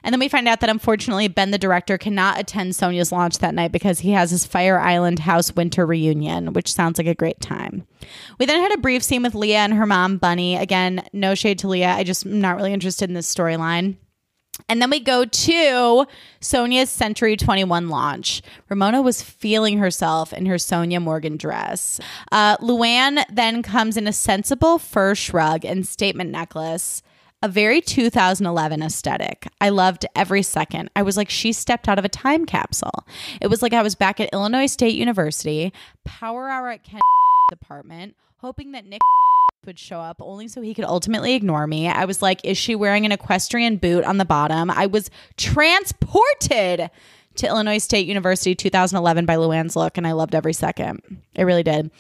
And 0.05 0.12
then 0.12 0.20
we 0.20 0.29
find 0.29 0.48
out 0.48 0.61
that 0.61 0.70
unfortunately, 0.70 1.29
Ben, 1.29 1.53
the 1.53 1.59
director, 1.59 1.96
cannot 1.96 2.38
attend 2.38 2.72
Sonja's 2.72 3.12
launch 3.12 3.38
that 3.38 3.55
night 3.55 3.72
because 3.72 4.01
he 4.01 4.11
has 4.11 4.31
his 4.31 4.46
Fire 4.46 4.81
Island 4.81 5.20
House 5.20 5.55
winter 5.55 5.87
reunion, 5.87 6.53
which 6.53 6.72
sounds 6.72 6.98
like 6.98 7.07
a 7.07 7.14
great 7.14 7.40
time. 7.40 7.87
We 8.38 8.46
then 8.46 8.61
had 8.61 8.72
a 8.72 8.81
brief 8.81 9.03
scene 9.03 9.22
with 9.22 9.35
Leah 9.35 9.59
and 9.59 9.75
her 9.75 9.87
mom, 9.87 10.18
Bunny. 10.18 10.57
Again, 10.57 11.07
no 11.12 11.35
shade 11.35 11.59
to 11.61 11.68
Leah. 11.68 11.92
I 11.92 12.03
just 12.03 12.27
am 12.27 12.40
not 12.40 12.57
really 12.57 12.72
interested 12.72 13.09
in 13.09 13.14
this 13.14 13.33
storyline. 13.33 13.96
And 14.73 14.81
then 14.81 14.89
we 14.89 15.01
go 15.01 15.27
to 15.27 16.07
Sonja's 16.41 16.89
Century 16.89 17.37
21 17.37 17.91
launch. 17.91 18.41
Ramona 18.71 19.03
was 19.03 19.21
feeling 19.21 19.77
herself 19.77 20.33
in 20.33 20.47
her 20.47 20.55
Sonja 20.55 20.99
Morgan 20.99 21.37
dress. 21.37 22.01
Uh, 22.33 22.57
Luann 22.57 23.23
then 23.31 23.63
comes 23.63 23.99
in 23.99 24.07
a 24.07 24.15
sensible 24.15 24.79
fur 24.79 25.15
shrug 25.15 25.67
and 25.67 25.87
statement 25.87 26.31
necklace. 26.31 27.03
A 27.43 27.49
very 27.49 27.83
2011 27.83 28.83
aesthetic. 28.83 29.47
I 29.61 29.69
loved 29.69 30.07
every 30.17 30.43
second. 30.43 30.89
I 30.97 31.03
was 31.03 31.19
like, 31.19 31.29
she 31.29 31.53
stepped 31.53 31.87
out 31.87 31.99
of 31.99 32.07
a 32.07 32.09
time 32.09 32.47
capsule. 32.47 33.07
It 33.43 33.49
was 33.49 33.61
like 33.61 33.75
I 33.75 33.83
was 33.83 33.95
back 33.95 34.21
at 34.21 34.31
Illinois 34.33 34.73
State 34.73 34.95
University, 34.95 35.71
power 36.07 36.49
hour 36.49 36.71
at 36.71 36.83
Ken's 36.83 37.03
apartment, 37.53 38.17
hoping 38.39 38.73
that 38.73 38.87
Nick 38.87 39.03
would 39.64 39.79
show 39.79 40.01
up 40.01 40.16
only 40.20 40.48
so 40.48 40.61
he 40.61 40.75
could 40.75 40.85
ultimately 40.85 41.35
ignore 41.35 41.68
me. 41.68 41.87
I 41.87 42.05
was 42.05 42.20
like, 42.20 42.44
is 42.44 42.59
she 42.59 42.75
wearing 42.75 43.07
an 43.07 43.12
equestrian 43.12 43.77
boot 43.77 44.03
on 44.05 44.18
the 44.18 44.25
bottom? 44.25 44.70
I 44.70 44.87
was 44.87 45.09
transported 45.37 46.90
to 47.37 47.46
Illinois 47.46 47.79
State 47.79 48.09
University 48.09 48.57
2011 48.57 49.25
by 49.25 49.37
Luann's 49.37 49.77
look, 49.77 49.96
and 49.96 50.05
I 50.07 50.12
loved 50.12 50.35
every 50.35 50.53
second. 50.53 51.22
It 51.37 51.44
really 51.44 51.62
did. 51.62 51.92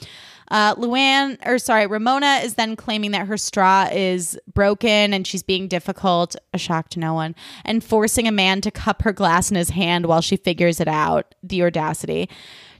Uh, 0.48 0.74
Luann, 0.74 1.38
or 1.46 1.56
sorry, 1.58 1.86
Ramona 1.86 2.40
is 2.42 2.54
then 2.54 2.74
claiming 2.74 3.12
that 3.12 3.28
her 3.28 3.36
straw 3.36 3.88
is 3.92 4.36
broken 4.52 5.14
and 5.14 5.24
she's 5.24 5.44
being 5.44 5.68
difficult, 5.68 6.34
a 6.52 6.58
shock 6.58 6.88
to 6.90 6.98
no 6.98 7.14
one, 7.14 7.36
and 7.64 7.84
forcing 7.84 8.26
a 8.26 8.32
man 8.32 8.60
to 8.62 8.72
cup 8.72 9.02
her 9.02 9.12
glass 9.12 9.50
in 9.50 9.56
his 9.56 9.70
hand 9.70 10.06
while 10.06 10.20
she 10.20 10.36
figures 10.36 10.80
it 10.80 10.88
out. 10.88 11.36
The 11.44 11.62
audacity. 11.62 12.28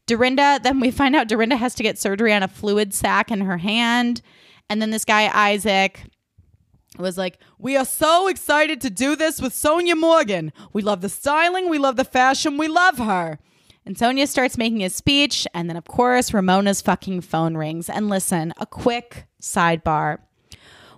Dorinda, 0.07 0.59
then 0.63 0.81
we 0.81 0.91
find 0.91 1.15
out 1.15 1.29
Dorinda 1.29 1.57
has 1.57 1.77
to 1.77 1.85
get 1.85 1.99
surgery 1.99 2.33
on 2.35 2.43
a 2.43 2.49
fluid 2.49 2.93
sac 2.93 3.31
in 3.31 3.43
her 3.43 3.59
hand. 3.59 4.23
And 4.69 4.81
then 4.81 4.91
this 4.91 5.05
guy, 5.05 5.31
Isaac, 5.33 6.05
was 6.99 7.19
like, 7.19 7.39
We 7.59 7.77
are 7.77 7.85
so 7.85 8.29
excited 8.29 8.81
to 8.83 8.91
do 8.91 9.17
this 9.17 9.41
with 9.41 9.53
Sonja 9.53 9.99
Morgan. 9.99 10.53
We 10.73 10.83
love 10.83 11.01
the 11.01 11.09
styling, 11.09 11.69
we 11.69 11.79
love 11.79 11.97
the 11.97 12.05
fashion, 12.05 12.59
we 12.59 12.69
love 12.69 12.99
her. 12.99 13.39
And 13.85 13.97
Sonja 13.97 14.29
starts 14.29 14.57
making 14.57 14.85
a 14.85 14.91
speech, 14.91 15.47
and 15.55 15.69
then, 15.69 15.77
of 15.77 15.85
course, 15.87 16.33
Ramona's 16.33 16.81
fucking 16.81 17.23
phone 17.23 17.57
rings. 17.57 17.91
And 17.91 18.09
listen, 18.09 18.53
a 18.59 18.67
quick 18.67 19.27
sidebar. 19.41 20.19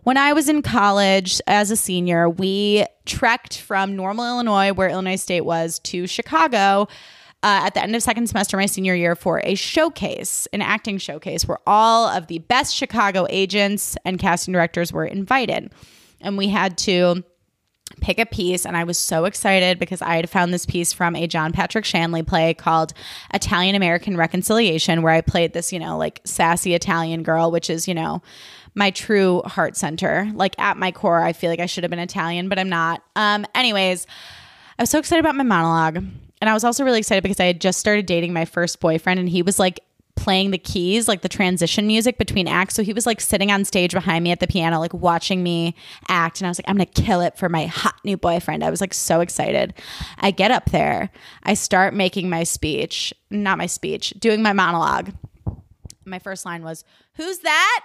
When 0.02 0.18
I 0.18 0.34
was 0.34 0.50
in 0.50 0.60
college 0.60 1.40
as 1.46 1.70
a 1.70 1.76
senior, 1.76 2.28
we 2.28 2.84
trekked 3.06 3.58
from 3.58 3.96
Normal, 3.96 4.26
Illinois, 4.26 4.74
where 4.74 4.90
Illinois 4.90 5.16
State 5.16 5.46
was, 5.46 5.78
to 5.80 6.06
Chicago 6.06 6.88
uh, 7.44 7.66
at 7.66 7.74
the 7.74 7.82
end 7.82 7.94
of 7.94 8.02
second 8.02 8.26
semester 8.26 8.56
my 8.56 8.64
senior 8.64 8.94
year 8.94 9.14
for 9.14 9.42
a 9.44 9.54
showcase, 9.54 10.48
an 10.54 10.62
acting 10.62 10.96
showcase 10.96 11.46
where 11.46 11.58
all 11.66 12.08
of 12.08 12.26
the 12.26 12.38
best 12.38 12.74
Chicago 12.74 13.26
agents 13.28 13.98
and 14.06 14.18
casting 14.18 14.52
directors 14.52 14.94
were 14.94 15.04
invited. 15.04 15.70
And 16.22 16.38
we 16.38 16.48
had 16.48 16.78
to 16.78 17.22
pick 18.00 18.18
a 18.18 18.24
piece 18.24 18.64
and 18.64 18.78
I 18.78 18.84
was 18.84 18.96
so 18.96 19.26
excited 19.26 19.78
because 19.78 20.00
I 20.00 20.16
had 20.16 20.30
found 20.30 20.54
this 20.54 20.64
piece 20.64 20.94
from 20.94 21.14
a 21.14 21.26
John 21.26 21.52
Patrick 21.52 21.84
Shanley 21.84 22.22
play 22.22 22.54
called 22.54 22.94
Italian 23.34 23.74
American 23.74 24.16
Reconciliation 24.16 25.02
where 25.02 25.12
I 25.12 25.20
played 25.20 25.52
this, 25.52 25.70
you 25.70 25.78
know, 25.78 25.98
like 25.98 26.22
sassy 26.24 26.74
Italian 26.74 27.22
girl, 27.22 27.50
which 27.50 27.68
is, 27.68 27.86
you 27.86 27.92
know, 27.92 28.22
my 28.74 28.90
true 28.90 29.42
heart 29.44 29.76
center. 29.76 30.32
Like 30.34 30.58
at 30.58 30.78
my 30.78 30.92
core, 30.92 31.20
I 31.20 31.34
feel 31.34 31.50
like 31.50 31.60
I 31.60 31.66
should 31.66 31.84
have 31.84 31.90
been 31.90 31.98
Italian, 31.98 32.48
but 32.48 32.58
I'm 32.58 32.70
not. 32.70 33.02
Um 33.14 33.44
anyways, 33.54 34.06
I 34.78 34.82
was 34.82 34.88
so 34.88 34.98
excited 34.98 35.20
about 35.20 35.36
my 35.36 35.44
monologue. 35.44 36.02
And 36.40 36.50
I 36.50 36.54
was 36.54 36.64
also 36.64 36.84
really 36.84 36.98
excited 36.98 37.22
because 37.22 37.40
I 37.40 37.46
had 37.46 37.60
just 37.60 37.78
started 37.78 38.06
dating 38.06 38.32
my 38.32 38.44
first 38.44 38.80
boyfriend 38.80 39.20
and 39.20 39.28
he 39.28 39.42
was 39.42 39.58
like 39.58 39.80
playing 40.16 40.52
the 40.52 40.58
keys, 40.58 41.08
like 41.08 41.22
the 41.22 41.28
transition 41.28 41.86
music 41.86 42.18
between 42.18 42.46
acts. 42.46 42.74
So 42.74 42.82
he 42.82 42.92
was 42.92 43.06
like 43.06 43.20
sitting 43.20 43.50
on 43.50 43.64
stage 43.64 43.92
behind 43.92 44.24
me 44.24 44.30
at 44.30 44.40
the 44.40 44.46
piano, 44.46 44.78
like 44.78 44.94
watching 44.94 45.42
me 45.42 45.74
act. 46.08 46.40
And 46.40 46.46
I 46.46 46.50
was 46.50 46.58
like, 46.58 46.68
I'm 46.68 46.76
going 46.76 46.88
to 46.88 47.02
kill 47.02 47.20
it 47.20 47.36
for 47.36 47.48
my 47.48 47.66
hot 47.66 47.96
new 48.04 48.16
boyfriend. 48.16 48.62
I 48.62 48.70
was 48.70 48.80
like 48.80 48.94
so 48.94 49.20
excited. 49.20 49.74
I 50.18 50.30
get 50.30 50.50
up 50.50 50.70
there, 50.70 51.10
I 51.42 51.54
start 51.54 51.94
making 51.94 52.30
my 52.30 52.44
speech, 52.44 53.12
not 53.30 53.58
my 53.58 53.66
speech, 53.66 54.10
doing 54.18 54.42
my 54.42 54.52
monologue. 54.52 55.12
My 56.04 56.18
first 56.18 56.44
line 56.44 56.62
was, 56.62 56.84
Who's 57.16 57.38
that? 57.40 57.84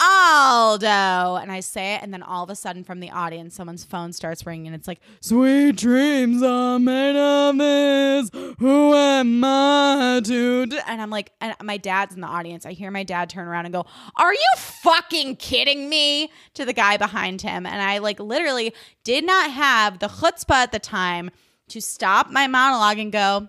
Aldo. 0.00 1.36
And 1.36 1.50
I 1.50 1.60
say 1.60 1.94
it, 1.94 2.02
and 2.02 2.12
then 2.12 2.22
all 2.22 2.44
of 2.44 2.50
a 2.50 2.54
sudden 2.54 2.84
from 2.84 3.00
the 3.00 3.10
audience, 3.10 3.54
someone's 3.54 3.84
phone 3.84 4.12
starts 4.12 4.46
ringing, 4.46 4.66
and 4.66 4.76
it's 4.76 4.86
like, 4.88 5.00
Sweet 5.20 5.76
dreams 5.76 6.42
are 6.42 6.78
made 6.78 7.16
of 7.16 7.58
this. 7.58 8.30
Who 8.58 8.94
am 8.94 9.42
I 9.44 10.20
do-" 10.22 10.66
And 10.86 11.02
I'm 11.02 11.10
like, 11.10 11.32
and 11.40 11.54
my 11.62 11.76
dad's 11.76 12.14
in 12.14 12.20
the 12.20 12.26
audience. 12.26 12.64
I 12.64 12.72
hear 12.72 12.90
my 12.90 13.02
dad 13.02 13.28
turn 13.30 13.46
around 13.48 13.66
and 13.66 13.72
go, 13.72 13.86
Are 14.16 14.32
you 14.32 14.50
fucking 14.56 15.36
kidding 15.36 15.88
me? 15.88 16.30
To 16.54 16.64
the 16.64 16.72
guy 16.72 16.96
behind 16.96 17.42
him. 17.42 17.66
And 17.66 17.82
I 17.82 17.98
like 17.98 18.20
literally 18.20 18.72
did 19.04 19.24
not 19.24 19.50
have 19.50 19.98
the 19.98 20.08
chutzpah 20.08 20.54
at 20.54 20.72
the 20.72 20.78
time 20.78 21.30
to 21.68 21.80
stop 21.80 22.30
my 22.30 22.46
monologue 22.46 22.98
and 22.98 23.12
go, 23.12 23.48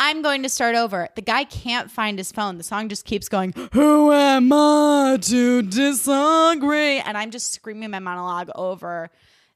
I'm 0.00 0.22
going 0.22 0.44
to 0.44 0.48
start 0.48 0.76
over. 0.76 1.08
The 1.16 1.22
guy 1.22 1.44
can't 1.44 1.90
find 1.90 2.18
his 2.18 2.30
phone. 2.30 2.56
The 2.56 2.62
song 2.62 2.88
just 2.88 3.04
keeps 3.04 3.28
going, 3.28 3.52
Who 3.72 4.12
am 4.12 4.52
I 4.52 5.18
to 5.22 5.62
disagree? 5.62 7.00
And 7.00 7.18
I'm 7.18 7.30
just 7.32 7.52
screaming 7.52 7.90
my 7.90 7.98
monologue 7.98 8.50
over 8.54 9.10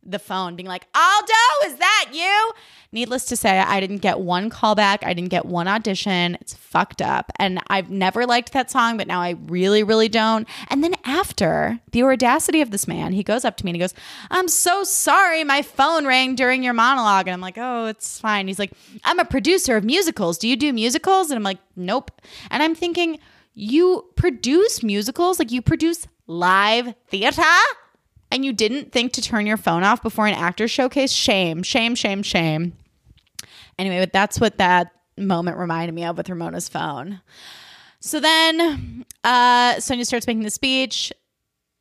the 0.05 0.19
phone, 0.19 0.57
being 0.57 0.69
like, 0.69 0.87
Aldo, 0.95 1.73
is 1.73 1.79
that 1.79 2.11
you? 2.13 2.53
Needless 2.95 3.25
to 3.27 3.37
say, 3.37 3.59
I 3.59 3.81
didn't 3.81 3.99
get 3.99 4.21
one 4.21 4.51
call 4.51 4.75
back. 4.75 5.03
I 5.05 5.15
didn't 5.15 5.31
get 5.31 5.47
one 5.47 5.67
audition. 5.67 6.37
It's 6.41 6.53
fucked 6.53 7.01
up. 7.01 7.33
And 7.37 7.61
I've 7.69 7.91
never 7.91 8.27
liked 8.27 8.53
that 8.53 8.71
song, 8.71 8.99
but 8.99 9.07
now 9.07 9.23
I 9.23 9.37
really, 9.47 9.83
really 9.83 10.11
don't. 10.11 10.47
And 10.69 10.85
then 10.85 10.95
after 11.05 11.81
the 11.93 12.03
audacity 12.03 12.61
of 12.61 12.71
this 12.71 12.87
man, 12.87 13.13
he 13.13 13.23
goes 13.23 13.45
up 13.45 13.57
to 13.59 13.65
me 13.65 13.71
and 13.71 13.77
he 13.77 13.81
goes, 13.81 13.95
I'm 14.31 14.49
so 14.49 14.85
sorry. 14.85 15.43
My 15.43 15.63
phone 15.63 16.07
rang 16.07 16.35
during 16.35 16.63
your 16.63 16.75
monologue. 16.75 17.29
And 17.29 17.35
I'm 17.35 17.41
like, 17.41 17.57
oh, 17.57 17.87
it's 17.87 18.19
fine. 18.21 18.47
He's 18.47 18.59
like, 18.59 18.73
I'm 19.05 19.19
a 19.19 19.25
producer 19.25 19.77
of 19.77 19.85
musicals. 19.85 20.37
Do 20.37 20.47
you 20.47 20.57
do 20.57 20.73
musicals? 20.73 21.31
And 21.31 21.39
I'm 21.39 21.45
like, 21.45 21.59
nope. 21.77 22.11
And 22.51 22.63
I'm 22.63 22.75
thinking, 22.75 23.19
you 23.55 24.05
produce 24.17 24.83
musicals? 24.83 25.39
Like 25.39 25.51
you 25.51 25.63
produce 25.63 26.07
live 26.27 26.95
theater? 27.09 27.43
And 28.33 28.47
you 28.47 28.55
didn't 28.55 28.93
think 28.93 29.13
to 29.13 29.21
turn 29.21 29.45
your 29.45 29.59
phone 29.59 29.85
off 29.85 30.03
before 30.03 30.27
an 30.27 30.33
actor 30.33 30.67
showcase, 30.67 31.13
shame, 31.13 31.63
shame, 31.63 31.95
shame, 31.95 32.23
shame. 32.23 32.73
Anyway, 33.79 34.01
but 34.01 34.15
that's 34.15 34.41
what 34.41 34.57
that 34.57 34.91
moment 35.19 35.59
reminded 35.59 35.95
me 35.95 36.07
of 36.07 36.17
with 36.17 36.31
Ramona's 36.31 36.67
phone. 36.67 37.21
So 38.01 38.21
then 38.21 39.05
uh, 39.23 39.75
Sonja 39.75 40.07
starts 40.07 40.27
making 40.27 40.45
the 40.45 40.51
speech, 40.51 41.13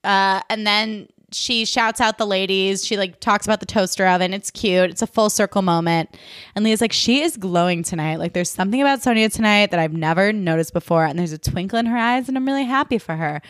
uh, 0.04 0.41
and 0.49 0.68
then 0.68 1.08
she 1.32 1.64
shouts 1.64 2.02
out 2.02 2.18
the 2.18 2.28
ladies. 2.28 2.86
She 2.86 2.97
like 2.97 3.22
talks 3.22 3.45
about 3.45 3.62
the 3.62 3.66
toaster 3.66 4.06
oven. 4.06 4.34
It's 4.34 4.52
cute. 4.52 4.89
It's 4.89 5.02
a 5.02 5.08
full 5.08 5.30
circle 5.30 5.62
moment. 5.62 6.18
And 6.54 6.66
Leah's 6.66 6.82
like, 6.82 6.91
she 6.91 7.22
is 7.22 7.38
glowing 7.38 7.82
tonight. 7.82 8.18
Like 8.18 8.34
there's 8.34 8.52
something 8.52 8.82
about 8.82 8.99
Sonja 8.99 9.32
tonight 9.32 9.72
that 9.72 9.80
I've 9.80 9.93
never 9.93 10.34
noticed 10.34 10.74
before, 10.74 11.06
and 11.06 11.18
there's 11.18 11.32
a 11.32 11.38
twinkle 11.38 11.80
in 11.80 11.86
her 11.86 11.97
eyes, 11.97 12.28
and 12.28 12.36
I'm 12.36 12.45
really 12.45 12.66
happy 12.66 12.97
for 12.97 13.16
her. 13.16 13.41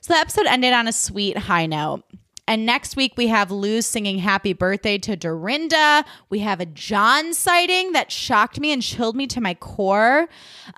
So 0.00 0.12
the 0.12 0.20
episode 0.20 0.46
ended 0.46 0.72
on 0.72 0.86
a 0.86 0.92
sweet 0.92 1.36
high 1.36 1.66
note. 1.66 2.04
And 2.46 2.66
next 2.66 2.94
week 2.94 3.14
we 3.16 3.28
have 3.28 3.50
Luz 3.50 3.86
singing 3.86 4.18
happy 4.18 4.52
birthday 4.52 4.98
to 4.98 5.16
Dorinda. 5.16 6.04
We 6.28 6.40
have 6.40 6.60
a 6.60 6.66
John 6.66 7.32
sighting 7.32 7.92
that 7.92 8.12
shocked 8.12 8.60
me 8.60 8.70
and 8.70 8.82
chilled 8.82 9.16
me 9.16 9.26
to 9.28 9.40
my 9.40 9.54
core. 9.54 10.28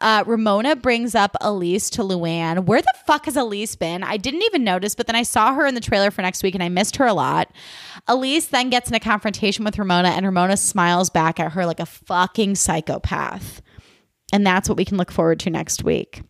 Uh, 0.01 0.23
Ramona 0.27 0.77
brings 0.77 1.17
up 1.17 1.37
Elyse 1.41 1.91
to 1.93 2.03
Luann. 2.03 2.67
Where 2.67 2.81
the 2.81 2.95
fuck 3.05 3.25
has 3.25 3.35
Elyse 3.35 3.77
been? 3.77 4.05
I 4.05 4.17
didn't 4.17 4.43
even 4.43 4.63
notice, 4.63 4.95
but 4.95 5.09
then 5.09 5.17
I 5.17 5.25
saw 5.25 5.55
her 5.55 5.67
in 5.67 5.75
the 5.75 5.81
trailer 5.81 6.13
for 6.13 6.23
next 6.23 6.45
week 6.45 6.55
and 6.55 6.63
I 6.63 6.69
missed 6.69 6.97
her 6.97 7.07
a 7.07 7.15
lot. 7.15 7.51
Elyse 8.09 8.49
then 8.49 8.71
gets 8.71 8.89
in 8.89 8.95
a 8.95 9.01
confrontation 9.01 9.65
with 9.65 9.77
Ramona 9.77 10.11
and 10.11 10.25
Ramona 10.25 10.57
smiles 10.57 11.11
back 11.11 11.41
at 11.41 11.53
her 11.53 11.67
like 11.67 11.81
a 11.81 11.87
fucking 11.87 12.55
psychopath. 12.55 13.61
And 14.33 14.47
that's 14.47 14.69
what 14.69 14.79
we 14.79 14.85
can 14.85 14.99
look 14.99 15.11
forward 15.11 15.41
to 15.41 15.51
next 15.51 15.83
week. 15.83 16.23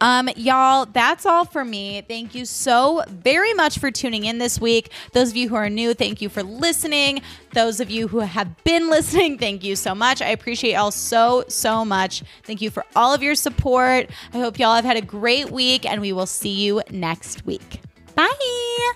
Um, 0.00 0.28
y'all, 0.36 0.86
that's 0.86 1.26
all 1.26 1.44
for 1.44 1.64
me. 1.64 2.02
Thank 2.06 2.34
you 2.34 2.44
so 2.44 3.02
very 3.08 3.54
much 3.54 3.78
for 3.78 3.90
tuning 3.90 4.24
in 4.24 4.38
this 4.38 4.60
week. 4.60 4.90
Those 5.12 5.30
of 5.30 5.36
you 5.36 5.48
who 5.48 5.54
are 5.54 5.70
new, 5.70 5.94
thank 5.94 6.20
you 6.20 6.28
for 6.28 6.42
listening. 6.42 7.22
Those 7.52 7.80
of 7.80 7.90
you 7.90 8.08
who 8.08 8.20
have 8.20 8.64
been 8.64 8.90
listening, 8.90 9.38
thank 9.38 9.64
you 9.64 9.76
so 9.76 9.94
much. 9.94 10.22
I 10.22 10.28
appreciate 10.28 10.72
y'all 10.72 10.90
so, 10.90 11.44
so 11.48 11.84
much. 11.84 12.22
Thank 12.44 12.60
you 12.60 12.70
for 12.70 12.84
all 12.96 13.14
of 13.14 13.22
your 13.22 13.34
support. 13.34 14.10
I 14.32 14.38
hope 14.38 14.58
y'all 14.58 14.74
have 14.74 14.84
had 14.84 14.96
a 14.96 15.02
great 15.02 15.50
week, 15.50 15.86
and 15.86 16.00
we 16.00 16.12
will 16.12 16.26
see 16.26 16.50
you 16.50 16.82
next 16.90 17.44
week. 17.46 17.80
Bye. 18.14 18.92